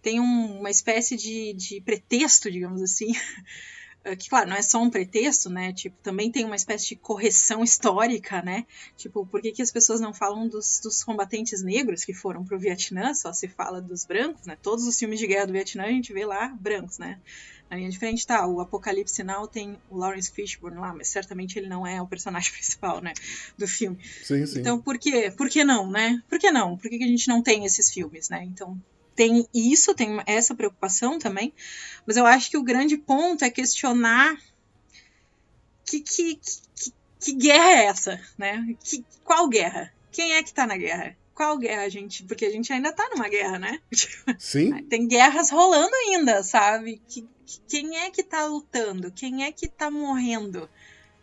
tem 0.00 0.18
um, 0.18 0.58
uma 0.58 0.70
espécie 0.70 1.16
de, 1.16 1.52
de 1.52 1.80
pretexto, 1.80 2.50
digamos 2.50 2.82
assim, 2.82 3.12
que 4.18 4.28
claro, 4.28 4.48
não 4.48 4.56
é 4.56 4.62
só 4.62 4.82
um 4.82 4.90
pretexto, 4.90 5.48
né? 5.48 5.72
Tipo, 5.72 5.96
também 6.02 6.30
tem 6.30 6.44
uma 6.44 6.56
espécie 6.56 6.88
de 6.88 6.96
correção 6.96 7.62
histórica, 7.64 8.42
né? 8.42 8.66
Tipo, 8.96 9.24
por 9.26 9.40
que, 9.40 9.52
que 9.52 9.62
as 9.62 9.70
pessoas 9.70 10.00
não 10.00 10.12
falam 10.12 10.48
dos, 10.48 10.80
dos 10.82 11.04
combatentes 11.04 11.62
negros 11.62 12.04
que 12.04 12.12
foram 12.12 12.44
para 12.44 12.56
o 12.56 12.60
Vietnã? 12.60 13.14
Só 13.14 13.32
se 13.32 13.48
fala 13.48 13.80
dos 13.80 14.04
brancos, 14.04 14.46
né? 14.46 14.56
Todos 14.60 14.86
os 14.86 14.98
filmes 14.98 15.18
de 15.18 15.26
guerra 15.26 15.46
do 15.46 15.52
Vietnã 15.52 15.84
a 15.84 15.90
gente 15.90 16.12
vê 16.12 16.24
lá 16.24 16.48
brancos, 16.48 16.98
né? 16.98 17.20
Na 17.72 17.78
linha 17.78 17.88
de 17.88 17.98
frente 17.98 18.26
tá, 18.26 18.46
o 18.46 18.60
Apocalipse 18.60 19.22
Now 19.22 19.48
tem 19.48 19.78
o 19.88 19.96
Lawrence 19.96 20.30
Fishburne 20.30 20.78
lá, 20.78 20.92
mas 20.92 21.08
certamente 21.08 21.58
ele 21.58 21.68
não 21.68 21.86
é 21.86 22.02
o 22.02 22.06
personagem 22.06 22.52
principal, 22.52 23.00
né, 23.00 23.14
do 23.56 23.66
filme. 23.66 23.96
Sim, 24.22 24.44
sim. 24.44 24.60
Então, 24.60 24.78
por 24.78 24.98
quê? 24.98 25.32
Por 25.34 25.48
que 25.48 25.64
não, 25.64 25.90
né? 25.90 26.22
Por 26.28 26.38
que 26.38 26.50
não? 26.50 26.76
Por 26.76 26.90
que, 26.90 26.98
que 26.98 27.04
a 27.04 27.08
gente 27.08 27.28
não 27.28 27.42
tem 27.42 27.64
esses 27.64 27.90
filmes, 27.90 28.28
né? 28.28 28.44
Então, 28.44 28.78
tem 29.14 29.46
isso, 29.54 29.94
tem 29.94 30.20
essa 30.26 30.54
preocupação 30.54 31.18
também, 31.18 31.52
mas 32.06 32.16
eu 32.16 32.26
acho 32.26 32.50
que 32.50 32.56
o 32.56 32.62
grande 32.62 32.96
ponto 32.96 33.44
é 33.44 33.50
questionar 33.50 34.36
que, 35.84 36.00
que, 36.00 36.36
que, 36.36 36.92
que 37.20 37.32
guerra 37.34 37.70
é 37.70 37.84
essa, 37.84 38.20
né? 38.38 38.76
Que, 38.82 39.04
qual 39.24 39.48
guerra? 39.48 39.92
Quem 40.10 40.34
é 40.34 40.42
que 40.42 40.52
tá 40.52 40.66
na 40.66 40.76
guerra? 40.76 41.16
Qual 41.34 41.58
guerra, 41.58 41.88
gente? 41.88 42.22
Porque 42.24 42.44
a 42.44 42.50
gente 42.50 42.72
ainda 42.72 42.92
tá 42.92 43.08
numa 43.10 43.28
guerra, 43.28 43.58
né? 43.58 43.80
Sim. 44.38 44.82
Tem 44.84 45.06
guerras 45.06 45.50
rolando 45.50 45.94
ainda, 45.94 46.42
sabe? 46.42 47.00
Que, 47.08 47.26
quem 47.68 47.98
é 47.98 48.10
que 48.10 48.22
tá 48.22 48.46
lutando? 48.46 49.10
Quem 49.10 49.44
é 49.44 49.52
que 49.52 49.68
tá 49.68 49.90
morrendo? 49.90 50.68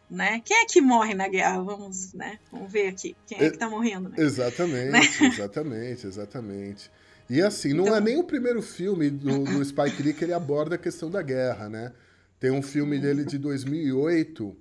Né? 0.09 0.41
Quem 0.43 0.57
é 0.57 0.65
que 0.65 0.81
morre 0.81 1.13
na 1.13 1.27
guerra? 1.27 1.61
Vamos, 1.61 2.13
né? 2.13 2.39
Vamos 2.51 2.71
ver 2.71 2.87
aqui. 2.87 3.15
Quem 3.27 3.37
é 3.39 3.49
que 3.51 3.57
tá 3.57 3.69
morrendo, 3.69 4.09
né? 4.09 4.15
Exatamente, 4.17 4.89
né? 5.21 5.27
exatamente, 5.27 6.07
exatamente. 6.07 6.91
E 7.29 7.41
assim, 7.41 7.73
não 7.73 7.85
é 7.85 7.87
então... 7.87 7.97
é 7.97 8.01
nem 8.01 8.17
o 8.17 8.23
primeiro 8.23 8.61
filme 8.61 9.09
do, 9.09 9.43
do 9.43 9.63
Spike 9.63 10.01
Lee 10.01 10.13
que 10.13 10.23
ele 10.23 10.33
aborda 10.33 10.75
a 10.75 10.77
questão 10.77 11.11
da 11.11 11.21
guerra, 11.21 11.69
né? 11.69 11.93
Tem 12.39 12.49
um 12.49 12.61
filme 12.61 12.97
dele 12.97 13.23
de 13.23 13.37
2008, 13.37 14.57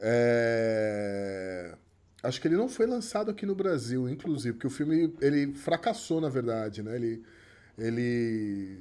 é... 0.00 1.74
acho 2.22 2.40
que 2.40 2.48
ele 2.48 2.56
não 2.56 2.68
foi 2.68 2.86
lançado 2.86 3.30
aqui 3.30 3.46
no 3.46 3.54
Brasil, 3.54 4.08
inclusive, 4.08 4.54
porque 4.54 4.66
o 4.66 4.70
filme 4.70 5.14
ele 5.20 5.54
fracassou, 5.54 6.20
na 6.20 6.28
verdade, 6.28 6.82
né? 6.82 6.96
Ele, 6.96 7.22
ele 7.78 8.78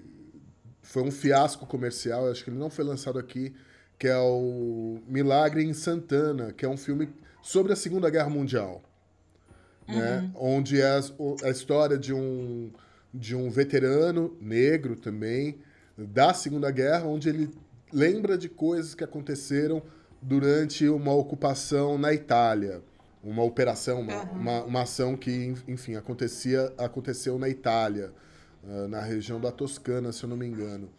foi 0.81 1.03
um 1.03 1.11
fiasco 1.11 1.65
comercial, 1.65 2.29
acho 2.29 2.43
que 2.43 2.49
ele 2.49 2.57
não 2.57 2.69
foi 2.69 2.83
lançado 2.83 3.17
aqui, 3.17 3.53
que 3.97 4.07
é 4.07 4.17
o 4.17 4.99
Milagre 5.07 5.63
em 5.63 5.73
Santana, 5.73 6.51
que 6.51 6.65
é 6.65 6.69
um 6.69 6.77
filme 6.77 7.07
sobre 7.41 7.71
a 7.71 7.75
Segunda 7.75 8.09
Guerra 8.09 8.29
Mundial, 8.29 8.83
né? 9.87 9.93
uhum. 9.93 10.01
né? 10.01 10.31
Onde 10.35 10.81
é 10.81 10.97
a, 10.97 11.01
a 11.43 11.49
história 11.49 11.97
de 11.97 12.11
um 12.11 12.71
de 13.13 13.35
um 13.35 13.49
veterano 13.49 14.35
negro 14.39 14.95
também 14.95 15.57
da 15.97 16.33
Segunda 16.33 16.71
Guerra, 16.71 17.05
onde 17.05 17.29
ele 17.29 17.49
lembra 17.91 18.37
de 18.37 18.47
coisas 18.47 18.95
que 18.95 19.03
aconteceram 19.03 19.81
durante 20.21 20.87
uma 20.87 21.13
ocupação 21.13 21.97
na 21.97 22.13
Itália, 22.13 22.81
uma 23.23 23.43
operação, 23.43 24.01
uma, 24.01 24.23
uhum. 24.23 24.39
uma, 24.39 24.63
uma, 24.63 24.81
ação 24.83 25.15
que, 25.15 25.53
enfim, 25.67 25.95
acontecia, 25.95 26.73
aconteceu 26.77 27.37
na 27.37 27.49
Itália, 27.49 28.11
uh, 28.63 28.87
na 28.87 29.01
região 29.01 29.39
da 29.39 29.51
Toscana, 29.51 30.11
se 30.11 30.23
eu 30.23 30.29
não 30.29 30.37
me 30.37 30.47
engano. 30.47 30.89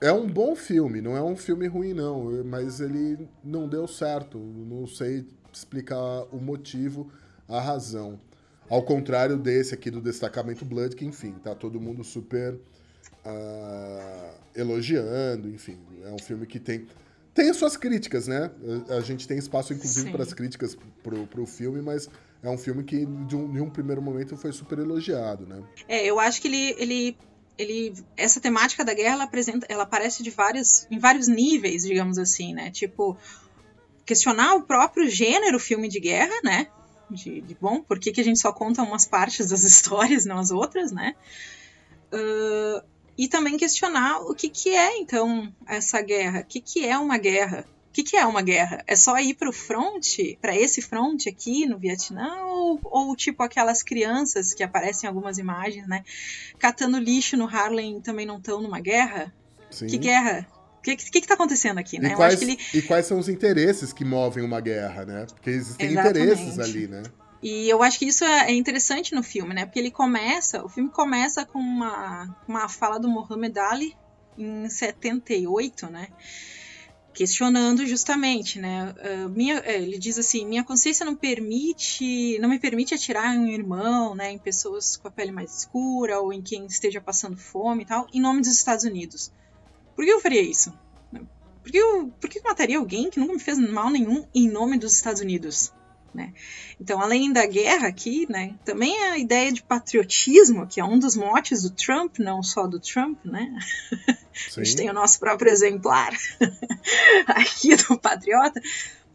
É 0.00 0.12
um 0.12 0.26
bom 0.26 0.56
filme, 0.56 1.00
não 1.00 1.16
é 1.16 1.22
um 1.22 1.36
filme 1.36 1.66
ruim, 1.68 1.94
não, 1.94 2.44
mas 2.44 2.80
ele 2.80 3.28
não 3.42 3.68
deu 3.68 3.86
certo. 3.86 4.36
Não 4.36 4.84
sei 4.84 5.24
explicar 5.52 6.24
o 6.32 6.38
motivo, 6.38 7.08
a 7.48 7.60
razão. 7.60 8.18
Ao 8.68 8.82
contrário 8.82 9.36
desse 9.36 9.74
aqui 9.74 9.90
do 9.90 10.00
Destacamento 10.00 10.64
Blood, 10.64 10.96
que, 10.96 11.04
enfim, 11.04 11.32
tá 11.42 11.54
todo 11.54 11.80
mundo 11.80 12.02
super 12.02 12.54
uh, 13.24 14.34
elogiando, 14.54 15.48
enfim. 15.48 15.78
É 16.04 16.10
um 16.10 16.18
filme 16.18 16.46
que 16.46 16.58
tem. 16.58 16.86
Tem 17.34 17.48
as 17.48 17.56
suas 17.56 17.78
críticas, 17.78 18.26
né? 18.26 18.50
A 18.90 19.00
gente 19.00 19.26
tem 19.26 19.38
espaço, 19.38 19.72
inclusive, 19.72 20.10
para 20.10 20.22
as 20.22 20.34
críticas 20.34 20.76
pro, 21.02 21.26
pro 21.26 21.46
filme, 21.46 21.80
mas 21.80 22.08
é 22.42 22.50
um 22.50 22.58
filme 22.58 22.84
que, 22.84 23.06
de 23.06 23.34
um, 23.34 23.50
de 23.50 23.60
um 23.60 23.70
primeiro 23.70 24.02
momento, 24.02 24.36
foi 24.36 24.52
super 24.52 24.78
elogiado, 24.78 25.46
né? 25.46 25.62
É, 25.88 26.04
eu 26.04 26.20
acho 26.20 26.42
que 26.42 26.48
ele, 26.48 26.74
ele 26.78 27.16
ele 27.58 27.94
essa 28.16 28.40
temática 28.40 28.84
da 28.84 28.94
guerra 28.94 29.14
ela 29.14 29.24
apresenta 29.24 29.66
ela 29.68 29.82
aparece 29.82 30.22
de 30.22 30.30
vários 30.30 30.86
em 30.90 30.98
vários 30.98 31.28
níveis 31.28 31.82
digamos 31.82 32.18
assim 32.18 32.54
né 32.54 32.70
tipo 32.70 33.16
questionar 34.06 34.54
o 34.54 34.62
próprio 34.62 35.08
gênero 35.08 35.58
filme 35.58 35.86
de 35.86 36.00
guerra 36.00 36.34
né 36.42 36.66
de, 37.12 37.40
de 37.40 37.56
bom, 37.60 37.82
por 37.82 37.98
que, 37.98 38.12
que 38.12 38.20
a 38.20 38.24
gente 38.24 38.40
só 38.40 38.52
conta 38.52 38.82
umas 38.82 39.06
partes 39.06 39.48
das 39.50 39.62
histórias, 39.64 40.24
não 40.24 40.38
as 40.38 40.50
outras, 40.50 40.92
né? 40.92 41.14
Uh, 42.12 42.84
e 43.16 43.28
também 43.28 43.56
questionar 43.56 44.20
o 44.20 44.34
que, 44.34 44.48
que 44.48 44.70
é, 44.70 44.98
então, 44.98 45.52
essa 45.66 46.00
guerra. 46.00 46.40
O 46.40 46.44
que, 46.44 46.60
que 46.60 46.86
é 46.86 46.98
uma 46.98 47.18
guerra? 47.18 47.66
O 47.88 47.92
que, 47.92 48.02
que 48.02 48.16
é 48.16 48.24
uma 48.24 48.40
guerra? 48.40 48.82
É 48.86 48.96
só 48.96 49.18
ir 49.18 49.34
para 49.34 49.50
o 49.50 49.52
front, 49.52 50.16
para 50.40 50.56
esse 50.56 50.80
front 50.80 51.26
aqui 51.26 51.66
no 51.66 51.78
Vietnã, 51.78 52.42
ou, 52.46 52.80
ou, 52.84 53.14
tipo 53.14 53.42
aquelas 53.42 53.82
crianças 53.82 54.54
que 54.54 54.62
aparecem 54.62 55.06
em 55.06 55.08
algumas 55.08 55.36
imagens, 55.36 55.86
né? 55.86 56.02
Catando 56.58 56.98
lixo 56.98 57.36
no 57.36 57.46
Harlem 57.46 58.00
também 58.00 58.24
não 58.24 58.38
estão 58.38 58.62
numa 58.62 58.80
guerra? 58.80 59.32
Sim. 59.70 59.88
Que 59.88 59.98
guerra? 59.98 60.46
O 60.82 60.84
que, 60.84 60.96
que, 60.96 61.20
que 61.20 61.26
tá 61.28 61.34
acontecendo 61.34 61.78
aqui, 61.78 62.00
né? 62.00 62.12
E 62.12 62.16
quais, 62.16 62.42
ele... 62.42 62.58
e 62.74 62.82
quais 62.82 63.06
são 63.06 63.16
os 63.16 63.28
interesses 63.28 63.92
que 63.92 64.04
movem 64.04 64.42
uma 64.42 64.60
guerra, 64.60 65.04
né? 65.04 65.26
Porque 65.32 65.50
existem 65.50 65.92
Exatamente. 65.92 66.18
interesses 66.18 66.58
ali, 66.58 66.88
né? 66.88 67.04
E 67.40 67.68
eu 67.68 67.84
acho 67.84 68.00
que 68.00 68.06
isso 68.06 68.24
é, 68.24 68.50
é 68.50 68.52
interessante 68.52 69.14
no 69.14 69.22
filme, 69.22 69.54
né? 69.54 69.64
Porque 69.64 69.78
ele 69.78 69.92
começa, 69.92 70.64
o 70.64 70.68
filme 70.68 70.90
começa 70.90 71.46
com 71.46 71.60
uma, 71.60 72.36
uma 72.48 72.68
fala 72.68 72.98
do 72.98 73.08
Muhammad 73.08 73.56
Ali 73.58 73.96
em 74.36 74.68
78, 74.68 75.86
né? 75.86 76.08
questionando 77.12 77.86
justamente, 77.86 78.58
né? 78.58 78.94
Uh, 78.96 79.28
minha, 79.28 79.58
é, 79.58 79.80
ele 79.80 79.98
diz 79.98 80.18
assim: 80.18 80.46
minha 80.46 80.64
consciência 80.64 81.04
não 81.04 81.14
permite, 81.14 82.38
não 82.40 82.48
me 82.48 82.58
permite 82.58 82.94
atirar 82.94 83.34
em 83.34 83.38
um 83.38 83.46
irmão, 83.48 84.14
né? 84.14 84.32
Em 84.32 84.38
pessoas 84.38 84.96
com 84.96 85.08
a 85.08 85.10
pele 85.10 85.30
mais 85.30 85.58
escura 85.58 86.18
ou 86.20 86.32
em 86.32 86.40
quem 86.40 86.64
esteja 86.66 87.00
passando 87.00 87.36
fome 87.36 87.82
e 87.82 87.86
tal, 87.86 88.06
em 88.12 88.20
nome 88.20 88.40
dos 88.40 88.50
Estados 88.50 88.84
Unidos. 88.84 89.30
Por 89.94 90.04
que 90.04 90.10
eu 90.10 90.20
faria 90.20 90.42
isso? 90.42 90.72
Por 91.62 91.70
que 91.70 91.78
eu, 91.78 92.12
por 92.20 92.28
que 92.28 92.38
eu 92.38 92.42
mataria 92.42 92.78
alguém 92.78 93.08
que 93.08 93.20
nunca 93.20 93.32
me 93.32 93.38
fez 93.38 93.58
mal 93.58 93.88
nenhum 93.88 94.26
em 94.34 94.50
nome 94.50 94.78
dos 94.78 94.94
Estados 94.94 95.20
Unidos? 95.20 95.72
Né? 96.14 96.34
Então, 96.78 97.00
além 97.00 97.32
da 97.32 97.46
guerra 97.46 97.88
aqui, 97.88 98.26
né, 98.28 98.54
também 98.64 99.02
a 99.04 99.16
ideia 99.16 99.50
de 99.50 99.62
patriotismo, 99.62 100.66
que 100.66 100.78
é 100.78 100.84
um 100.84 100.98
dos 100.98 101.16
motes 101.16 101.62
do 101.62 101.70
Trump, 101.70 102.18
não 102.18 102.42
só 102.42 102.66
do 102.66 102.78
Trump, 102.78 103.24
né? 103.24 103.56
a 104.56 104.62
gente 104.62 104.76
tem 104.76 104.90
o 104.90 104.92
nosso 104.92 105.18
próprio 105.18 105.50
exemplar 105.50 106.12
aqui 107.28 107.74
do 107.76 107.98
patriota, 107.98 108.60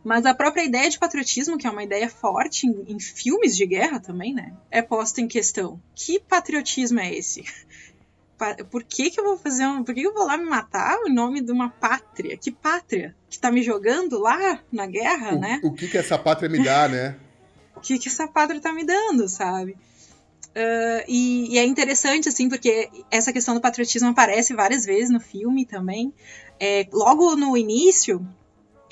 mas 0.03 0.25
a 0.25 0.33
própria 0.33 0.63
ideia 0.63 0.89
de 0.89 0.97
patriotismo, 0.97 1.57
que 1.57 1.67
é 1.67 1.69
uma 1.69 1.83
ideia 1.83 2.09
forte 2.09 2.65
em, 2.65 2.85
em 2.87 2.99
filmes 2.99 3.55
de 3.55 3.67
guerra 3.67 3.99
também, 3.99 4.33
né, 4.33 4.53
é 4.71 4.81
posta 4.81 5.21
em 5.21 5.27
questão. 5.27 5.79
Que 5.93 6.19
patriotismo 6.19 6.99
é 6.99 7.13
esse? 7.13 7.43
Por 8.69 8.83
que, 8.83 9.09
que 9.09 9.19
eu 9.19 9.23
vou 9.23 9.37
fazer 9.37 9.65
um. 9.65 9.83
Por 9.83 9.93
que, 9.93 10.01
que 10.01 10.07
eu 10.07 10.13
vou 10.13 10.25
lá 10.25 10.37
me 10.37 10.45
matar 10.45 10.97
em 11.07 11.13
nome 11.13 11.41
de 11.41 11.51
uma 11.51 11.69
pátria? 11.69 12.37
Que 12.37 12.51
pátria? 12.51 13.15
Que 13.29 13.39
tá 13.39 13.51
me 13.51 13.63
jogando 13.63 14.19
lá 14.19 14.59
na 14.71 14.85
guerra, 14.85 15.35
o, 15.35 15.39
né? 15.39 15.59
O 15.63 15.71
que, 15.71 15.87
que 15.87 15.97
essa 15.97 16.17
pátria 16.17 16.49
me 16.49 16.63
dá, 16.63 16.87
né? 16.87 17.15
o 17.77 17.79
que, 17.79 17.97
que 17.99 18.09
essa 18.09 18.27
pátria 18.27 18.59
tá 18.59 18.73
me 18.73 18.83
dando, 18.83 19.29
sabe? 19.29 19.77
Uh, 20.49 21.05
e, 21.07 21.53
e, 21.53 21.59
é 21.59 21.65
interessante, 21.65 22.27
assim, 22.27 22.49
porque 22.49 22.89
essa 23.11 23.31
questão 23.31 23.53
do 23.53 23.61
patriotismo 23.61 24.09
aparece 24.09 24.55
várias 24.55 24.85
vezes 24.85 25.11
no 25.11 25.19
filme 25.19 25.65
também. 25.65 26.11
É, 26.59 26.87
logo 26.91 27.35
no 27.35 27.55
início, 27.55 28.27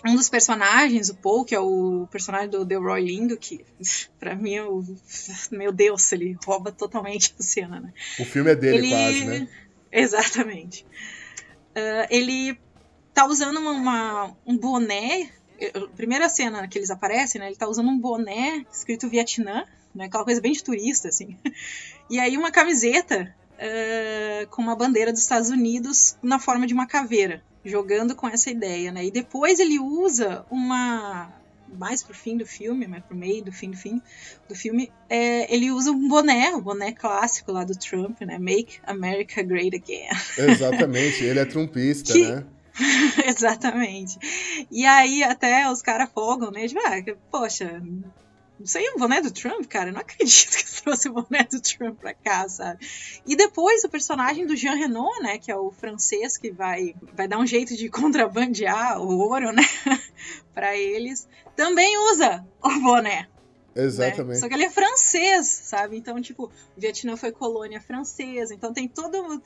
um 0.06 0.16
dos 0.16 0.30
personagens, 0.30 1.10
o 1.10 1.16
Paul, 1.16 1.44
que 1.44 1.56
é 1.56 1.60
o 1.60 2.08
personagem 2.12 2.50
do 2.50 2.64
Delroy 2.64 3.02
Lindo, 3.02 3.38
que 3.38 3.66
pra 4.20 4.36
mim, 4.36 4.60
o, 4.60 4.84
meu 5.52 5.72
Deus, 5.72 6.12
ele 6.12 6.38
rouba 6.46 6.72
totalmente 6.72 7.34
a 7.40 7.44
cena, 7.44 7.80
né? 7.80 7.94
O 8.20 8.26
filme 8.26 8.52
é 8.52 8.56
dele 8.56 8.78
ele... 8.78 8.90
quase, 8.90 9.26
né? 9.26 9.48
Exatamente. 9.92 10.86
Uh, 11.72 12.08
ele 12.10 12.58
tá 13.14 13.26
usando 13.26 13.58
uma, 13.58 13.72
uma, 13.72 14.38
um 14.46 14.58
boné, 14.58 15.30
primeira 15.96 16.28
cena 16.28 16.68
que 16.68 16.78
eles 16.78 16.92
aparecem, 16.92 17.40
né? 17.40 17.48
Ele 17.48 17.56
tá 17.56 17.68
usando 17.68 17.90
um 17.90 17.98
boné 17.98 18.66
escrito 18.72 19.10
Vietnã, 19.10 19.66
né? 19.94 20.06
Aquela 20.06 20.26
coisa 20.26 20.42
bem 20.42 20.52
de 20.52 20.64
turista, 20.64 21.08
assim. 21.08 21.38
E 22.08 22.20
aí 22.20 22.38
uma 22.38 22.52
camiseta 22.52 23.36
uh, 23.56 24.48
com 24.48 24.62
uma 24.62 24.76
bandeira 24.76 25.12
dos 25.12 25.22
Estados 25.22 25.50
Unidos 25.50 26.18
na 26.22 26.40
forma 26.40 26.68
de 26.68 26.74
uma 26.74 26.88
caveira 26.88 27.42
jogando 27.64 28.16
com 28.16 28.28
essa 28.28 28.50
ideia, 28.50 28.92
né? 28.92 29.06
E 29.06 29.12
depois 29.12 29.60
ele 29.60 29.80
usa 29.80 30.46
uma 30.52 31.34
mais 31.68 32.04
pro 32.04 32.14
fim 32.14 32.38
do 32.38 32.46
filme, 32.46 32.88
mais 32.88 33.04
pro 33.04 33.18
meio 33.18 33.44
do 33.44 33.52
fim 33.52 33.72
do 33.72 33.78
fim 33.78 34.02
do 34.48 34.56
filme, 34.56 34.92
é, 35.10 35.54
ele 35.54 35.72
usa 35.72 35.92
um 35.92 36.08
boné, 36.08 36.52
o 36.54 36.62
boné 36.62 36.92
clássico 36.92 37.52
lá 37.52 37.64
do 37.64 37.78
Trump, 37.78 38.22
né? 38.22 38.38
Make 38.38 38.80
America 38.86 39.42
Great 39.42 39.76
Again. 39.76 40.10
Exatamente, 40.38 41.24
ele 41.24 41.40
é 41.40 41.46
trumpista, 41.46 42.14
que... 42.14 42.28
né? 42.28 42.46
Exatamente. 43.26 44.18
E 44.70 44.86
aí 44.86 45.24
até 45.24 45.70
os 45.70 45.82
caras 45.82 46.10
folgam, 46.14 46.52
né? 46.52 46.68
Tipo, 46.68 46.82
ah, 46.86 47.16
poxa, 47.32 47.82
isso 48.60 48.78
aí 48.78 48.86
é 48.86 48.92
um 48.94 48.98
boné 48.98 49.22
do 49.22 49.32
Trump, 49.32 49.66
cara. 49.66 49.90
Eu 49.90 49.94
não 49.94 50.02
acredito 50.02 50.58
que 50.58 50.82
trouxe 50.82 51.10
o 51.10 51.14
boné 51.14 51.44
do 51.44 51.60
Trump 51.60 52.00
pra 52.00 52.14
cá, 52.14 52.48
sabe? 52.48 52.88
E 53.26 53.36
depois 53.36 53.84
o 53.84 53.90
personagem 53.90 54.46
do 54.46 54.56
Jean 54.56 54.76
Renault, 54.76 55.22
né? 55.22 55.38
Que 55.38 55.52
é 55.52 55.56
o 55.56 55.72
francês 55.72 56.38
que 56.38 56.52
vai, 56.52 56.96
vai 57.14 57.28
dar 57.28 57.38
um 57.38 57.46
jeito 57.46 57.76
de 57.76 57.90
contrabandear 57.90 59.02
o 59.02 59.18
ouro, 59.18 59.52
né? 59.52 59.64
pra 60.54 60.76
eles, 60.76 61.28
também 61.56 61.98
usa 62.12 62.46
o 62.62 62.70
boné. 62.80 63.28
Né? 63.76 63.84
Exatamente. 63.84 64.36
Né? 64.36 64.36
Só 64.36 64.48
que 64.48 64.54
ele 64.54 64.64
é 64.64 64.70
francês, 64.70 65.48
sabe? 65.48 65.98
Então, 65.98 66.22
tipo, 66.22 66.46
o 66.46 66.80
Vietnã 66.80 67.18
foi 67.18 67.32
colônia 67.32 67.82
francesa. 67.82 68.54
Então 68.54 68.74
tem 68.74 68.88
todo. 68.88 69.42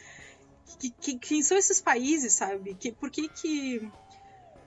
Que, 0.77 0.91
que, 0.91 1.17
quem 1.17 1.41
são 1.41 1.57
esses 1.57 1.81
países, 1.81 2.33
sabe? 2.33 2.75
Que, 2.75 2.91
por 2.91 3.09
que 3.09 3.27
que 3.27 3.89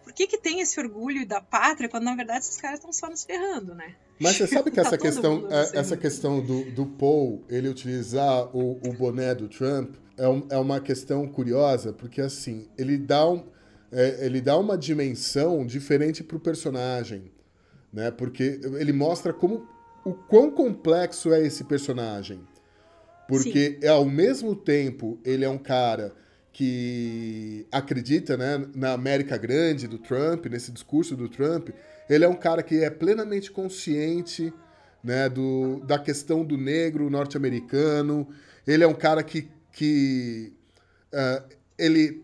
por 0.03 0.13
que, 0.13 0.27
que 0.27 0.39
tem 0.39 0.61
esse 0.61 0.79
orgulho 0.81 1.27
da 1.27 1.41
pátria 1.41 1.89
quando 1.89 2.05
na 2.05 2.15
verdade 2.15 2.41
esses 2.41 2.57
caras 2.57 2.79
estão 2.79 2.93
só 2.93 3.09
nos 3.09 3.25
ferrando, 3.25 3.75
né? 3.75 3.95
Mas 4.21 4.37
você 4.37 4.47
sabe 4.47 4.71
que 4.71 4.77
tá 4.77 4.83
essa 4.83 4.99
questão, 4.99 5.47
é, 5.51 5.79
essa 5.79 5.97
questão 5.97 6.41
do, 6.41 6.71
do 6.73 6.87
Paul 6.87 7.45
ele 7.49 7.69
utilizar 7.69 8.55
o, 8.57 8.73
o 8.87 8.93
boné 8.93 9.35
do 9.35 9.49
Trump 9.49 9.95
é, 10.17 10.29
um, 10.29 10.47
é 10.51 10.59
uma 10.59 10.81
questão 10.81 11.27
curiosa, 11.27 11.93
porque 11.93 12.21
assim, 12.21 12.69
ele 12.77 12.99
dá, 12.99 13.29
um, 13.29 13.45
é, 13.91 14.25
ele 14.27 14.41
dá 14.41 14.57
uma 14.59 14.77
dimensão 14.77 15.67
diferente 15.67 16.23
para 16.23 16.37
o 16.37 16.41
personagem, 16.41 17.33
né? 17.93 18.11
Porque 18.11 18.61
ele 18.79 18.93
mostra 18.93 19.33
como 19.33 19.67
o 20.05 20.13
quão 20.13 20.51
complexo 20.51 21.33
é 21.33 21.45
esse 21.45 21.65
personagem. 21.65 22.41
Porque 23.29 23.79
é 23.81 23.89
ao 23.89 24.05
mesmo 24.05 24.55
tempo 24.55 25.19
ele 25.25 25.45
é 25.45 25.49
um 25.49 25.59
cara 25.59 26.15
que 26.53 27.67
acredita 27.73 28.37
né, 28.37 28.67
na 28.75 28.93
América 28.93 29.39
Grande 29.39 29.89
do 29.89 29.99
Trump, 29.99 30.47
nesse 30.47 30.71
discurso 30.71 31.17
do 31.17 31.29
Trump, 31.29 31.71
ele 32.11 32.25
é 32.25 32.29
um 32.29 32.37
cara 32.37 32.63
que 32.63 32.85
é 32.85 32.91
plenamente 32.91 33.51
consciente 33.51 34.53
né, 35.03 35.29
do, 35.29 35.81
da 35.81 35.99
questão 35.99 36.45
do 36.45 36.59
negro 36.59 37.09
norte-americano. 37.09 38.29
Ele 38.67 38.85
é 38.85 38.87
um 38.87 38.95
cara 38.95 39.23
que, 39.23 39.49
que 39.73 40.53
uh, 41.13 41.43
ele 41.79 42.23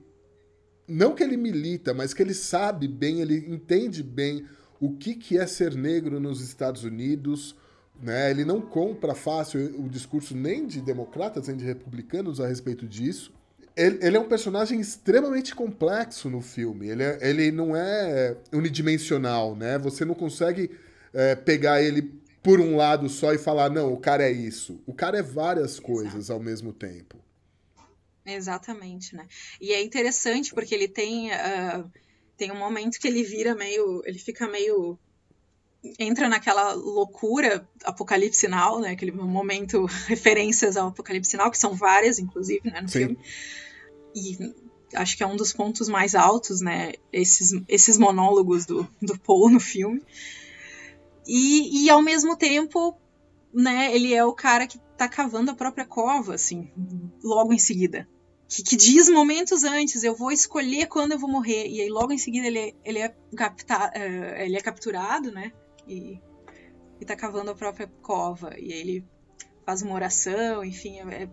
não 0.87 1.15
que 1.15 1.23
ele 1.23 1.37
milita, 1.37 1.95
mas 1.95 2.13
que 2.13 2.23
ele 2.23 2.35
sabe 2.35 2.87
bem, 2.87 3.21
ele 3.21 3.37
entende 3.49 4.03
bem 4.03 4.47
o 4.81 4.93
que, 4.95 5.15
que 5.15 5.39
é 5.39 5.47
ser 5.47 5.75
negro 5.75 6.21
nos 6.21 6.43
Estados 6.43 6.85
Unidos. 6.85 7.57
Né? 8.01 8.31
Ele 8.31 8.45
não 8.45 8.61
compra 8.61 9.15
fácil 9.15 9.75
o 9.81 9.89
discurso 9.89 10.37
nem 10.37 10.67
de 10.67 10.83
democratas 10.83 11.49
nem 11.49 11.57
de 11.57 11.65
republicanos 11.65 12.41
a 12.41 12.47
respeito 12.47 12.87
disso 12.87 13.38
ele, 13.79 13.99
ele, 14.03 14.17
é 14.17 14.21
um 14.21 14.29
personagem 14.29 14.81
extremamente 14.81 15.55
complexo 15.55 16.29
no 16.29 16.43
filme. 16.43 16.89
Ele, 16.89 17.05
é, 17.05 17.19
ele 17.23 17.53
não 17.53 17.77
é 17.77 18.37
unidimensional, 18.53 19.55
né? 19.55 19.79
Você 19.79 20.05
não 20.05 20.17
consegue 20.17 20.71
é, 21.15 21.37
pegar 21.37 21.81
ele 21.81 22.03
por 22.43 22.61
um 22.61 22.77
lado 22.77 23.09
só 23.09 23.33
e 23.33 23.39
falar, 23.39 23.71
não, 23.71 23.93
o 23.93 23.97
cara 23.97 24.25
é 24.25 24.33
isso. 24.33 24.83
O 24.85 24.93
cara 24.93 25.19
é 25.19 25.23
várias 25.23 25.79
coisas 25.79 26.15
Exato. 26.15 26.33
ao 26.33 26.41
mesmo 26.41 26.73
tempo. 26.73 27.19
Exatamente, 28.27 29.15
né? 29.15 29.27
E 29.61 29.73
é 29.73 29.81
interessante 29.81 30.53
porque 30.53 30.75
ele 30.75 30.89
tem, 30.89 31.31
uh, 31.31 31.91
tem 32.37 32.51
um 32.51 32.59
momento 32.59 32.99
que 32.99 33.07
ele 33.07 33.23
vira 33.23 33.55
meio. 33.55 34.03
Ele 34.05 34.19
fica 34.19 34.49
meio. 34.49 34.99
Entra 35.99 36.29
naquela 36.29 36.73
loucura 36.73 37.67
apocalipse 37.85 38.41
sinal, 38.41 38.81
né? 38.81 38.91
Aquele 38.91 39.13
momento, 39.13 39.87
referências 40.09 40.77
ao 40.77 40.89
apocalipse 40.89 41.31
sinal, 41.31 41.51
que 41.51 41.57
são 41.57 41.75
várias, 41.75 42.19
inclusive, 42.19 42.69
né, 42.71 42.81
no 42.81 42.89
Sim. 42.89 42.99
filme 42.99 43.19
e 44.19 44.55
acho 44.95 45.17
que 45.17 45.23
é 45.23 45.27
um 45.27 45.37
dos 45.37 45.53
pontos 45.53 45.89
mais 45.89 46.15
altos, 46.15 46.61
né? 46.61 46.93
Esses, 47.13 47.53
esses 47.69 47.99
monólogos 47.99 48.67
do, 48.67 48.89
do 49.01 49.19
Paul 49.19 49.51
no 49.51 49.61
filme. 49.61 50.03
E, 51.27 51.85
e 51.85 51.91
ao 51.91 52.03
mesmo 52.03 52.37
tempo, 52.37 52.97
né, 53.53 53.95
ele 53.95 54.15
é 54.15 54.25
o 54.25 54.33
cara 54.33 54.67
que 54.67 54.79
tá 54.97 55.09
cavando 55.09 55.51
a 55.51 55.55
própria 55.55 55.85
cova, 55.85 56.35
assim, 56.35 56.71
logo 57.23 57.53
em 57.53 57.59
seguida. 57.59 58.09
Que, 58.49 58.63
que 58.63 58.77
diz 58.77 59.11
momentos 59.11 59.63
antes, 59.63 60.03
eu 60.03 60.15
vou 60.15 60.33
escolher 60.33 60.87
quando 60.87 61.13
eu 61.13 61.19
vou 61.19 61.31
morrer. 61.31 61.69
E 61.69 61.83
aí 61.83 61.91
logo 61.91 62.13
em 62.13 62.19
seguida 62.19 62.47
ele, 62.47 62.75
ele, 62.83 62.99
é, 62.99 63.15
capta, 63.37 63.91
uh, 63.91 64.41
ele 64.41 64.57
é 64.57 64.61
capturado, 64.61 65.31
né? 65.31 65.53
E, 65.87 66.19
e 66.99 67.05
tá 67.05 67.15
cavando 67.15 67.51
a 67.51 67.55
própria 67.55 67.87
cova. 68.01 68.55
E 68.59 68.73
aí 68.73 68.81
ele 68.81 69.05
faz 69.67 69.83
uma 69.83 69.95
oração, 69.95 70.65
enfim, 70.65 70.99
é, 70.99 71.25
é 71.25 71.29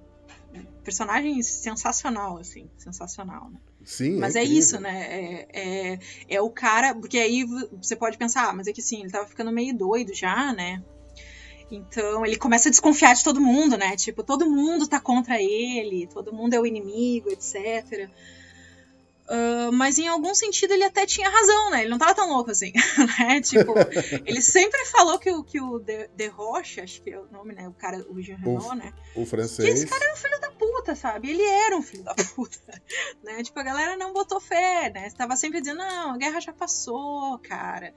personagem 0.84 1.41
sensacional, 1.41 2.38
assim, 2.38 2.70
sensacional, 2.78 3.49
né? 3.49 3.60
Sim, 3.84 4.18
é 4.18 4.20
mas 4.20 4.36
é, 4.36 4.39
é 4.39 4.43
isso, 4.43 4.80
né? 4.80 5.08
É, 5.10 5.47
é, 5.53 5.99
é, 6.30 6.41
o 6.41 6.49
cara. 6.49 6.95
Porque 6.95 7.18
aí 7.18 7.45
você 7.72 7.95
pode 7.95 8.18
pensar, 8.18 8.49
ah, 8.49 8.53
mas 8.53 8.68
é 8.68 8.74
que 8.74 8.82
sim, 8.82 9.01
ele 9.01 9.12
tava 9.12 9.28
ficando 9.28 9.51
meio 9.51 9.76
doido 9.78 10.14
já, 10.14 10.53
né? 10.53 10.82
Então 11.70 12.26
ele 12.26 12.36
começa 12.36 12.70
a 12.70 12.72
desconfiar 12.72 13.14
de 13.16 13.24
todo 13.24 13.41
mundo, 13.41 13.78
né? 13.78 13.95
Tipo, 13.95 14.24
todo 14.24 14.49
mundo 14.49 14.88
tá 14.88 14.99
contra 14.99 15.41
ele, 15.41 16.08
todo 16.08 16.34
mundo 16.34 16.53
é 16.53 16.60
o 16.60 16.66
inimigo, 16.66 17.30
etc. 17.30 18.10
Uh, 19.28 19.71
mas 19.71 19.97
em 19.97 20.07
algum 20.07 20.36
sentido 20.36 20.71
ele 20.73 20.84
até 20.84 21.03
tinha 21.03 21.28
razão, 21.28 21.71
né? 21.71 21.82
Ele 21.82 21.89
não 21.89 21.97
tava 21.97 22.13
tão 22.13 22.30
louco 22.30 22.51
assim, 22.51 22.71
né? 23.19 23.41
Tipo, 23.41 23.73
ele 24.23 24.39
sempre 24.39 24.86
falou 24.86 25.17
que 25.17 25.32
o, 25.32 25.43
que 25.43 25.59
o 25.59 25.80
De, 25.80 26.07
De 26.15 26.28
Roche, 26.28 26.80
acho 26.80 27.01
que 27.01 27.09
é 27.09 27.19
o 27.19 27.26
nome, 27.32 27.55
né? 27.55 27.67
O 27.67 27.73
cara, 27.73 28.05
o 28.07 28.21
Jean 28.21 28.38
Renault, 28.38 28.76
né? 28.76 28.93
O 29.15 29.26
francês. 29.26 29.67
Que 29.67 29.73
esse 29.73 29.88
cara 29.88 30.03
era 30.03 30.13
um 30.13 30.17
filho 30.17 30.39
da 30.39 30.51
puta, 30.51 30.95
sabe? 30.95 31.32
Ele 31.32 31.41
era 31.41 31.76
um 31.76 31.82
filho 31.82 32.03
da 32.03 32.13
puta, 32.36 32.82
né? 33.23 33.41
Tipo, 33.41 33.59
a 33.59 33.63
galera 33.63 33.97
não 33.97 34.13
botou 34.13 34.39
fé, 34.39 34.91
né? 34.93 35.09
Tava 35.17 35.36
sempre 35.36 35.59
dizendo, 35.59 35.80
não, 35.80 36.13
a 36.13 36.17
guerra 36.17 36.39
já 36.39 36.53
passou, 36.53 37.39
cara. 37.39 37.95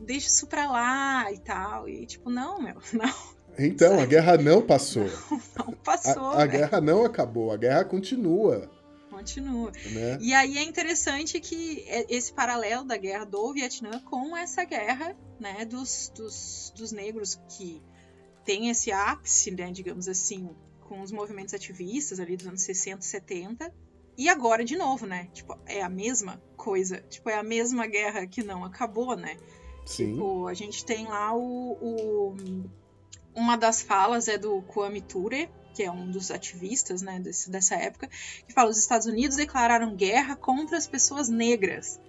Deixa 0.00 0.28
isso 0.28 0.46
pra 0.46 0.70
lá 0.70 1.30
e 1.30 1.38
tal. 1.38 1.86
E 1.86 2.06
tipo, 2.06 2.30
não, 2.30 2.62
meu, 2.62 2.76
não. 2.94 3.14
Então, 3.58 3.90
sabe? 3.90 4.02
a 4.02 4.06
guerra 4.06 4.38
não 4.38 4.62
passou. 4.62 5.04
Não, 5.58 5.66
não 5.66 5.74
passou. 5.74 6.30
A, 6.30 6.44
a 6.44 6.46
guerra 6.46 6.80
não 6.80 7.04
acabou, 7.04 7.52
a 7.52 7.58
guerra 7.58 7.84
continua 7.84 8.79
continua. 9.20 9.70
Né? 9.70 10.18
E 10.20 10.34
aí 10.34 10.58
é 10.58 10.62
interessante 10.62 11.38
que 11.40 11.84
é, 11.86 12.06
esse 12.08 12.32
paralelo 12.32 12.84
da 12.84 12.96
guerra 12.96 13.24
do 13.24 13.52
Vietnã 13.52 14.00
com 14.00 14.36
essa 14.36 14.64
guerra 14.64 15.16
né, 15.38 15.64
dos, 15.64 16.12
dos, 16.14 16.72
dos 16.76 16.92
negros 16.92 17.40
que 17.56 17.80
tem 18.44 18.68
esse 18.68 18.90
ápice, 18.90 19.50
né, 19.50 19.70
digamos 19.70 20.08
assim, 20.08 20.50
com 20.88 21.00
os 21.00 21.12
movimentos 21.12 21.54
ativistas 21.54 22.18
ali 22.18 22.36
dos 22.36 22.46
anos 22.46 22.62
60, 22.62 23.02
70. 23.02 23.72
E 24.18 24.28
agora, 24.28 24.64
de 24.64 24.76
novo, 24.76 25.06
né? 25.06 25.28
Tipo, 25.32 25.56
é 25.64 25.80
a 25.80 25.88
mesma 25.88 26.42
coisa. 26.56 27.00
Tipo, 27.08 27.30
é 27.30 27.36
a 27.36 27.42
mesma 27.42 27.86
guerra 27.86 28.26
que 28.26 28.42
não 28.42 28.64
acabou, 28.64 29.16
né? 29.16 29.36
Sim. 29.86 30.12
Tipo, 30.12 30.46
a 30.46 30.52
gente 30.52 30.84
tem 30.84 31.06
lá 31.06 31.34
o, 31.34 31.72
o 31.80 32.34
uma 33.34 33.56
das 33.56 33.80
falas 33.80 34.28
é 34.28 34.36
do 34.36 34.60
Kwame 34.62 35.00
Ture, 35.00 35.48
que 35.74 35.82
é 35.82 35.90
um 35.90 36.10
dos 36.10 36.30
ativistas 36.30 37.02
né, 37.02 37.18
desse, 37.20 37.50
dessa 37.50 37.74
época, 37.74 38.08
que 38.46 38.52
fala: 38.52 38.70
os 38.70 38.78
Estados 38.78 39.06
Unidos 39.06 39.36
declararam 39.36 39.94
guerra 39.94 40.36
contra 40.36 40.76
as 40.76 40.86
pessoas 40.86 41.28
negras. 41.28 42.00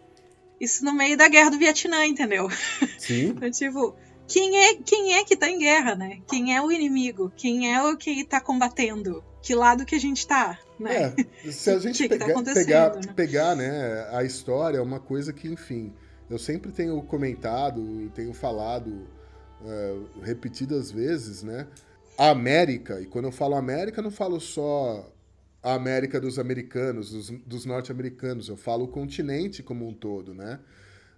Isso 0.59 0.85
no 0.85 0.93
meio 0.93 1.17
da 1.17 1.27
guerra 1.27 1.49
do 1.49 1.57
Vietnã, 1.57 2.05
entendeu? 2.05 2.47
Sim. 2.99 3.29
então, 3.35 3.49
tipo, 3.49 3.95
quem 4.27 4.57
é, 4.57 4.75
quem 4.75 5.15
é 5.15 5.25
que 5.25 5.35
tá 5.35 5.49
em 5.49 5.57
guerra, 5.57 5.95
né? 5.95 6.21
Quem 6.27 6.55
é 6.55 6.61
o 6.61 6.71
inimigo? 6.71 7.31
Quem 7.35 7.73
é 7.73 7.83
o 7.83 7.97
que 7.97 8.23
tá 8.23 8.39
combatendo? 8.39 9.23
Que 9.41 9.55
lado 9.55 9.85
que 9.85 9.95
a 9.95 9.99
gente 9.99 10.27
tá, 10.27 10.59
né? 10.79 11.15
É, 11.43 11.51
se 11.51 11.71
a 11.71 11.79
gente 11.79 12.03
que 12.03 12.09
pegar, 12.09 12.43
tá 12.43 12.53
pegar, 12.53 12.95
né? 12.95 13.13
pegar 13.15 13.55
né, 13.55 14.07
a 14.11 14.23
história, 14.23 14.77
é 14.77 14.81
uma 14.81 14.99
coisa 14.99 15.33
que, 15.33 15.47
enfim, 15.47 15.91
eu 16.29 16.37
sempre 16.37 16.71
tenho 16.71 17.01
comentado 17.01 17.81
e 18.03 18.09
tenho 18.09 18.33
falado 18.33 18.87
uh, 19.61 20.21
repetidas 20.21 20.91
vezes, 20.91 21.41
né? 21.41 21.67
A 22.21 22.29
América, 22.29 23.01
e 23.01 23.07
quando 23.07 23.25
eu 23.25 23.31
falo 23.31 23.55
América, 23.55 23.99
não 23.99 24.11
falo 24.11 24.39
só 24.39 25.11
a 25.63 25.73
América 25.73 26.21
dos 26.21 26.37
americanos, 26.37 27.09
dos, 27.09 27.31
dos 27.31 27.65
norte-americanos, 27.65 28.47
eu 28.47 28.55
falo 28.55 28.83
o 28.83 28.87
continente 28.87 29.63
como 29.63 29.87
um 29.87 29.91
todo, 29.91 30.31
né? 30.35 30.59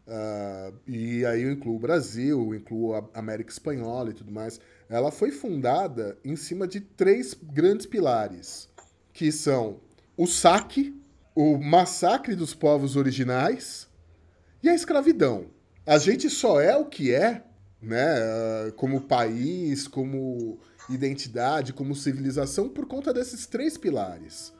Uh, 0.08 0.74
e 0.88 1.26
aí 1.26 1.43
eu 1.43 1.51
incluo 1.51 1.76
o 1.76 1.80
Brasil, 1.80 2.56
incluo 2.56 2.95
a 2.95 3.04
América 3.16 3.51
Espanhola 3.51 4.12
e 4.12 4.14
tudo 4.14 4.32
mais. 4.32 4.62
Ela 4.88 5.12
foi 5.12 5.32
fundada 5.32 6.18
em 6.24 6.38
cima 6.38 6.66
de 6.66 6.80
três 6.80 7.34
grandes 7.34 7.86
pilares, 7.86 8.70
que 9.12 9.30
são 9.30 9.82
o 10.16 10.26
saque, 10.26 10.97
o 11.36 11.58
massacre 11.58 12.34
dos 12.34 12.54
povos 12.54 12.95
originais 12.95 13.89
e 14.64 14.70
a 14.70 14.74
escravidão. 14.74 15.47
A 15.86 15.97
gente 15.97 16.30
só 16.30 16.62
é 16.62 16.78
o 16.78 16.86
que 16.86 17.14
é, 17.14 17.43
né, 17.82 18.20
uh, 18.70 18.72
como 18.78 19.01
país, 19.01 19.86
como 19.86 20.62
identidade, 20.90 21.74
como 21.74 21.96
civilização, 21.96 22.70
por 22.70 22.86
conta 22.86 23.14
desses 23.14 23.46
três 23.46 23.78
pilares. 23.78 24.54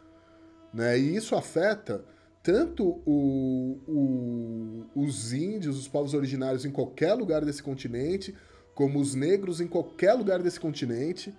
Né? 0.74 0.98
E 0.98 1.16
isso 1.16 1.36
afeta 1.36 2.04
tanto 2.42 3.02
o, 3.06 3.80
o, 3.88 4.86
os 4.96 5.32
índios, 5.32 5.78
os 5.78 5.88
povos 5.88 6.14
originários 6.14 6.66
em 6.66 6.72
qualquer 6.72 7.14
lugar 7.14 7.46
desse 7.46 7.64
continente, 7.64 8.36
como 8.76 9.00
os 9.00 9.16
negros 9.16 9.62
em 9.62 9.68
qualquer 9.68 10.14
lugar 10.14 10.42
desse 10.42 10.60
continente. 10.60 11.34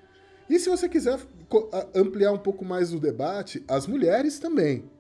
E 0.49 0.59
se 0.59 0.69
você 0.69 0.89
quiser 0.89 1.19
ampliar 1.95 2.33
um 2.33 2.39
pouco 2.39 2.65
mais 2.65 2.93
o 2.93 3.01
debate, 3.01 3.65
as 3.69 3.87
mulheres 3.87 4.39
também. 4.39 4.91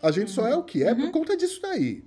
A 0.00 0.10
gente 0.10 0.30
só 0.30 0.46
é 0.46 0.56
o 0.56 0.64
que 0.64 0.82
é 0.82 0.92
uhum. 0.92 1.02
por 1.02 1.10
conta 1.12 1.36
disso 1.36 1.60
daí. 1.60 2.04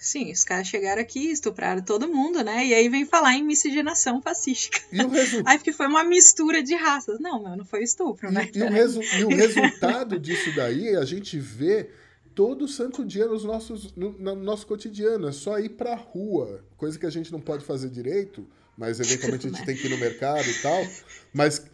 Sim, 0.00 0.32
os 0.32 0.44
caras 0.44 0.66
chegaram 0.66 1.02
aqui, 1.02 1.30
estupraram 1.30 1.82
todo 1.82 2.08
mundo, 2.08 2.42
né? 2.42 2.66
E 2.66 2.72
aí 2.72 2.88
vem 2.88 3.04
falar 3.04 3.34
em 3.34 3.44
miscigenação 3.44 4.22
fascística. 4.22 4.80
E 4.90 5.02
o 5.02 5.08
resu... 5.10 5.42
Aí 5.44 5.58
porque 5.58 5.74
foi 5.74 5.86
uma 5.88 6.02
mistura 6.02 6.62
de 6.62 6.74
raças. 6.74 7.20
Não, 7.20 7.42
meu, 7.42 7.54
não 7.54 7.66
foi 7.66 7.82
estupro, 7.82 8.32
né? 8.32 8.48
E, 8.54 8.58
e, 8.58 8.62
o, 8.62 8.70
resu... 8.70 9.02
e 9.02 9.24
o, 9.24 9.28
resultado 9.36 10.18
disso 10.18 10.56
daí, 10.56 10.96
a 10.96 11.04
gente 11.04 11.38
vê 11.38 11.90
todo 12.34 12.66
santo 12.66 13.04
dia 13.04 13.26
nos 13.26 13.44
nossos, 13.44 13.94
no, 13.94 14.12
no 14.12 14.34
nosso 14.36 14.66
cotidiano. 14.66 15.28
É 15.28 15.32
só 15.32 15.58
ir 15.58 15.68
pra 15.68 15.94
rua. 15.94 16.64
Coisa 16.78 16.98
que 16.98 17.04
a 17.04 17.10
gente 17.10 17.30
não 17.30 17.40
pode 17.40 17.62
fazer 17.62 17.90
direito, 17.90 18.48
mas 18.78 19.00
eventualmente 19.00 19.48
a 19.48 19.50
gente 19.50 19.64
tem 19.66 19.76
que 19.76 19.86
ir 19.86 19.90
no 19.90 19.98
mercado 19.98 20.48
e 20.48 20.62
tal. 20.62 20.82
Mas 21.30 21.66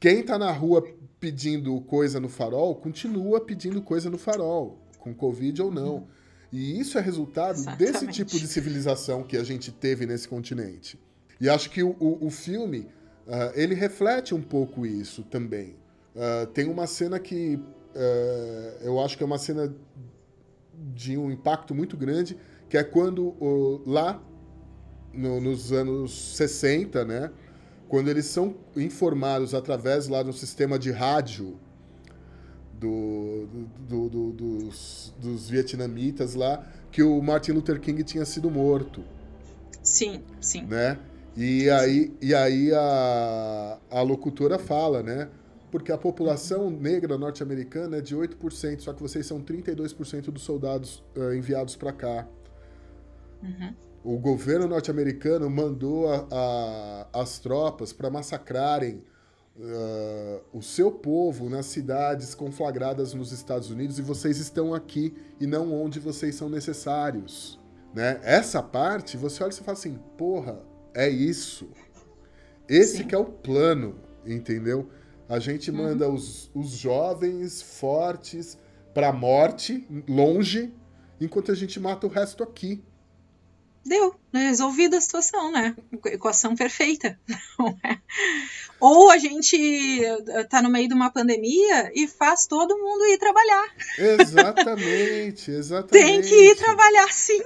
quem 0.00 0.22
tá 0.22 0.38
na 0.38 0.50
rua 0.50 0.82
pedindo 1.20 1.78
coisa 1.82 2.18
no 2.18 2.30
farol, 2.30 2.74
continua 2.74 3.38
pedindo 3.38 3.82
coisa 3.82 4.08
no 4.08 4.16
farol, 4.16 4.80
com 4.98 5.14
Covid 5.14 5.60
ou 5.60 5.70
não. 5.70 5.96
Uhum. 5.96 6.15
E 6.52 6.78
isso 6.78 6.98
é 6.98 7.00
resultado 7.00 7.56
Exatamente. 7.58 7.92
desse 7.92 8.06
tipo 8.08 8.38
de 8.38 8.46
civilização 8.46 9.22
que 9.22 9.36
a 9.36 9.44
gente 9.44 9.72
teve 9.72 10.06
nesse 10.06 10.28
continente. 10.28 10.98
E 11.40 11.48
acho 11.48 11.70
que 11.70 11.82
o, 11.82 11.96
o, 12.00 12.26
o 12.26 12.30
filme, 12.30 12.88
uh, 13.26 13.52
ele 13.54 13.74
reflete 13.74 14.34
um 14.34 14.40
pouco 14.40 14.86
isso 14.86 15.22
também. 15.22 15.76
Uh, 16.14 16.46
tem 16.48 16.68
uma 16.68 16.86
cena 16.86 17.18
que 17.18 17.56
uh, 17.56 18.82
eu 18.82 19.00
acho 19.00 19.16
que 19.16 19.22
é 19.22 19.26
uma 19.26 19.38
cena 19.38 19.74
de 20.94 21.16
um 21.16 21.30
impacto 21.30 21.74
muito 21.74 21.96
grande, 21.96 22.36
que 22.68 22.76
é 22.76 22.84
quando 22.84 23.34
lá 23.86 24.22
no, 25.12 25.40
nos 25.40 25.72
anos 25.72 26.36
60, 26.36 27.04
né, 27.04 27.30
quando 27.88 28.08
eles 28.08 28.26
são 28.26 28.56
informados 28.76 29.54
através 29.54 30.08
lá 30.08 30.22
do 30.22 30.32
sistema 30.32 30.78
de 30.78 30.90
rádio 30.90 31.58
do, 32.78 33.46
do, 33.88 34.08
do, 34.08 34.32
dos, 34.32 35.14
dos 35.18 35.48
vietnamitas 35.48 36.34
lá, 36.34 36.64
que 36.90 37.02
o 37.02 37.20
Martin 37.20 37.52
Luther 37.52 37.80
King 37.80 38.02
tinha 38.04 38.24
sido 38.24 38.50
morto. 38.50 39.02
Sim, 39.82 40.22
sim. 40.40 40.62
Né? 40.62 40.98
E 41.36 41.68
aí, 41.68 42.16
e 42.20 42.34
aí 42.34 42.72
a, 42.72 43.78
a 43.90 44.02
locutora 44.02 44.58
fala, 44.58 45.02
né? 45.02 45.28
Porque 45.70 45.92
a 45.92 45.98
população 45.98 46.70
negra 46.70 47.18
norte-americana 47.18 47.98
é 47.98 48.00
de 48.00 48.16
8%, 48.16 48.80
só 48.80 48.92
que 48.92 49.02
vocês 49.02 49.26
são 49.26 49.42
32% 49.42 50.30
dos 50.30 50.42
soldados 50.42 51.04
uh, 51.16 51.34
enviados 51.34 51.76
para 51.76 51.92
cá. 51.92 52.26
Uhum. 53.42 53.74
O 54.02 54.18
governo 54.18 54.66
norte-americano 54.66 55.50
mandou 55.50 56.08
a, 56.10 56.26
a, 56.30 57.20
as 57.20 57.38
tropas 57.38 57.92
para 57.92 58.08
massacrarem 58.08 59.02
uh, 59.58 60.40
o 60.52 60.62
seu 60.62 60.90
povo 60.90 61.48
nas 61.48 61.66
cidades 61.66 62.34
conflagradas 62.34 63.14
nos 63.14 63.32
Estados 63.32 63.70
Unidos 63.70 63.98
e 63.98 64.02
vocês 64.02 64.38
estão 64.38 64.74
aqui 64.74 65.14
e 65.40 65.46
não 65.46 65.72
onde 65.72 65.98
vocês 65.98 66.34
são 66.34 66.48
necessários. 66.48 67.58
Né? 67.94 68.20
Essa 68.22 68.62
parte, 68.62 69.16
você 69.16 69.42
olha 69.42 69.52
e 69.52 69.54
fala 69.54 69.72
assim, 69.72 69.98
porra, 70.16 70.60
é 70.94 71.08
isso. 71.08 71.68
Esse 72.68 72.98
Sim. 72.98 73.06
que 73.06 73.14
é 73.14 73.18
o 73.18 73.24
plano, 73.24 73.96
entendeu? 74.24 74.90
A 75.28 75.38
gente 75.38 75.70
uhum. 75.70 75.78
manda 75.78 76.08
os, 76.08 76.50
os 76.54 76.70
jovens 76.70 77.62
fortes 77.62 78.58
para 78.92 79.08
a 79.08 79.12
morte, 79.12 79.86
longe, 80.08 80.72
enquanto 81.20 81.52
a 81.52 81.54
gente 81.54 81.78
mata 81.80 82.06
o 82.06 82.10
resto 82.10 82.42
aqui 82.42 82.82
deu, 83.88 84.14
né? 84.32 84.48
resolvida 84.48 84.98
a 84.98 85.00
situação, 85.00 85.50
né? 85.50 85.74
Equação 86.06 86.54
perfeita. 86.54 87.18
É? 87.82 87.98
Ou 88.78 89.10
a 89.10 89.16
gente 89.16 89.56
eh, 90.04 90.44
tá 90.44 90.60
no 90.60 90.68
meio 90.68 90.86
de 90.86 90.94
uma 90.94 91.10
pandemia 91.10 91.90
e 91.94 92.06
faz 92.06 92.46
todo 92.46 92.76
mundo 92.76 93.06
ir 93.06 93.18
trabalhar. 93.18 93.74
Exatamente, 93.98 95.50
exatamente. 95.50 96.06
Tem 96.06 96.20
que 96.20 96.34
ir 96.34 96.56
trabalhar 96.56 97.10
sim. 97.10 97.42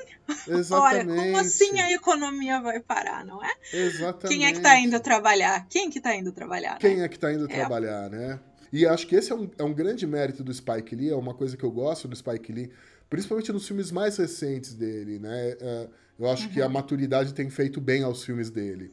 Exatamente. 0.49 1.11
Olha, 1.11 1.22
como 1.22 1.36
assim 1.38 1.78
a 1.80 1.93
economia 1.93 2.61
vai 2.61 2.80
parar, 2.80 3.24
não 3.24 3.43
é? 3.45 3.53
Exatamente. 3.72 4.28
Quem 4.28 4.47
é 4.47 4.53
que 4.53 4.61
tá 4.61 4.76
indo 4.78 4.99
trabalhar? 5.01 5.66
Quem 5.68 5.91
que 5.91 6.01
tá 6.01 6.14
indo 6.14 6.32
trabalhar? 6.32 6.72
Né? 6.72 6.78
Quem 6.80 7.03
é 7.03 7.09
que 7.09 7.18
tá 7.18 7.32
indo 7.32 7.45
é. 7.45 7.55
trabalhar, 7.55 8.11
né? 8.11 8.41
E 8.72 8.86
acho 8.86 9.07
que 9.07 9.16
esse 9.16 9.32
é 9.32 9.34
um, 9.34 9.51
é 9.59 9.64
um 9.64 9.74
grande 9.74 10.07
mérito 10.07 10.45
do 10.45 10.53
Spike 10.53 10.95
Lee, 10.95 11.11
é 11.11 11.16
uma 11.16 11.34
coisa 11.34 11.57
que 11.57 11.64
eu 11.64 11.70
gosto 11.70 12.07
do 12.07 12.14
Spike 12.14 12.53
Lee, 12.53 12.70
principalmente 13.09 13.53
nos 13.53 13.66
filmes 13.66 13.91
mais 13.91 14.16
recentes 14.16 14.74
dele, 14.74 15.18
né? 15.18 15.57
É, 15.61 15.88
eu 16.20 16.30
acho 16.30 16.46
uhum. 16.46 16.52
que 16.52 16.60
a 16.60 16.66
uhum. 16.66 16.72
maturidade 16.72 17.32
tem 17.32 17.48
feito 17.48 17.80
bem 17.80 18.02
aos 18.02 18.22
filmes 18.22 18.50
dele. 18.50 18.90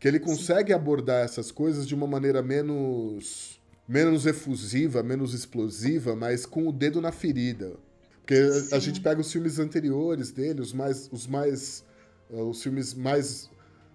Que 0.00 0.08
ele 0.08 0.18
consegue 0.18 0.72
Sim. 0.72 0.74
abordar 0.74 1.24
essas 1.24 1.52
coisas 1.52 1.86
de 1.86 1.94
uma 1.94 2.06
maneira 2.06 2.42
menos 2.42 3.60
menos 3.88 4.26
efusiva, 4.26 5.00
menos 5.00 5.32
explosiva, 5.32 6.16
mas 6.16 6.44
com 6.44 6.66
o 6.68 6.72
dedo 6.72 7.00
na 7.00 7.12
ferida. 7.12 7.74
Porque 8.20 8.50
Sim. 8.50 8.74
a 8.74 8.78
gente 8.80 9.00
pega 9.00 9.20
os 9.20 9.30
filmes 9.30 9.60
anteriores 9.60 10.32
dele, 10.32 10.60
os 10.60 10.72
mais 10.72 11.08
os 11.12 11.26
mais 11.28 11.84
uh, 12.28 12.42
os 12.42 12.60
filmes 12.60 12.92
mais 12.92 13.48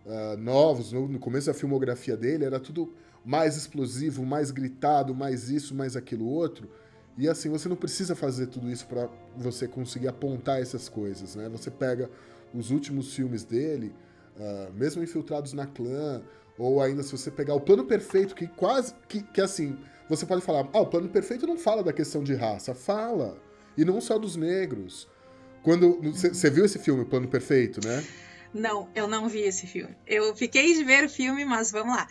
uh, 0.06 0.38
novos, 0.38 0.94
no, 0.94 1.10
no, 1.10 1.20
começo 1.20 1.48
da 1.48 1.54
filmografia 1.54 2.16
dele, 2.16 2.46
era 2.46 2.58
tudo 2.58 2.94
mais 3.26 3.58
explosivo, 3.58 4.26
mais 4.26 4.50
gritado, 4.50 5.14
mais 5.14 5.50
isso, 5.50 5.76
mais 5.76 5.98
aquilo 5.98 6.26
outro. 6.26 6.70
E 7.18 7.28
assim, 7.28 7.50
você 7.50 7.68
não 7.68 7.76
precisa 7.76 8.16
fazer 8.16 8.48
tudo 8.48 8.72
isso 8.72 8.88
para 8.88 9.10
você 9.36 9.68
conseguir 9.68 10.08
apontar 10.08 10.62
essas 10.62 10.88
coisas, 10.88 11.36
né? 11.36 11.50
Você 11.50 11.70
pega 11.70 12.10
os 12.54 12.72
últimos 12.72 13.14
filmes 13.14 13.44
dele, 13.44 13.94
uh, 14.38 14.74
mesmo 14.74 15.04
Infiltrados 15.04 15.54
na 15.54 15.66
Clã, 15.66 16.22
ou 16.58 16.82
ainda 16.82 17.04
se 17.04 17.12
você 17.12 17.32
pegar 17.32 17.56
o 17.56 17.62
Plano 17.62 17.86
Perfeito, 17.86 18.36
que 18.36 18.48
quase. 18.48 18.94
Que, 19.08 19.22
que 19.22 19.42
assim, 19.42 19.78
você 20.10 20.26
pode 20.26 20.42
falar, 20.42 20.68
ah, 20.74 20.82
o 20.82 20.86
Plano 20.86 21.10
Perfeito 21.10 21.48
não 21.48 21.58
fala 21.58 21.84
da 21.84 21.94
questão 21.94 22.24
de 22.24 22.34
raça. 22.34 22.74
Fala. 22.74 23.38
E 23.78 23.86
não 23.86 24.02
só 24.02 24.20
dos 24.20 24.36
negros. 24.36 25.08
Quando. 25.64 26.00
Você 26.02 26.50
viu 26.50 26.66
esse 26.66 26.78
filme, 26.78 27.04
o 27.04 27.06
Plano 27.06 27.28
Perfeito, 27.28 27.86
né? 27.86 28.04
Não, 28.54 28.90
eu 28.94 29.08
não 29.08 29.30
vi 29.30 29.40
esse 29.42 29.66
filme. 29.66 29.96
Eu 30.06 30.36
fiquei 30.36 30.74
de 30.74 30.84
ver 30.84 31.06
o 31.06 31.10
filme, 31.10 31.46
mas 31.46 31.72
vamos 31.72 31.96
lá. 31.96 32.08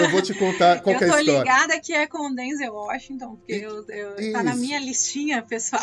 Eu 0.00 0.10
vou 0.10 0.20
te 0.20 0.34
contar 0.34 0.80
qual 0.82 0.96
é 0.96 0.98
a 0.98 1.06
história. 1.06 1.30
Eu 1.30 1.34
tô 1.34 1.38
ligada 1.38 1.80
que 1.80 1.92
é 1.92 2.06
com 2.08 2.28
o 2.28 2.34
Denzel 2.34 2.72
Washington, 2.72 3.36
porque 3.36 3.54
e, 3.54 3.62
eu, 3.62 3.86
eu 3.88 4.32
tá 4.32 4.42
na 4.42 4.56
minha 4.56 4.80
listinha, 4.80 5.42
pessoal. 5.42 5.82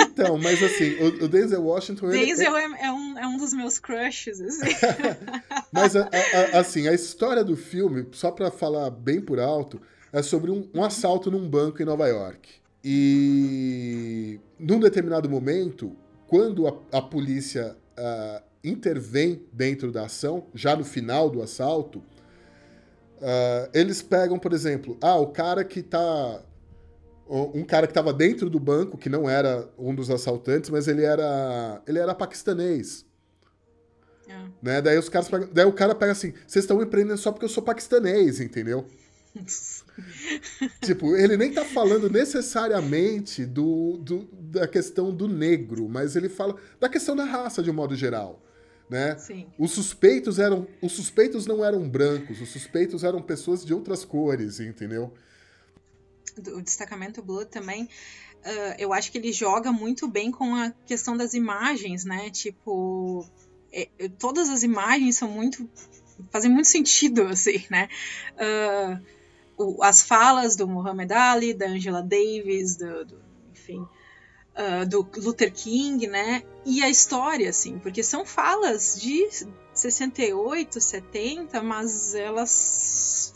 Então, 0.00 0.36
mas 0.36 0.60
assim, 0.62 0.94
o, 0.96 1.24
o 1.24 1.28
Denzel 1.28 1.62
Washington... 1.62 2.08
Denzel 2.08 2.56
ele, 2.56 2.74
é, 2.74 2.86
é, 2.86 2.92
um, 2.92 3.18
é 3.18 3.26
um 3.26 3.36
dos 3.36 3.54
meus 3.54 3.78
crushes, 3.78 4.40
assim. 4.40 4.74
mas, 5.70 5.94
a, 5.94 6.08
a, 6.52 6.58
assim, 6.58 6.88
a 6.88 6.92
história 6.92 7.44
do 7.44 7.56
filme, 7.56 8.06
só 8.12 8.32
para 8.32 8.50
falar 8.50 8.90
bem 8.90 9.20
por 9.20 9.38
alto, 9.38 9.80
é 10.12 10.22
sobre 10.22 10.50
um, 10.50 10.68
um 10.74 10.82
assalto 10.82 11.30
num 11.30 11.48
banco 11.48 11.80
em 11.80 11.84
Nova 11.84 12.08
York. 12.08 12.48
E 12.82 14.40
num 14.58 14.80
determinado 14.80 15.30
momento, 15.30 15.96
quando 16.26 16.66
a, 16.66 16.98
a 16.98 17.00
polícia... 17.00 17.76
Uh, 17.96 18.53
intervém 18.64 19.46
dentro 19.52 19.92
da 19.92 20.06
ação, 20.06 20.46
já 20.54 20.74
no 20.74 20.84
final 20.84 21.28
do 21.28 21.42
assalto, 21.42 21.98
uh, 21.98 23.68
eles 23.72 24.00
pegam, 24.00 24.38
por 24.38 24.52
exemplo, 24.52 24.96
ah, 25.00 25.16
o 25.16 25.28
cara 25.28 25.64
que 25.64 25.82
tá. 25.82 26.42
Um 27.26 27.64
cara 27.64 27.86
que 27.86 27.90
estava 27.90 28.12
dentro 28.12 28.50
do 28.50 28.60
banco, 28.60 28.98
que 28.98 29.08
não 29.08 29.26
era 29.28 29.66
um 29.78 29.94
dos 29.94 30.10
assaltantes, 30.10 30.68
mas 30.68 30.86
ele 30.86 31.04
era. 31.04 31.82
ele 31.86 31.98
era 31.98 32.14
paquistanês. 32.14 33.06
É. 34.28 34.42
Né? 34.62 34.82
Daí 34.82 34.98
os 34.98 35.08
caras 35.08 35.30
daí 35.50 35.64
o 35.64 35.72
cara 35.72 35.94
pega 35.94 36.12
assim, 36.12 36.34
vocês 36.46 36.64
estão 36.64 36.76
me 36.76 36.84
prendendo 36.84 37.16
só 37.16 37.32
porque 37.32 37.46
eu 37.46 37.48
sou 37.48 37.62
paquistanês, 37.62 38.40
entendeu? 38.40 38.86
tipo, 40.84 41.16
ele 41.16 41.38
nem 41.38 41.50
tá 41.50 41.64
falando 41.64 42.10
necessariamente 42.10 43.46
do, 43.46 43.96
do, 43.96 44.28
da 44.30 44.68
questão 44.68 45.10
do 45.10 45.26
negro, 45.26 45.88
mas 45.88 46.16
ele 46.16 46.28
fala 46.28 46.56
da 46.78 46.90
questão 46.90 47.16
da 47.16 47.24
raça 47.24 47.62
de 47.62 47.70
um 47.70 47.74
modo 47.74 47.96
geral 47.96 48.43
né? 48.88 49.16
Sim. 49.18 49.46
Os 49.58 49.72
suspeitos 49.72 50.38
eram, 50.38 50.66
os 50.82 50.92
suspeitos 50.92 51.46
não 51.46 51.64
eram 51.64 51.88
brancos, 51.88 52.40
os 52.40 52.48
suspeitos 52.48 53.04
eram 53.04 53.22
pessoas 53.22 53.64
de 53.64 53.72
outras 53.72 54.04
cores, 54.04 54.60
entendeu? 54.60 55.12
O 56.52 56.60
destacamento 56.60 57.22
Blood 57.22 57.50
também, 57.50 57.84
uh, 57.84 58.74
eu 58.78 58.92
acho 58.92 59.10
que 59.12 59.18
ele 59.18 59.32
joga 59.32 59.72
muito 59.72 60.08
bem 60.08 60.30
com 60.30 60.54
a 60.54 60.70
questão 60.84 61.16
das 61.16 61.32
imagens, 61.32 62.04
né? 62.04 62.28
Tipo, 62.30 63.26
é, 63.72 63.88
todas 64.18 64.48
as 64.48 64.62
imagens 64.62 65.16
são 65.16 65.28
muito 65.28 65.68
fazem 66.30 66.50
muito 66.50 66.68
sentido, 66.68 67.22
assim, 67.28 67.64
né? 67.70 67.88
Uh, 68.34 69.04
o, 69.56 69.82
as 69.82 70.02
falas 70.02 70.56
do 70.56 70.66
Muhammad 70.66 71.10
Ali, 71.12 71.54
da 71.54 71.66
Angela 71.66 72.02
Davis, 72.02 72.76
do, 72.76 73.04
do 73.04 73.24
enfim, 73.52 73.86
uh, 74.56 74.86
do 74.86 75.08
Luther 75.16 75.52
King, 75.52 76.06
né? 76.06 76.42
E 76.64 76.82
a 76.82 76.88
história, 76.88 77.50
assim, 77.50 77.78
porque 77.78 78.02
são 78.02 78.24
falas 78.24 78.98
de 79.00 79.28
68, 79.74 80.80
70, 80.80 81.62
mas 81.62 82.14
elas 82.14 83.34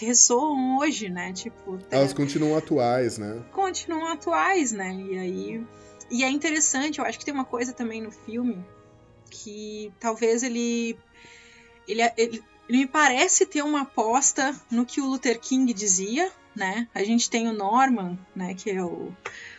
ressoam 0.00 0.78
hoje, 0.78 1.08
né? 1.08 1.32
Tipo, 1.32 1.78
elas 1.90 2.12
continuam 2.12 2.56
atuais, 2.56 3.18
né? 3.18 3.44
Continuam 3.52 4.06
atuais, 4.08 4.72
né? 4.72 4.92
E 4.92 5.18
aí 5.18 5.66
e 6.10 6.22
é 6.22 6.30
interessante, 6.30 6.98
eu 6.98 7.04
acho 7.04 7.18
que 7.18 7.24
tem 7.24 7.34
uma 7.34 7.44
coisa 7.44 7.72
também 7.72 8.02
no 8.02 8.10
filme 8.10 8.64
que 9.30 9.92
talvez 9.98 10.42
ele 10.42 10.98
ele, 11.88 12.02
ele, 12.16 12.44
ele 12.68 12.78
me 12.78 12.86
parece 12.86 13.46
ter 13.46 13.62
uma 13.62 13.82
aposta 13.82 14.54
no 14.70 14.86
que 14.86 15.00
o 15.00 15.06
Luther 15.06 15.38
King 15.40 15.72
dizia, 15.72 16.30
né? 16.54 16.88
A 16.94 17.02
gente 17.02 17.28
tem 17.28 17.48
o 17.48 17.52
Norman, 17.52 18.18
né, 18.34 18.54
que 18.54 18.70
é 18.70 18.82
o 18.82 19.12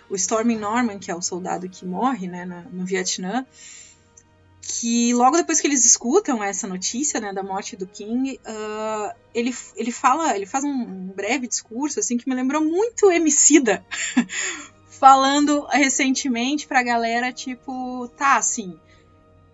o 0.10 0.16
Stormy 0.16 0.56
Norman, 0.56 1.00
que 1.00 1.12
é 1.12 1.16
o 1.16 1.22
soldado 1.22 1.70
que 1.70 1.86
morre 1.86 2.28
né, 2.28 2.46
no 2.72 2.86
Vietnã, 2.86 3.46
que 4.62 5.14
logo 5.14 5.38
depois 5.38 5.62
que 5.62 5.68
eles 5.68 5.86
escutam 5.86 6.44
essa 6.44 6.68
notícia 6.68 7.20
né, 7.20 7.32
da 7.32 7.44
morte 7.44 7.76
do 7.76 7.86
King, 7.86 8.40
uh, 8.46 9.16
ele, 9.34 9.56
ele 9.76 9.92
fala, 9.92 10.36
ele 10.36 10.46
faz 10.46 10.64
um 10.64 11.08
breve 11.08 11.48
discurso 11.48 12.00
assim 12.00 12.18
que 12.18 12.28
me 12.28 12.36
lembrou 12.36 12.64
muito 12.64 13.12
Emicida, 13.12 13.86
falando 14.90 15.66
recentemente 15.68 16.68
pra 16.68 16.82
galera 16.82 17.32
tipo, 17.32 18.08
tá, 18.18 18.38
assim, 18.38 18.80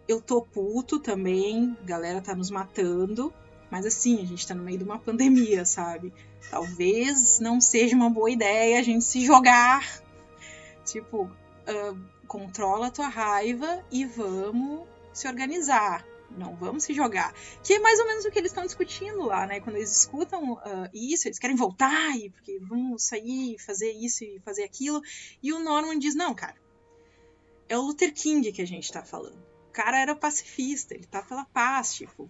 eu 0.07 0.21
tô 0.21 0.41
puto 0.41 0.97
também, 0.99 1.75
a 1.83 1.85
galera 1.85 2.21
tá 2.21 2.33
nos 2.33 2.49
matando, 2.49 3.33
mas 3.69 3.85
assim, 3.85 4.21
a 4.21 4.25
gente 4.25 4.47
tá 4.47 4.55
no 4.55 4.63
meio 4.63 4.77
de 4.77 4.83
uma 4.83 4.99
pandemia, 4.99 5.65
sabe? 5.65 6.13
Talvez 6.49 7.39
não 7.39 7.59
seja 7.59 7.95
uma 7.95 8.09
boa 8.09 8.29
ideia 8.29 8.79
a 8.79 8.83
gente 8.83 9.03
se 9.03 9.25
jogar 9.25 10.01
Tipo, 10.91 11.23
uh, 11.23 12.27
controla 12.27 12.87
a 12.87 12.91
tua 12.91 13.07
raiva 13.07 13.83
e 13.89 14.05
vamos 14.05 14.87
se 15.13 15.25
organizar. 15.25 16.05
não 16.37 16.55
vamos 16.55 16.83
se 16.83 16.93
jogar. 16.93 17.33
Que 17.63 17.75
é 17.75 17.79
mais 17.79 17.99
ou 17.99 18.07
menos 18.07 18.25
o 18.25 18.31
que 18.31 18.37
eles 18.37 18.51
estão 18.51 18.65
discutindo 18.65 19.23
lá, 19.23 19.47
né? 19.47 19.61
Quando 19.61 19.77
eles 19.77 19.91
escutam 19.91 20.53
uh, 20.53 20.89
isso, 20.93 21.27
eles 21.27 21.39
querem 21.39 21.55
voltar, 21.55 22.17
e 22.17 22.29
porque 22.29 22.59
vamos 22.59 23.03
sair, 23.03 23.57
fazer 23.59 23.91
isso 23.91 24.23
e 24.25 24.39
fazer 24.43 24.63
aquilo. 24.63 25.01
E 25.41 25.53
o 25.53 25.59
Norman 25.59 25.97
diz: 25.97 26.13
não, 26.13 26.33
cara, 26.35 26.55
é 27.69 27.77
o 27.77 27.81
Luther 27.81 28.13
King 28.13 28.51
que 28.51 28.61
a 28.61 28.67
gente 28.67 28.91
tá 28.91 29.01
falando. 29.01 29.41
O 29.69 29.71
cara 29.71 29.97
era 29.97 30.13
pacifista, 30.13 30.93
ele 30.93 31.05
tá 31.05 31.21
pela 31.21 31.45
paz, 31.45 31.93
tipo. 31.93 32.29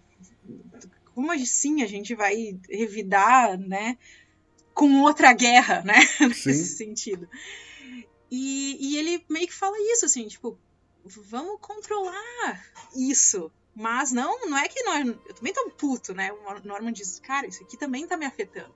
Como 1.16 1.32
assim 1.32 1.82
a 1.82 1.88
gente 1.88 2.14
vai 2.14 2.60
revidar, 2.70 3.58
né? 3.58 3.98
Com 4.74 5.02
outra 5.02 5.34
guerra, 5.34 5.82
né? 5.82 5.96
Nesse 6.22 6.78
sentido. 6.78 7.28
E, 8.32 8.78
e 8.80 8.98
ele 8.98 9.26
meio 9.30 9.46
que 9.46 9.54
fala 9.54 9.76
isso, 9.78 10.06
assim, 10.06 10.26
tipo, 10.28 10.58
vamos 11.04 11.60
controlar 11.60 12.66
isso. 12.96 13.52
Mas 13.76 14.12
não, 14.12 14.48
não 14.48 14.58
é 14.58 14.68
que 14.68 14.82
nós. 14.84 15.06
Eu 15.08 15.34
também 15.34 15.54
tô 15.54 15.70
puto, 15.72 16.14
né? 16.14 16.32
O 16.32 16.68
Norman 16.68 16.94
diz, 16.94 17.20
cara, 17.20 17.48
isso 17.48 17.64
aqui 17.64 17.78
também 17.78 18.08
tá 18.08 18.16
me 18.16 18.26
afetando. 18.26 18.74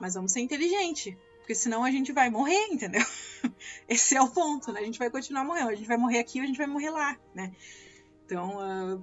Mas 0.00 0.14
vamos 0.14 0.32
ser 0.32 0.40
inteligente. 0.40 1.16
Porque 1.38 1.54
senão 1.54 1.84
a 1.84 1.90
gente 1.90 2.12
vai 2.12 2.30
morrer, 2.30 2.68
entendeu? 2.68 3.04
Esse 3.88 4.16
é 4.16 4.22
o 4.22 4.28
ponto, 4.28 4.72
né? 4.72 4.80
A 4.80 4.84
gente 4.84 4.98
vai 4.98 5.10
continuar 5.10 5.44
morrendo. 5.44 5.70
A 5.70 5.74
gente 5.74 5.88
vai 5.88 5.96
morrer 5.96 6.18
aqui 6.18 6.38
ou 6.38 6.44
a 6.44 6.46
gente 6.46 6.58
vai 6.58 6.66
morrer 6.66 6.90
lá, 6.90 7.18
né? 7.34 7.52
Então. 8.24 8.56
Uh... 8.96 9.02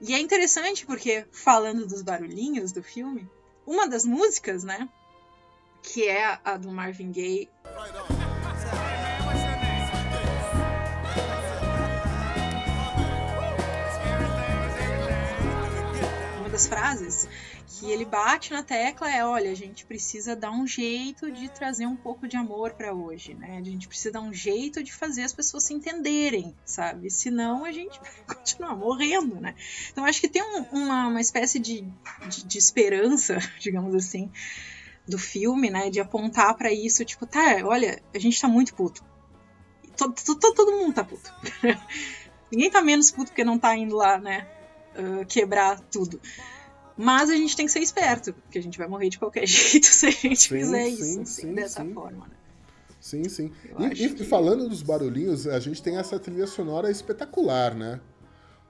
E 0.00 0.14
é 0.14 0.18
interessante 0.18 0.84
porque, 0.84 1.26
falando 1.32 1.86
dos 1.86 2.02
barulhinhos 2.02 2.72
do 2.72 2.82
filme, 2.82 3.28
uma 3.66 3.88
das 3.88 4.04
músicas, 4.04 4.64
né? 4.64 4.88
Que 5.82 6.08
é 6.08 6.38
a 6.44 6.56
do 6.56 6.70
Marvin 6.70 7.10
Gaye. 7.10 7.48
Das 16.62 16.66
frases 16.66 17.28
que 17.66 17.90
ele 17.90 18.04
bate 18.04 18.52
na 18.52 18.62
tecla 18.62 19.10
é, 19.10 19.24
olha, 19.24 19.50
a 19.50 19.54
gente 19.54 19.84
precisa 19.84 20.36
dar 20.36 20.50
um 20.50 20.66
jeito 20.66 21.30
de 21.32 21.48
trazer 21.48 21.86
um 21.86 21.96
pouco 21.96 22.28
de 22.28 22.36
amor 22.36 22.74
para 22.74 22.92
hoje, 22.92 23.34
né? 23.34 23.58
A 23.58 23.64
gente 23.64 23.88
precisa 23.88 24.12
dar 24.12 24.20
um 24.20 24.32
jeito 24.32 24.82
de 24.82 24.92
fazer 24.92 25.22
as 25.22 25.32
pessoas 25.32 25.64
se 25.64 25.74
entenderem, 25.74 26.54
sabe? 26.64 27.10
Senão 27.10 27.64
a 27.64 27.72
gente 27.72 27.98
vai 27.98 28.12
continuar 28.36 28.76
morrendo, 28.76 29.40
né? 29.40 29.54
Então 29.90 30.04
acho 30.04 30.20
que 30.20 30.28
tem 30.28 30.42
um, 30.42 30.62
uma, 30.72 31.08
uma 31.08 31.20
espécie 31.20 31.58
de, 31.58 31.82
de, 32.28 32.44
de 32.44 32.58
esperança, 32.58 33.38
digamos 33.58 33.94
assim, 33.94 34.30
do 35.08 35.18
filme, 35.18 35.70
né? 35.70 35.90
De 35.90 35.98
apontar 35.98 36.54
para 36.56 36.72
isso, 36.72 37.04
tipo, 37.04 37.26
tá, 37.26 37.56
olha, 37.64 38.00
a 38.14 38.18
gente 38.18 38.40
tá 38.40 38.46
muito 38.48 38.74
puto. 38.74 39.02
Todo, 39.96 40.14
todo, 40.14 40.54
todo 40.54 40.72
mundo 40.72 40.94
tá 40.94 41.04
puto. 41.04 41.32
Ninguém 42.52 42.70
tá 42.70 42.82
menos 42.82 43.10
puto 43.10 43.30
porque 43.30 43.44
não 43.44 43.58
tá 43.58 43.74
indo 43.76 43.96
lá, 43.96 44.18
né? 44.18 44.46
Uh, 44.96 45.26
quebrar 45.26 45.80
tudo. 45.80 46.20
Mas 46.96 47.30
a 47.30 47.36
gente 47.36 47.56
tem 47.56 47.66
que 47.66 47.72
ser 47.72 47.80
esperto, 47.80 48.32
porque 48.32 48.58
a 48.58 48.62
gente 48.62 48.78
vai 48.78 48.86
morrer 48.86 49.08
de 49.08 49.18
qualquer 49.18 49.46
jeito 49.48 49.86
se 49.86 50.06
a 50.06 50.10
gente 50.10 50.42
sim, 50.42 50.48
fizer 50.48 50.84
sim, 50.84 50.92
isso 50.92 51.20
assim, 51.20 51.24
sim, 51.24 51.54
dessa 51.54 51.84
forma. 51.84 52.26
Né? 52.26 52.34
Sim, 53.00 53.28
sim. 53.28 53.52
E, 53.78 54.04
e 54.04 54.14
que... 54.14 54.24
falando 54.24 54.68
dos 54.68 54.82
barulhinhos, 54.82 55.46
a 55.46 55.58
gente 55.58 55.82
tem 55.82 55.96
essa 55.96 56.18
trilha 56.18 56.46
sonora 56.46 56.90
espetacular, 56.90 57.74
né? 57.74 58.00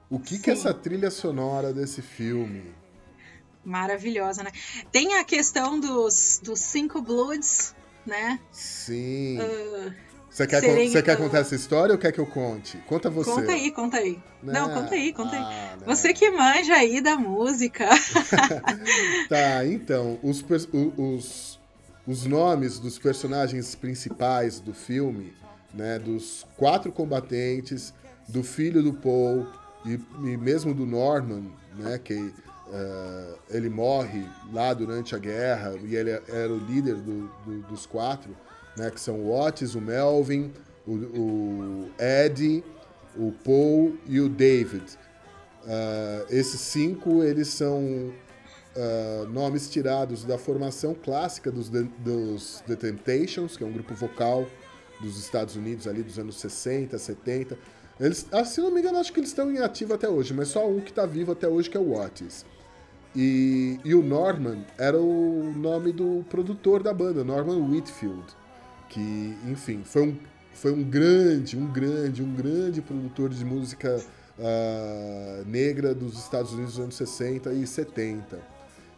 O 0.09 0.19
que, 0.19 0.39
que 0.39 0.49
é 0.49 0.53
essa 0.53 0.73
trilha 0.73 1.11
sonora 1.11 1.73
desse 1.73 2.01
filme? 2.01 2.73
Maravilhosa, 3.63 4.43
né? 4.43 4.51
Tem 4.91 5.15
a 5.15 5.23
questão 5.23 5.79
dos, 5.79 6.39
dos 6.43 6.59
cinco 6.59 7.01
bloods, 7.01 7.75
né? 8.05 8.39
Sim. 8.51 9.39
Uh, 9.39 9.93
você 10.33 10.47
quer, 10.47 10.61
você 10.61 11.03
quer 11.03 11.15
contar 11.15 11.39
essa 11.39 11.53
história 11.53 11.93
ou 11.93 11.99
quer 11.99 12.11
que 12.11 12.19
eu 12.19 12.25
conte? 12.25 12.77
Conta 12.87 13.07
você. 13.07 13.29
Conta 13.29 13.51
aí, 13.51 13.69
conta 13.69 13.97
aí. 13.97 14.19
Não, 14.41 14.67
não 14.67 14.73
conta 14.73 14.95
aí, 14.95 15.13
conta 15.13 15.35
ah, 15.35 15.73
aí. 15.73 15.85
Você 15.85 16.11
que 16.11 16.31
manja 16.31 16.73
aí 16.73 16.99
da 17.01 17.15
música. 17.17 17.87
tá, 19.29 19.63
então, 19.63 20.17
os, 20.23 20.43
os, 20.97 21.59
os 22.07 22.25
nomes 22.25 22.79
dos 22.79 22.97
personagens 22.97 23.75
principais 23.75 24.59
do 24.59 24.73
filme, 24.73 25.35
né, 25.71 25.99
dos 25.99 26.47
quatro 26.57 26.91
combatentes, 26.91 27.93
do 28.27 28.41
filho 28.41 28.81
do 28.81 28.91
Paul 28.91 29.45
e, 29.85 29.99
e 30.31 30.35
mesmo 30.35 30.73
do 30.73 30.87
Norman, 30.87 31.43
né, 31.77 31.99
que 32.03 32.15
uh, 32.15 33.37
ele 33.51 33.69
morre 33.69 34.27
lá 34.51 34.73
durante 34.73 35.13
a 35.13 35.19
guerra 35.19 35.75
e 35.83 35.95
ele 35.95 36.09
era 36.09 36.51
o 36.51 36.57
líder 36.57 36.95
do, 36.95 37.27
do, 37.45 37.61
dos 37.67 37.85
quatro, 37.85 38.35
né, 38.77 38.89
que 38.89 38.99
são 38.99 39.15
o 39.15 39.31
Otis, 39.31 39.75
o 39.75 39.81
Melvin, 39.81 40.51
o, 40.85 40.91
o 40.91 41.91
Ed, 41.99 42.63
o 43.15 43.31
Paul 43.43 43.97
e 44.07 44.19
o 44.19 44.29
David. 44.29 44.83
Uh, 45.63 46.25
esses 46.29 46.59
cinco 46.59 47.23
eles 47.23 47.47
são 47.47 47.81
uh, 47.81 49.25
nomes 49.29 49.69
tirados 49.69 50.25
da 50.25 50.37
formação 50.37 50.93
clássica 50.93 51.51
dos 51.51 51.69
The, 51.69 51.83
dos 51.99 52.63
The 52.67 52.75
Temptations, 52.75 53.55
que 53.55 53.63
é 53.63 53.67
um 53.67 53.71
grupo 53.71 53.93
vocal 53.93 54.45
dos 54.99 55.17
Estados 55.17 55.55
Unidos 55.55 55.87
ali 55.87 56.03
dos 56.03 56.19
anos 56.19 56.35
60, 56.37 56.97
70. 56.97 57.57
Eles, 57.99 58.25
ah, 58.31 58.43
se 58.43 58.59
não 58.59 58.71
me 58.71 58.79
engano, 58.79 58.97
acho 58.97 59.13
que 59.13 59.19
eles 59.19 59.29
estão 59.29 59.51
em 59.51 59.59
ativo 59.59 59.93
até 59.93 60.09
hoje, 60.09 60.33
mas 60.33 60.49
só 60.49 60.67
um 60.67 60.81
que 60.81 60.89
está 60.89 61.05
vivo 61.05 61.31
até 61.31 61.47
hoje, 61.47 61.69
que 61.69 61.77
é 61.77 61.79
o 61.79 61.93
Otis. 61.93 62.45
E, 63.15 63.79
e 63.85 63.93
o 63.93 64.01
Norman 64.01 64.65
era 64.77 64.99
o 64.99 65.53
nome 65.55 65.91
do 65.91 66.25
produtor 66.29 66.81
da 66.81 66.91
banda, 66.91 67.23
Norman 67.23 67.59
Whitfield 67.69 68.35
que, 68.93 69.35
enfim, 69.47 69.81
foi 69.83 70.03
um, 70.03 70.15
foi 70.53 70.71
um 70.71 70.83
grande, 70.83 71.57
um 71.57 71.65
grande, 71.65 72.21
um 72.21 72.31
grande 72.31 72.79
produtor 72.79 73.31
de 73.31 73.43
música 73.43 73.99
uh, 74.37 75.49
negra 75.49 75.95
dos 75.95 76.19
Estados 76.19 76.53
Unidos 76.53 76.75
dos 76.75 76.83
anos 76.83 76.95
60 76.95 77.51
e 77.53 77.65
70. 77.65 78.39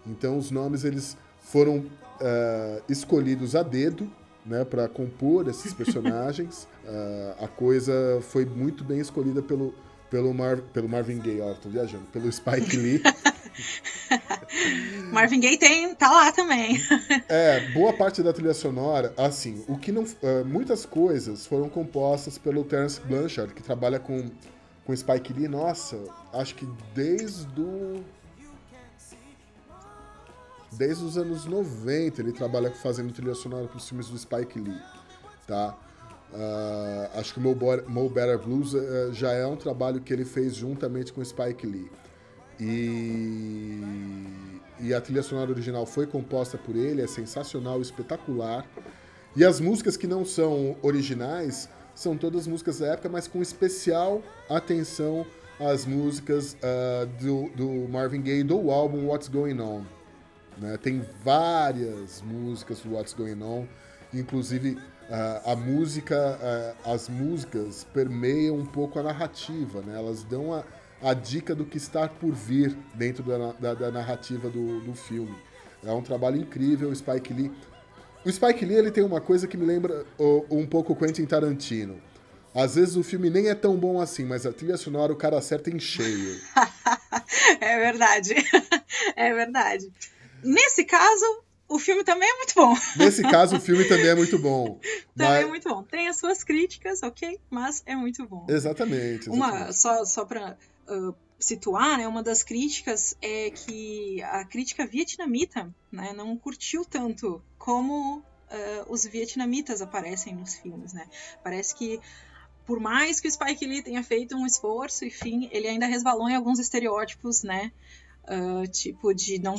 Então 0.05 0.37
os 0.37 0.51
nomes 0.51 0.83
eles 0.83 1.15
foram 1.39 1.77
uh, 1.77 2.83
escolhidos 2.89 3.55
a 3.55 3.63
dedo 3.63 4.11
né, 4.45 4.65
para 4.65 4.89
compor 4.89 5.47
esses 5.47 5.71
personagens. 5.73 6.67
uh, 6.83 7.45
a 7.45 7.47
coisa 7.47 7.93
foi 8.21 8.45
muito 8.45 8.83
bem 8.83 8.99
escolhida 8.99 9.41
pelo, 9.41 9.73
pelo, 10.09 10.33
Mar, 10.33 10.57
pelo 10.57 10.89
Marvin 10.89 11.19
Gaye, 11.19 11.39
ó, 11.39 11.53
tô 11.53 11.69
viajando, 11.69 12.03
pelo 12.11 12.29
Spike 12.29 12.75
Lee. 12.75 13.01
Marvin 15.12 15.39
Gaye 15.39 15.58
tem, 15.58 15.93
tá 15.95 16.12
lá 16.12 16.32
também. 16.32 16.80
é, 17.30 17.60
boa 17.72 17.93
parte 17.93 18.22
da 18.22 18.34
trilha 18.34 18.53
sonora, 18.53 19.14
assim, 19.18 19.64
o 19.68 19.78
que 19.78 19.91
não, 19.91 20.03
uh, 20.03 20.45
muitas 20.45 20.86
coisas 20.86 21.45
foram 21.45 21.70
compostas 21.70 22.38
pelo 22.38 22.64
Terence 22.64 22.99
Blanchard, 23.01 23.53
que 23.53 23.64
trabalha 23.64 23.99
com 23.99 24.30
com 24.86 24.95
Spike 24.95 25.34
Lee, 25.34 25.47
nossa, 25.47 25.97
acho 26.32 26.53
que 26.56 26.68
desde 26.93 27.60
o 27.60 28.03
desde 30.72 31.03
os 31.03 31.18
anos 31.18 31.45
90 31.45 32.22
ele 32.22 32.32
trabalha 32.32 32.70
fazendo 32.72 33.12
trilha 33.12 33.34
sonora 33.34 33.68
para 33.68 33.78
os 33.78 33.88
filmes 33.88 34.10
do 34.10 34.18
Spike 34.18 34.60
Lee, 34.60 34.80
tá? 35.47 35.76
Uh, 36.34 37.20
acho 37.20 37.34
que 37.34 37.39
Mo, 37.39 37.56
Mo 37.88 38.10
Better 38.10 38.38
Blues 38.38 38.74
uh, 38.74 39.14
já 39.14 39.32
é 39.32 39.45
um 39.47 39.56
trabalho 39.56 40.01
que 40.01 40.12
ele 40.12 40.26
fez 40.26 40.56
juntamente 40.56 41.14
com 41.14 41.24
Spike 41.24 41.66
Lee. 41.66 41.89
E, 42.60 43.82
e 44.80 44.93
a 44.93 45.01
trilha 45.01 45.24
sonora 45.24 45.51
original 45.51 45.86
foi 45.86 46.08
composta 46.08 46.58
por 46.58 46.76
ele, 46.76 47.01
é 47.01 47.08
sensacional, 47.08 47.82
espetacular. 47.82 48.66
E 49.36 49.43
as 49.43 49.60
músicas 49.60 49.97
que 49.97 50.08
não 50.08 50.24
são 50.24 50.78
originais 50.82 51.68
são 51.93 52.18
todas 52.18 52.47
músicas 52.47 52.80
da 52.80 52.88
época, 52.88 53.10
mas 53.10 53.28
com 53.28 53.41
especial 53.41 54.22
atenção 54.49 55.26
às 55.60 55.86
músicas 55.86 56.56
uh, 56.56 57.06
do, 57.22 57.49
do, 57.56 57.89
Marvin 57.89 58.22
Gaye 58.22 58.43
do 58.43 58.70
álbum 58.70 59.08
What's 59.08 59.30
Going 59.30 59.60
On. 59.62 59.84
Né? 60.58 60.78
Tem 60.78 61.03
várias 61.24 62.22
músicas 62.22 62.80
do 62.80 62.93
What's 62.93 63.14
Going 63.14 63.41
On, 63.41 63.66
inclusive 64.14 64.72
uh, 65.10 65.51
a 65.51 65.56
música, 65.56 66.38
uh, 66.86 66.91
as 66.93 67.08
músicas 67.08 67.86
permeiam 67.93 68.58
um 68.58 68.66
pouco 68.66 68.99
a 68.99 69.03
narrativa, 69.03 69.82
né? 69.82 69.97
elas 69.97 70.24
dão 70.24 70.53
a 70.53 70.64
a 71.01 71.13
dica 71.13 71.53
do 71.53 71.65
que 71.65 71.77
está 71.77 72.07
por 72.07 72.31
vir 72.33 72.75
dentro 72.93 73.23
da, 73.23 73.51
da, 73.53 73.73
da 73.73 73.91
narrativa 73.91 74.49
do, 74.49 74.79
do 74.81 74.95
filme. 74.95 75.35
É 75.83 75.91
um 75.91 76.01
trabalho 76.01 76.37
incrível, 76.37 76.89
o 76.89 76.95
Spike 76.95 77.33
Lee. 77.33 77.51
O 78.25 78.31
Spike 78.31 78.65
Lee 78.65 78.77
ele 78.77 78.91
tem 78.91 79.03
uma 79.03 79.21
coisa 79.21 79.47
que 79.47 79.55
me 79.55 79.65
lembra 79.65 80.05
um 80.49 80.65
pouco 80.65 80.93
o 80.93 80.95
Quentin 80.95 81.25
Tarantino. 81.25 82.01
Às 82.55 82.75
vezes 82.75 82.95
o 82.95 83.03
filme 83.03 83.29
nem 83.29 83.49
é 83.49 83.55
tão 83.55 83.75
bom 83.75 83.99
assim, 83.99 84.23
mas 84.23 84.45
a 84.45 84.51
trilha 84.51 84.77
sonora 84.77 85.11
o 85.11 85.15
cara 85.15 85.37
acerta 85.37 85.69
em 85.69 85.77
cheio. 85.77 86.39
é 87.59 87.79
verdade. 87.79 88.33
É 89.15 89.33
verdade. 89.33 89.91
Nesse 90.41 90.85
caso, 90.85 91.43
o 91.67 91.77
filme 91.77 92.03
também 92.03 92.29
é 92.29 92.33
muito 92.37 92.53
bom. 92.55 92.75
Nesse 92.95 93.21
caso, 93.29 93.57
o 93.57 93.59
filme 93.59 93.83
também 93.85 94.07
é 94.07 94.15
muito 94.15 94.39
bom. 94.39 94.79
também 95.15 95.33
é 95.33 95.37
mas... 95.37 95.43
é 95.43 95.47
muito 95.47 95.69
bom. 95.69 95.83
Tem 95.83 96.07
as 96.07 96.17
suas 96.17 96.43
críticas, 96.43 97.03
ok? 97.03 97.39
Mas 97.49 97.83
é 97.85 97.95
muito 97.95 98.25
bom. 98.25 98.45
Exatamente. 98.49 99.27
exatamente. 99.27 99.29
Uma, 99.29 99.71
só, 99.73 100.05
só 100.05 100.25
pra 100.25 100.57
uh, 100.89 101.15
situar, 101.39 101.97
né, 101.97 102.07
uma 102.07 102.23
das 102.23 102.43
críticas 102.43 103.15
é 103.21 103.49
que 103.51 104.21
a 104.23 104.45
crítica 104.45 104.86
vietnamita 104.86 105.73
né, 105.91 106.13
não 106.13 106.38
curtiu 106.38 106.86
tanto 106.86 107.41
como 107.57 108.19
uh, 108.19 108.23
os 108.88 109.05
vietnamitas 109.05 109.81
aparecem 109.81 110.36
nos 110.36 110.55
filmes. 110.55 110.93
Né? 110.93 111.07
Parece 111.43 111.75
que 111.75 111.99
por 112.65 112.79
mais 112.79 113.19
que 113.19 113.27
o 113.27 113.31
Spike 113.31 113.65
Lee 113.65 113.83
tenha 113.83 114.03
feito 114.03 114.36
um 114.36 114.45
esforço, 114.45 115.05
enfim, 115.05 115.47
ele 115.51 115.67
ainda 115.67 115.86
resvalou 115.86 116.27
em 116.27 116.36
alguns 116.36 116.57
estereótipos, 116.57 117.43
né? 117.43 117.71
Uh, 118.23 118.67
tipo 118.67 119.13
de 119.13 119.38
não 119.38 119.55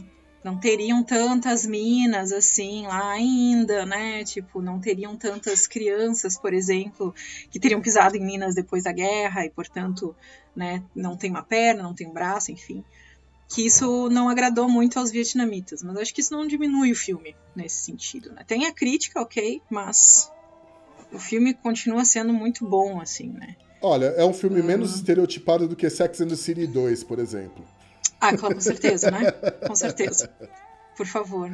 não 0.47 0.57
teriam 0.57 1.03
tantas 1.03 1.67
minas 1.67 2.31
assim 2.31 2.87
lá 2.87 3.11
ainda, 3.11 3.85
né? 3.85 4.23
Tipo, 4.23 4.63
não 4.63 4.79
teriam 4.79 5.17
tantas 5.17 5.67
crianças, 5.67 6.39
por 6.39 6.55
exemplo, 6.55 7.13
que 7.51 7.59
teriam 7.59 7.81
pisado 7.81 8.17
em 8.17 8.25
minas 8.25 8.55
depois 8.55 8.85
da 8.85 8.93
guerra 8.93 9.45
e, 9.45 9.51
portanto, 9.51 10.15
né, 10.55 10.85
não 10.95 11.17
tem 11.17 11.31
uma 11.31 11.43
perna, 11.43 11.83
não 11.83 11.93
tem 11.93 12.07
um 12.07 12.13
braço, 12.13 12.53
enfim. 12.53 12.85
Que 13.49 13.67
isso 13.67 14.09
não 14.09 14.29
agradou 14.29 14.69
muito 14.69 15.01
aos 15.01 15.11
vietnamitas, 15.11 15.83
mas 15.83 15.97
acho 15.97 16.15
que 16.15 16.21
isso 16.21 16.33
não 16.33 16.47
diminui 16.47 16.93
o 16.93 16.97
filme 16.97 17.35
nesse 17.57 17.85
sentido, 17.85 18.33
né? 18.33 18.45
Tem 18.47 18.67
a 18.67 18.73
crítica, 18.73 19.21
ok, 19.21 19.61
mas 19.69 20.31
o 21.13 21.19
filme 21.19 21.55
continua 21.55 22.05
sendo 22.05 22.33
muito 22.33 22.65
bom, 22.65 23.01
assim, 23.01 23.31
né? 23.31 23.57
Olha, 23.83 24.07
é 24.07 24.25
um 24.25 24.33
filme 24.33 24.63
menos 24.63 24.91
uhum. 24.91 24.97
estereotipado 24.97 25.67
do 25.67 25.75
que 25.75 25.91
Sex 25.91 26.21
and 26.21 26.29
the 26.29 26.37
City 26.37 26.69
2, 26.69 27.03
por 27.03 27.19
exemplo. 27.19 27.65
Ah, 28.21 28.37
com 28.37 28.59
certeza, 28.61 29.11
né? 29.11 29.31
Com 29.67 29.75
certeza. 29.75 30.31
Por 30.97 31.07
favor. 31.07 31.51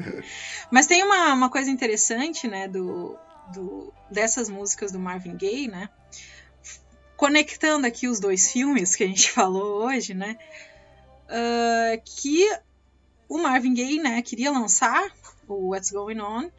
Mas 0.70 0.86
tem 0.86 1.02
uma, 1.02 1.32
uma 1.34 1.50
coisa 1.50 1.70
interessante, 1.70 2.46
né, 2.46 2.68
do, 2.68 3.18
do, 3.52 3.92
dessas 4.10 4.48
músicas 4.48 4.92
do 4.92 4.98
Marvin 4.98 5.36
Gaye, 5.36 5.68
né? 5.68 5.88
Conectando 7.16 7.86
aqui 7.86 8.06
os 8.06 8.20
dois 8.20 8.50
filmes 8.50 8.94
que 8.94 9.04
a 9.04 9.06
gente 9.06 9.30
falou 9.32 9.84
hoje, 9.84 10.14
né? 10.14 10.36
Uh, 11.24 12.00
que 12.04 12.48
o 13.28 13.38
Marvin 13.38 13.74
Gaye, 13.74 13.98
né, 13.98 14.20
queria 14.22 14.50
lançar 14.50 15.10
o 15.48 15.70
What's 15.70 15.90
Going 15.90 16.20
On, 16.20 16.50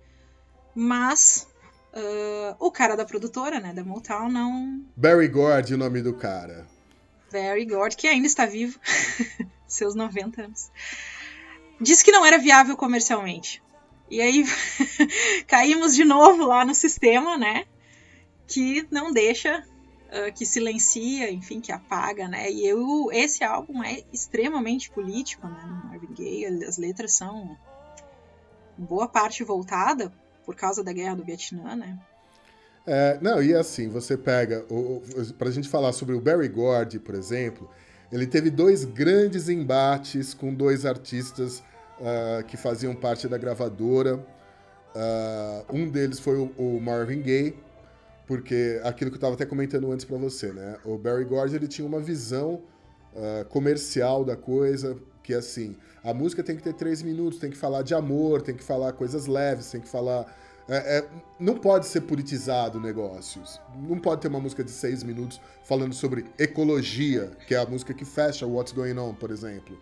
mas 0.74 1.48
uh, 1.94 2.56
o 2.60 2.72
cara 2.72 2.96
da 2.96 3.06
produtora, 3.06 3.60
né, 3.60 3.72
da 3.74 3.84
Motown, 3.84 4.30
não. 4.30 4.84
Barry 4.96 5.28
Gordy, 5.28 5.76
o 5.76 5.78
nome 5.78 6.02
do 6.02 6.14
cara. 6.14 6.68
Barry 7.32 7.66
Gordy, 7.66 7.96
que 7.96 8.08
ainda 8.08 8.28
está 8.28 8.46
vivo. 8.46 8.80
seus 9.74 9.96
90 9.96 10.44
anos, 10.44 10.72
disse 11.80 12.04
que 12.04 12.12
não 12.12 12.26
era 12.26 12.38
viável 12.38 12.76
comercialmente. 12.76 13.62
E 14.10 14.22
aí 14.22 14.46
caímos 15.48 15.96
de 15.96 16.04
novo 16.04 16.46
lá 16.46 16.64
no 16.66 16.76
sistema, 16.76 17.38
né? 17.38 17.66
Que 18.48 18.88
não 18.92 19.12
deixa, 19.12 19.64
uh, 20.10 20.34
que 20.34 20.46
silencia, 20.46 21.32
enfim, 21.32 21.60
que 21.60 21.72
apaga, 21.72 22.28
né? 22.28 22.52
E 22.52 22.66
eu, 22.66 23.10
esse 23.12 23.44
álbum 23.44 23.84
é 23.84 24.04
extremamente 24.12 24.90
político, 24.92 25.48
né? 25.48 25.82
Marvin 25.86 26.14
Gaye, 26.14 26.46
as 26.64 26.78
letras 26.78 27.14
são 27.14 27.58
boa 28.78 29.08
parte 29.08 29.44
voltada 29.44 30.12
por 30.46 30.56
causa 30.56 30.84
da 30.84 30.92
guerra 30.92 31.16
do 31.16 31.24
Vietnã, 31.24 31.76
né? 31.76 32.00
É, 32.86 33.18
não, 33.22 33.42
e 33.42 33.54
assim, 33.54 33.88
você 33.88 34.18
pega, 34.18 34.66
o, 34.70 35.02
pra 35.38 35.50
gente 35.50 35.70
falar 35.70 35.94
sobre 35.94 36.16
o 36.16 36.22
Barry 36.22 36.50
Gordy, 36.50 37.00
por 37.00 37.16
exemplo, 37.16 37.70
ele 38.14 38.28
teve 38.28 38.52
dois 38.52 38.86
grandes 38.86 39.50
embates 39.50 40.36
com 40.36 40.54
dois 40.54 40.86
artistas 40.86 41.64
uh, 42.00 42.44
que 42.46 42.56
faziam 42.56 42.94
parte 42.94 43.28
da 43.28 43.40
gravadora. 43.40 44.18
Uh, 44.18 45.76
um 45.76 45.90
deles 45.90 46.20
foi 46.20 46.38
o, 46.38 46.52
o, 46.56 46.80
Marvin 46.80 47.24
Gaye, 47.24 47.56
porque 48.28 48.80
aquilo 48.84 49.10
que 49.10 49.16
eu 49.16 49.18
estava 49.18 49.34
até 49.34 49.48
comentando 49.48 49.92
antes 49.92 50.06
para 50.06 50.16
você, 50.18 50.54
né? 50.54 50.78
O 50.86 50.96
Barry 50.96 51.26
Gordy 51.26 51.56
ele 51.56 51.68
tinha 51.68 51.88
uma 51.88 52.00
visão 52.00 52.62
uh, 53.16 53.46
comercial 53.50 54.24
da 54.24 54.38
coisa, 54.38 54.96
que 55.24 55.34
assim, 55.34 55.76
a 56.04 56.14
música 56.14 56.44
tem 56.44 56.56
que 56.56 56.62
ter 56.62 56.74
três 56.74 57.02
minutos, 57.02 57.40
tem 57.40 57.50
que 57.50 57.58
falar 57.58 57.82
de 57.82 57.96
amor, 57.96 58.44
tem 58.44 58.54
que 58.54 58.64
falar 58.64 58.94
coisas 58.94 59.26
leves, 59.26 59.72
tem 59.72 59.82
que 59.82 59.90
falar 59.90 60.32
é, 60.68 61.00
é, 61.00 61.10
não 61.40 61.56
pode 61.56 61.88
ser 61.88 62.02
politizado 62.02 62.78
o 62.78 62.82
negócio. 62.82 63.42
Não 63.76 64.00
pode 64.00 64.22
ter 64.22 64.28
uma 64.28 64.40
música 64.40 64.64
de 64.64 64.72
seis 64.72 65.04
minutos 65.04 65.40
falando 65.64 65.94
sobre 65.94 66.26
ecologia, 66.38 67.32
que 67.48 67.54
é 67.54 67.58
a 67.58 67.66
música 67.66 67.94
que 67.94 68.06
fecha 68.06 68.46
What's 68.46 68.74
Going 68.74 68.98
On, 68.98 69.14
por 69.14 69.32
exemplo. 69.32 69.78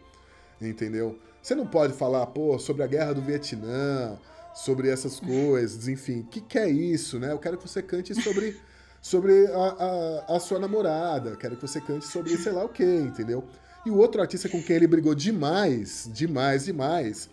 Entendeu? 0.60 1.20
Você 1.42 1.56
não 1.56 1.66
pode 1.66 1.94
falar, 1.94 2.26
pô, 2.28 2.58
sobre 2.60 2.84
a 2.84 2.88
guerra 2.88 3.14
do 3.14 3.22
Vietnã, 3.22 4.18
sobre 4.54 4.90
essas 4.90 5.20
coisas, 5.20 5.88
enfim. 5.88 6.22
O 6.22 6.26
que, 6.26 6.42
que 6.42 6.58
é 6.58 6.70
isso, 6.70 7.20
né? 7.20 7.32
Eu 7.32 7.40
quero 7.40 7.58
que 7.58 7.68
você 7.68 7.82
cante 7.82 8.14
sobre, 8.16 8.60
sobre 9.02 9.48
a, 9.48 10.26
a, 10.30 10.36
a 10.36 10.40
sua 10.40 10.60
namorada, 10.60 11.36
quero 11.36 11.56
que 11.56 11.62
você 11.62 11.80
cante 11.82 12.06
sobre 12.06 12.36
sei 12.38 12.52
lá 12.52 12.64
o 12.64 12.70
que, 12.70 12.84
entendeu? 12.84 13.44
E 13.86 13.90
o 13.90 13.98
outro 13.98 14.22
artista 14.22 14.48
com 14.48 14.62
quem 14.62 14.76
ele 14.76 14.88
brigou 14.88 15.16
demais, 15.16 16.08
demais, 16.14 16.66
demais, 16.66 17.30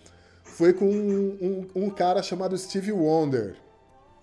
foi 0.57 0.73
com 0.73 0.87
um, 0.87 1.69
um, 1.75 1.85
um 1.85 1.91
cara 1.91 2.23
chamado 2.23 2.57
Steve 2.57 2.93
Wonder. 2.93 3.57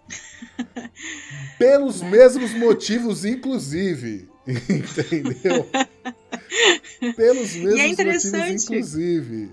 Pelos 1.57 2.01
mesmos 2.01 2.51
motivos, 2.53 3.25
inclusive. 3.25 4.29
Entendeu? 4.47 5.67
Pelos 7.15 7.55
mesmos 7.55 7.99
é 7.99 8.05
motivos, 8.05 8.63
inclusive. 8.63 9.51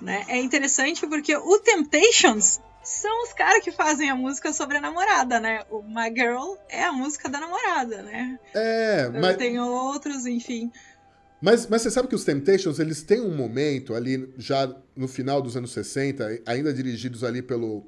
Né? 0.00 0.24
É 0.28 0.38
interessante 0.38 1.06
porque 1.06 1.36
o 1.36 1.58
Temptations 1.58 2.60
são 2.82 3.24
os 3.24 3.32
caras 3.32 3.62
que 3.62 3.72
fazem 3.72 4.08
a 4.08 4.14
música 4.14 4.52
sobre 4.52 4.78
a 4.78 4.80
namorada, 4.80 5.40
né? 5.40 5.64
O 5.70 5.82
My 5.82 6.08
Girl 6.14 6.54
é 6.68 6.84
a 6.84 6.92
música 6.92 7.28
da 7.28 7.40
namorada, 7.40 8.02
né? 8.02 8.38
É, 8.54 9.08
mas. 9.08 9.36
Tem 9.36 9.58
outros, 9.58 10.24
enfim. 10.24 10.70
Mas, 11.46 11.68
mas 11.68 11.82
você 11.82 11.92
sabe 11.92 12.08
que 12.08 12.14
os 12.16 12.24
Temptations, 12.24 12.80
eles 12.80 13.02
têm 13.02 13.20
um 13.20 13.32
momento 13.32 13.94
ali, 13.94 14.28
já 14.36 14.68
no 14.96 15.06
final 15.06 15.40
dos 15.40 15.56
anos 15.56 15.70
60, 15.70 16.40
ainda 16.44 16.74
dirigidos 16.74 17.22
ali 17.22 17.40
pelo, 17.40 17.86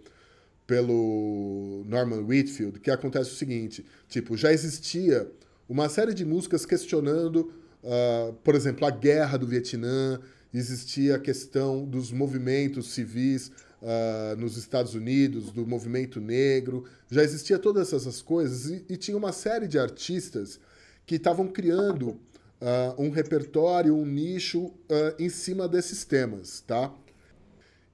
pelo 0.65 1.83
Norman 1.85 2.21
Whitfield, 2.21 2.79
que 2.79 2.89
acontece 2.89 3.33
o 3.33 3.35
seguinte, 3.35 3.85
tipo, 4.09 4.37
já 4.37 4.53
existia 4.53 5.29
uma 5.69 5.89
série 5.89 6.15
de 6.15 6.25
músicas 6.25 6.65
questionando, 6.65 7.53
uh, 7.83 8.33
por 8.45 8.55
exemplo, 8.55 8.87
a 8.87 8.93
guerra 8.93 9.37
do 9.37 9.45
Vietnã, 9.49 10.21
existia 10.55 11.17
a 11.17 11.19
questão 11.19 11.85
dos 11.85 12.13
movimentos 12.13 12.93
civis 12.93 13.51
uh, 13.83 14.37
nos 14.39 14.57
Estados 14.57 14.95
Unidos, 14.95 15.51
do 15.51 15.67
movimento 15.67 16.21
negro, 16.21 16.85
já 17.11 17.25
existia 17.25 17.59
todas 17.59 17.93
essas 17.93 18.23
coisas 18.23 18.67
e, 18.67 18.85
e 18.89 18.97
tinha 18.97 19.17
uma 19.17 19.33
série 19.33 19.67
de 19.67 19.81
artistas 19.81 20.61
que 21.05 21.17
estavam 21.17 21.49
criando 21.49 22.21
uh, 22.61 23.01
um 23.01 23.11
repertório, 23.11 23.95
um 23.95 24.05
nicho 24.05 24.67
uh, 24.67 25.15
em 25.19 25.29
cima 25.29 25.69
desses 25.69 26.05
temas, 26.05 26.61
tá? 26.61 26.93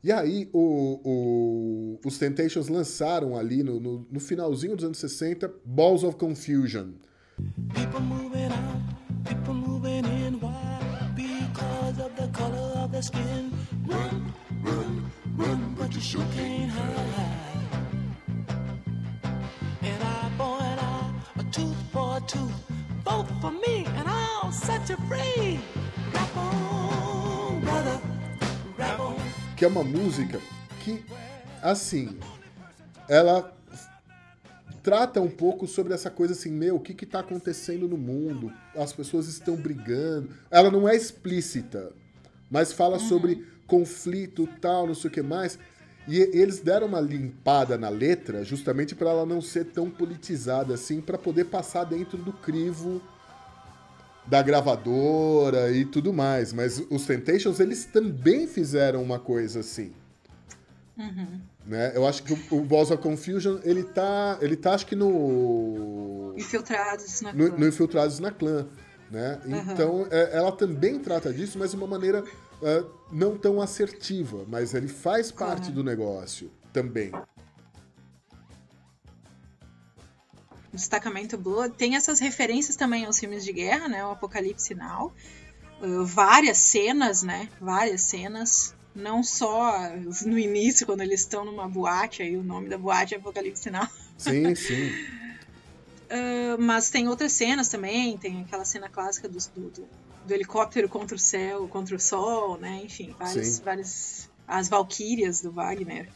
E 0.03 0.13
aí 0.13 0.51
o, 0.53 1.01
o, 1.03 2.01
os 2.07 2.19
Temptations 2.19 2.69
lançaram 2.69 3.37
ali 3.37 3.63
no, 3.63 3.81
no, 3.81 4.07
no, 4.11 4.21
finalzinho 4.21 4.77
dos 4.77 4.85
anos 4.85 4.99
60 4.99 5.51
Balls 5.65 6.05
of 6.05 6.17
Confusion. 6.17 6.93
People 7.75 8.01
moving 8.01 8.53
out, 8.53 8.83
people 9.27 9.55
moving 9.55 10.05
in, 10.05 10.39
why? 10.41 10.79
Because 11.17 12.05
of 12.05 12.15
the 12.17 12.29
color 12.39 12.85
of 12.85 12.93
their 12.93 13.03
skin. 13.03 13.51
Run, 13.87 14.33
run, 14.63 15.11
run, 15.37 15.75
but 15.79 15.95
you 15.95 16.23
can't 16.37 16.71
hide. 16.71 17.31
An 19.83 20.03
eye 20.03 20.31
for 20.37 20.63
an 20.63 20.79
eye, 20.79 21.15
a 21.39 21.45
tooth 21.45 21.77
for 21.93 22.19
a 22.19 22.21
tooth. 22.21 22.65
Vote 23.05 23.27
for 23.41 23.51
me 23.51 23.87
and 23.87 24.09
I'll 24.09 24.24
Que 29.57 29.65
é 29.65 29.69
uma 29.69 29.83
música 29.83 30.41
que, 30.81 31.05
assim, 31.61 32.19
ela 33.09 33.53
trata 34.83 35.21
um 35.21 35.31
pouco 35.31 35.67
sobre 35.67 35.93
essa 35.93 36.11
coisa 36.11 36.35
assim, 36.35 36.51
meu, 36.51 36.77
o 36.77 36.81
que 36.81 36.95
que 36.95 37.07
tá 37.07 37.21
acontecendo 37.21 37.89
no 37.89 37.97
mundo? 37.97 38.53
As 38.77 38.93
pessoas 38.93 39.27
estão 39.27 39.57
brigando. 39.57 40.31
Ela 40.51 40.71
não 40.71 40.89
é 40.89 40.95
explícita, 40.95 41.91
mas 42.51 42.73
fala 42.73 42.99
uhum. 42.99 43.09
sobre 43.09 43.47
conflito, 43.67 44.47
tal, 44.61 44.87
não 44.87 44.95
sei 44.95 45.11
o 45.11 45.13
que 45.13 45.23
mais. 45.23 45.59
E 46.07 46.19
eles 46.19 46.61
deram 46.61 46.87
uma 46.87 47.01
limpada 47.01 47.79
na 47.79 47.89
letra 47.89 48.45
justamente 48.45 48.95
para 48.95 49.11
ela 49.11 49.25
não 49.25 49.41
ser 49.41 49.65
tão 49.65 49.91
politizada 49.91 50.75
assim, 50.75 51.01
para 51.01 51.17
poder 51.17 51.47
passar 51.47 51.85
dentro 51.85 52.19
do 52.19 52.33
crivo 52.33 53.03
da 54.27 54.43
gravadora 54.43 55.71
e 55.71 55.85
tudo 55.85 56.13
mais. 56.13 56.53
Mas 56.53 56.83
os 56.91 57.07
Temptations, 57.07 57.61
eles 57.61 57.85
também 57.85 58.47
fizeram 58.47 59.03
uma 59.03 59.19
coisa 59.19 59.61
assim. 59.61 59.93
Uhum. 60.97 61.41
Né? 61.67 61.93
Eu 61.95 62.07
acho 62.07 62.23
que 62.23 62.33
o, 62.33 62.59
o 62.59 62.65
Balls 62.65 62.91
of 62.91 63.03
Confusion, 63.03 63.59
ele 63.65 63.83
tá, 63.83 64.39
ele 64.41 64.57
tá 64.57 64.75
acho 64.75 64.87
que 64.87 64.95
no... 64.95 66.35
Infiltrados 66.37 67.21
na 67.21 67.33
no, 67.33 67.59
no 67.59 67.67
Infiltrados 67.67 68.19
na 68.19 68.31
Clã. 68.31 68.67
Né? 69.11 69.41
Uhum. 69.45 69.73
Então, 69.73 70.07
é, 70.11 70.37
ela 70.37 70.53
também 70.53 70.99
trata 70.99 71.33
disso, 71.33 71.59
mas 71.59 71.71
de 71.71 71.77
uma 71.77 71.87
maneira 71.87 72.23
uh, 72.23 72.91
não 73.13 73.37
tão 73.37 73.61
assertiva, 73.61 74.45
mas 74.49 74.75
ele 74.75 74.89
faz 74.89 75.31
parte 75.31 75.69
uhum. 75.69 75.75
do 75.75 75.85
negócio 75.85 76.51
também. 76.73 77.13
Destacamento 80.75 81.39
Blood 81.39 81.75
tem 81.77 81.97
essas 81.97 82.19
referências 82.19 82.77
também 82.77 83.05
aos 83.05 83.19
filmes 83.19 83.45
de 83.45 83.53
guerra, 83.53 83.89
né? 83.89 84.05
O 84.05 84.11
Apocalipse 84.11 84.75
Now. 84.75 85.13
Uh, 85.81 86.05
várias 86.05 86.59
cenas, 86.59 87.23
né? 87.23 87.49
Várias 87.61 88.03
cenas. 88.03 88.75
Não 88.95 89.23
só 89.23 89.91
no 90.25 90.39
início, 90.39 90.87
quando 90.87 91.01
eles 91.01 91.21
estão 91.21 91.45
numa 91.45 91.69
boate, 91.69 92.23
aí 92.23 92.37
o 92.37 92.45
nome 92.45 92.69
da 92.69 92.79
boate 92.79 93.15
é 93.15 93.19
Apocalipse 93.19 93.71
Now. 93.71 93.89
Sim, 94.17 94.55
sim. 94.55 94.91
Uh, 96.05 96.61
mas 96.61 96.91
tem 96.91 97.09
outras 97.09 97.33
cenas 97.33 97.69
também, 97.69 98.17
tem 98.19 98.43
aquela 98.43 98.65
cena 98.65 98.89
clássica 98.89 99.29
do, 99.29 99.39
do, 99.57 99.89
do, 100.27 100.35
helicóptero 100.35 100.89
contra 100.89 101.17
o 101.17 101.19
céu, 101.19 101.67
contra 101.67 101.97
o 101.97 102.01
sol, 102.01 102.59
né? 102.59 102.83
Enfim, 102.85 103.15
várias, 103.19 103.59
várias 103.59 104.31
as 104.47 104.69
valquírias 104.69 105.41
do 105.41 105.51
Wagner, 105.51 106.09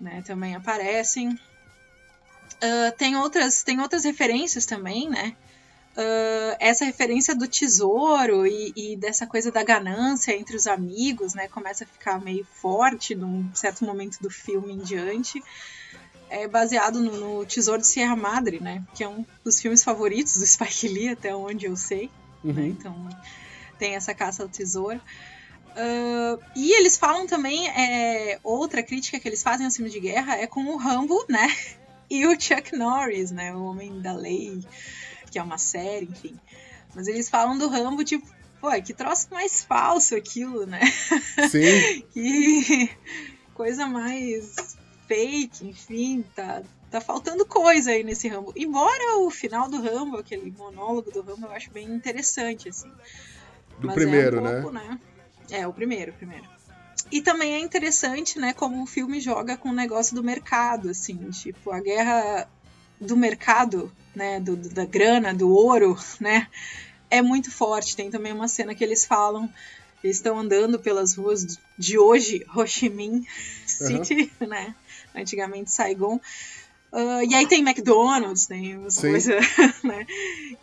né? 0.00 0.22
Também 0.26 0.54
aparecem. 0.54 1.38
Uh, 2.56 2.96
tem 2.96 3.16
outras 3.16 3.62
tem 3.62 3.80
outras 3.80 4.04
referências 4.04 4.66
também, 4.66 5.08
né? 5.08 5.36
Uh, 5.96 6.56
essa 6.60 6.84
referência 6.84 7.34
do 7.34 7.48
tesouro 7.48 8.46
e, 8.46 8.72
e, 8.76 8.96
dessa 8.96 9.26
coisa 9.26 9.50
da 9.50 9.64
ganância 9.64 10.32
entre 10.32 10.56
os 10.56 10.66
amigos, 10.66 11.34
né? 11.34 11.48
Começa 11.48 11.84
a 11.84 11.86
ficar 11.86 12.20
meio 12.20 12.46
forte 12.60 13.14
num 13.14 13.48
certo 13.54 13.84
momento 13.84 14.18
do 14.20 14.30
filme 14.30 14.72
em 14.72 14.78
diante 14.78 15.42
é 16.30 16.46
baseado 16.46 17.00
no, 17.00 17.16
no, 17.16 17.46
Tesouro 17.46 17.80
de 17.80 17.86
Sierra 17.86 18.16
Madre, 18.16 18.60
né? 18.60 18.84
Que 18.94 19.04
é 19.04 19.08
um 19.08 19.24
dos 19.44 19.60
filmes 19.60 19.82
favoritos 19.82 20.36
do 20.36 20.46
Spike 20.46 20.88
Lee, 20.88 21.08
até 21.08 21.34
onde 21.34 21.66
eu 21.66 21.76
sei. 21.76 22.10
Né? 22.44 22.52
Uhum. 22.52 22.52
Né? 22.52 22.66
Então 22.68 23.08
tem 23.78 23.94
essa 23.94 24.14
caça 24.14 24.42
ao 24.42 24.48
tesouro. 24.48 25.00
Uh, 25.68 26.42
e 26.56 26.72
eles 26.72 26.96
falam 26.96 27.26
também, 27.26 27.68
é, 27.68 28.40
outra 28.42 28.82
crítica 28.82 29.20
que 29.20 29.28
eles 29.28 29.42
fazem 29.42 29.66
ao 29.66 29.72
filme 29.72 29.90
de 29.90 30.00
guerra 30.00 30.36
é 30.36 30.46
com 30.46 30.64
o 30.64 30.76
Rambo, 30.76 31.24
né? 31.28 31.46
E 32.10 32.26
o 32.26 32.40
Chuck 32.40 32.76
Norris, 32.76 33.30
né? 33.30 33.54
O 33.54 33.64
Homem 33.64 34.00
da 34.00 34.12
Lei, 34.12 34.64
que 35.30 35.38
é 35.38 35.42
uma 35.42 35.58
série, 35.58 36.06
enfim. 36.06 36.38
Mas 36.94 37.06
eles 37.06 37.28
falam 37.28 37.58
do 37.58 37.68
Rambo, 37.68 38.02
tipo, 38.04 38.26
pô, 38.60 38.70
que 38.82 38.94
troço 38.94 39.28
mais 39.30 39.62
falso 39.62 40.16
aquilo, 40.16 40.66
né? 40.66 40.80
Sim. 41.50 42.02
que 42.12 42.90
coisa 43.54 43.86
mais 43.86 44.76
fake, 45.06 45.66
enfim, 45.66 46.24
tá, 46.34 46.62
tá 46.90 47.00
faltando 47.00 47.44
coisa 47.44 47.90
aí 47.90 48.02
nesse 48.02 48.28
Rambo. 48.28 48.52
Embora 48.56 49.18
o 49.18 49.30
final 49.30 49.68
do 49.68 49.80
Rambo, 49.80 50.18
aquele 50.18 50.50
monólogo 50.50 51.10
do 51.10 51.22
Rambo, 51.22 51.46
eu 51.46 51.52
acho 51.52 51.70
bem 51.70 51.88
interessante, 51.88 52.68
assim. 52.68 52.90
Do 53.78 53.86
Mas 53.86 53.94
primeiro, 53.94 54.38
é 54.38 54.40
um 54.40 54.62
pouco, 54.62 54.74
né? 54.74 54.88
né? 54.88 55.60
É, 55.60 55.66
o 55.66 55.72
primeiro, 55.72 56.12
o 56.12 56.14
primeiro. 56.14 56.57
E 57.10 57.20
também 57.22 57.54
é 57.54 57.58
interessante, 57.58 58.38
né, 58.38 58.52
como 58.52 58.82
o 58.82 58.86
filme 58.86 59.20
joga 59.20 59.56
com 59.56 59.70
o 59.70 59.74
negócio 59.74 60.14
do 60.14 60.22
mercado, 60.22 60.90
assim, 60.90 61.16
tipo, 61.30 61.70
a 61.70 61.80
guerra 61.80 62.48
do 63.00 63.16
mercado, 63.16 63.92
né, 64.14 64.40
do, 64.40 64.56
da 64.56 64.84
grana, 64.84 65.32
do 65.32 65.48
ouro, 65.50 65.96
né, 66.20 66.46
é 67.10 67.22
muito 67.22 67.50
forte. 67.50 67.96
Tem 67.96 68.10
também 68.10 68.32
uma 68.32 68.48
cena 68.48 68.74
que 68.74 68.84
eles 68.84 69.04
falam, 69.04 69.48
eles 70.02 70.16
estão 70.16 70.38
andando 70.38 70.78
pelas 70.78 71.14
ruas 71.14 71.58
de 71.78 71.98
hoje, 71.98 72.44
Ho 72.54 72.66
Chi 72.66 72.88
Minh 72.88 73.26
City, 73.66 74.30
uhum. 74.40 74.46
né, 74.48 74.74
antigamente 75.14 75.70
Saigon. 75.70 76.20
Uh, 76.90 77.22
e 77.28 77.34
aí 77.34 77.46
tem 77.46 77.60
McDonald's, 77.60 78.46
tem 78.46 78.82
coisa, 78.98 79.34
né? 79.84 80.06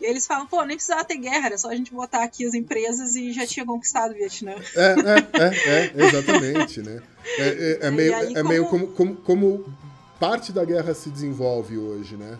E 0.00 0.04
eles 0.04 0.26
falam, 0.26 0.46
pô, 0.46 0.64
nem 0.64 0.76
precisava 0.76 1.04
ter 1.04 1.18
guerra, 1.18 1.46
era 1.46 1.58
só 1.58 1.70
a 1.70 1.74
gente 1.76 1.92
botar 1.92 2.24
aqui 2.24 2.44
as 2.44 2.52
empresas 2.52 3.14
e 3.14 3.32
já 3.32 3.46
tinha 3.46 3.64
conquistado 3.64 4.10
o 4.10 4.14
Vietnã. 4.14 4.54
É, 4.74 4.94
é, 4.94 5.44
é, 5.44 5.92
é 5.94 6.06
exatamente, 6.06 6.82
né? 6.82 7.00
É, 7.38 7.48
é, 7.48 7.86
é 7.86 7.90
meio, 7.90 8.16
aí, 8.16 8.32
é 8.32 8.34
como... 8.34 8.48
meio 8.48 8.66
como, 8.66 8.86
como, 8.88 9.16
como 9.16 9.74
parte 10.18 10.52
da 10.52 10.64
guerra 10.64 10.94
se 10.94 11.10
desenvolve 11.10 11.78
hoje, 11.78 12.16
né? 12.16 12.36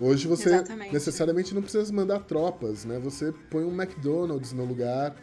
Hoje 0.00 0.26
você 0.26 0.48
Exatamente. 0.48 0.94
necessariamente 0.94 1.54
não 1.54 1.60
precisa 1.60 1.92
mandar 1.92 2.20
tropas, 2.20 2.86
né? 2.86 2.98
Você 3.00 3.32
põe 3.50 3.64
um 3.64 3.80
McDonald's 3.80 4.52
no 4.52 4.64
lugar 4.64 5.14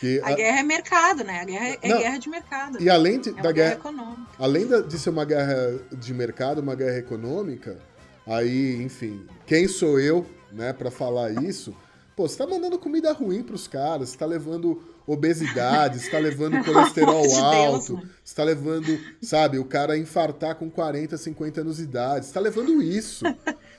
que 0.00 0.20
a, 0.20 0.28
a, 0.28 0.34
guerra 0.34 0.60
é 0.60 0.62
mercado, 0.62 1.24
né? 1.24 1.40
A 1.40 1.44
guerra 1.44 1.78
é, 1.82 1.88
não, 1.88 1.98
guerra 1.98 2.18
de 2.18 2.28
mercado. 2.28 2.82
E 2.82 2.90
além 2.90 3.20
de, 3.20 3.30
é 3.30 3.42
da 3.42 3.52
guerra, 3.52 3.76
guerra 3.76 4.26
além 4.38 4.66
de 4.86 4.98
ser 4.98 5.10
uma 5.10 5.24
guerra 5.24 5.78
de 5.92 6.14
mercado, 6.14 6.60
uma 6.60 6.74
guerra 6.74 6.98
econômica, 6.98 7.78
aí, 8.26 8.82
enfim, 8.82 9.26
quem 9.46 9.68
sou 9.68 9.98
eu, 9.98 10.26
né, 10.52 10.72
para 10.72 10.90
falar 10.90 11.30
isso? 11.42 11.74
Pô, 12.16 12.28
você 12.28 12.38
tá 12.38 12.46
mandando 12.46 12.78
comida 12.78 13.12
ruim 13.12 13.42
pros 13.42 13.66
caras, 13.66 14.10
você 14.10 14.18
tá 14.18 14.24
levando 14.24 14.80
obesidade, 15.06 15.98
você 15.98 16.10
tá 16.10 16.18
levando 16.18 16.62
colesterol 16.64 17.26
de 17.26 17.34
alto, 17.34 17.96
Deus, 17.96 18.08
você 18.22 18.34
tá 18.34 18.44
levando, 18.44 19.00
sabe, 19.20 19.58
o 19.58 19.64
cara 19.64 19.98
infartar 19.98 20.54
com 20.54 20.70
40, 20.70 21.16
50 21.16 21.60
anos 21.60 21.76
de 21.78 21.82
idade, 21.82 22.26
você 22.26 22.32
tá 22.32 22.40
levando 22.40 22.80
isso. 22.80 23.24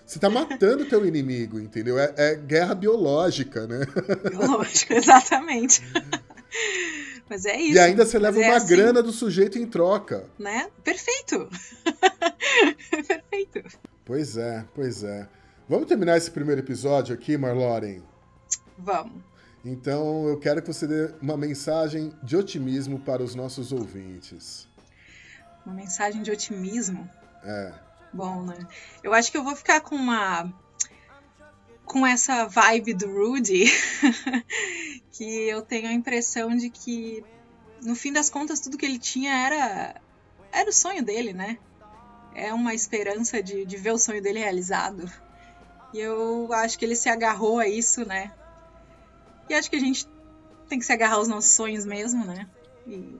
Você 0.05 0.19
tá 0.19 0.29
matando 0.29 0.83
o 0.83 0.85
teu 0.85 1.05
inimigo, 1.05 1.59
entendeu? 1.59 1.97
É, 1.97 2.13
é 2.15 2.35
guerra 2.35 2.75
biológica, 2.75 3.65
né? 3.65 3.85
Biológica, 4.29 4.93
exatamente. 4.95 5.81
Mas 7.27 7.45
é 7.45 7.59
isso. 7.59 7.73
E 7.73 7.79
ainda 7.79 8.05
você 8.05 8.19
leva 8.19 8.39
é 8.39 8.47
uma 8.47 8.57
assim, 8.57 8.67
grana 8.67 9.01
do 9.01 9.11
sujeito 9.11 9.57
em 9.57 9.65
troca. 9.65 10.25
Né? 10.37 10.69
Perfeito. 10.83 11.49
Perfeito. 13.07 13.63
Pois 14.05 14.37
é, 14.37 14.63
pois 14.75 15.03
é. 15.03 15.27
Vamos 15.67 15.87
terminar 15.87 16.17
esse 16.17 16.29
primeiro 16.29 16.61
episódio 16.61 17.15
aqui, 17.15 17.35
Marloren? 17.35 18.03
Vamos. 18.77 19.23
Então 19.63 20.27
eu 20.27 20.37
quero 20.37 20.61
que 20.61 20.67
você 20.67 20.85
dê 20.85 21.11
uma 21.19 21.35
mensagem 21.35 22.13
de 22.21 22.37
otimismo 22.37 22.99
para 22.99 23.23
os 23.23 23.33
nossos 23.33 23.71
ouvintes. 23.71 24.67
Uma 25.65 25.73
mensagem 25.73 26.21
de 26.21 26.29
otimismo? 26.29 27.09
É 27.43 27.85
bom, 28.15 28.43
né? 28.43 28.57
Eu 29.03 29.13
acho 29.13 29.31
que 29.31 29.37
eu 29.37 29.43
vou 29.43 29.55
ficar 29.55 29.81
com 29.81 29.95
uma. 29.95 30.51
com 31.83 32.07
essa 32.07 32.45
vibe 32.47 32.93
do 32.93 33.11
Rudy, 33.11 33.65
que 35.11 35.23
eu 35.23 35.61
tenho 35.61 35.89
a 35.89 35.93
impressão 35.93 36.55
de 36.55 36.69
que, 36.69 37.23
no 37.83 37.95
fim 37.95 38.13
das 38.13 38.29
contas, 38.29 38.59
tudo 38.59 38.77
que 38.77 38.85
ele 38.85 38.97
tinha 38.97 39.31
era. 39.31 40.01
era 40.51 40.69
o 40.69 40.73
sonho 40.73 41.03
dele, 41.03 41.33
né? 41.33 41.59
É 42.33 42.53
uma 42.53 42.73
esperança 42.73 43.41
de, 43.41 43.65
de 43.65 43.77
ver 43.77 43.91
o 43.91 43.97
sonho 43.97 44.21
dele 44.21 44.39
realizado. 44.39 45.09
E 45.93 45.99
eu 45.99 46.51
acho 46.51 46.77
que 46.77 46.83
ele 46.83 46.95
se 46.95 47.07
agarrou 47.07 47.59
a 47.59 47.67
isso, 47.67 48.05
né? 48.05 48.31
E 49.49 49.53
acho 49.53 49.69
que 49.69 49.75
a 49.75 49.79
gente 49.79 50.07
tem 50.67 50.79
que 50.79 50.85
se 50.85 50.91
agarrar 50.91 51.15
aos 51.15 51.27
nossos 51.27 51.51
sonhos 51.51 51.85
mesmo, 51.85 52.25
né? 52.25 52.49
E 52.87 53.15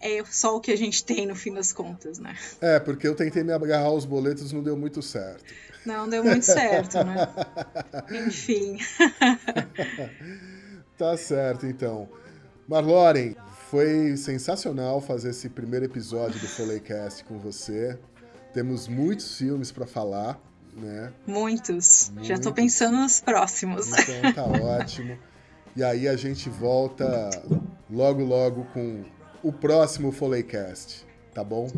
é 0.00 0.22
só 0.24 0.56
o 0.56 0.60
que 0.60 0.70
a 0.70 0.76
gente 0.76 1.04
tem 1.04 1.26
no 1.26 1.34
fim 1.34 1.52
das 1.52 1.72
contas, 1.72 2.18
né? 2.18 2.36
É, 2.60 2.78
porque 2.78 3.06
eu 3.06 3.14
tentei 3.14 3.42
me 3.42 3.52
agarrar 3.52 3.86
aos 3.86 4.04
boletos 4.04 4.52
não 4.52 4.62
deu 4.62 4.76
muito 4.76 5.02
certo. 5.02 5.44
Não 5.84 6.08
deu 6.08 6.24
muito 6.24 6.44
certo, 6.44 7.02
né? 7.04 7.28
Enfim. 8.26 8.78
tá 10.98 11.16
certo, 11.16 11.66
então. 11.66 12.08
Marloren, 12.68 13.36
foi 13.70 14.16
sensacional 14.16 15.00
fazer 15.00 15.30
esse 15.30 15.48
primeiro 15.48 15.86
episódio 15.86 16.40
do 16.40 16.48
Foleycast 16.48 17.24
com 17.24 17.38
você. 17.38 17.98
Temos 18.52 18.88
muitos 18.88 19.36
filmes 19.38 19.70
para 19.70 19.86
falar, 19.86 20.40
né? 20.76 21.12
Muitos. 21.26 22.10
muitos. 22.10 22.26
Já 22.26 22.38
tô 22.38 22.52
pensando 22.52 22.96
nos 22.96 23.20
próximos. 23.20 23.86
Então 23.88 24.32
tá 24.32 24.44
ótimo. 24.44 25.16
E 25.76 25.84
aí 25.84 26.08
a 26.08 26.16
gente 26.16 26.48
volta 26.48 27.30
logo 27.90 28.24
logo 28.24 28.64
com 28.72 29.04
o 29.42 29.52
próximo 29.52 30.12
Foleycast, 30.12 31.06
tá 31.34 31.42
bom? 31.44 31.70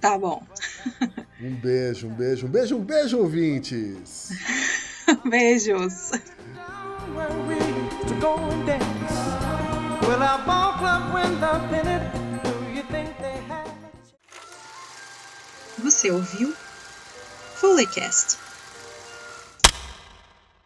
Tá 0.00 0.18
bom. 0.18 0.42
um 1.40 1.54
beijo, 1.54 2.08
um 2.08 2.14
beijo, 2.14 2.46
um 2.46 2.50
beijo, 2.50 2.76
um 2.76 2.84
beijo, 2.84 3.18
ouvintes. 3.18 4.30
Beijos. 5.28 6.12
Você 15.78 16.10
ouviu 16.10 16.54
Foleycast 17.54 18.45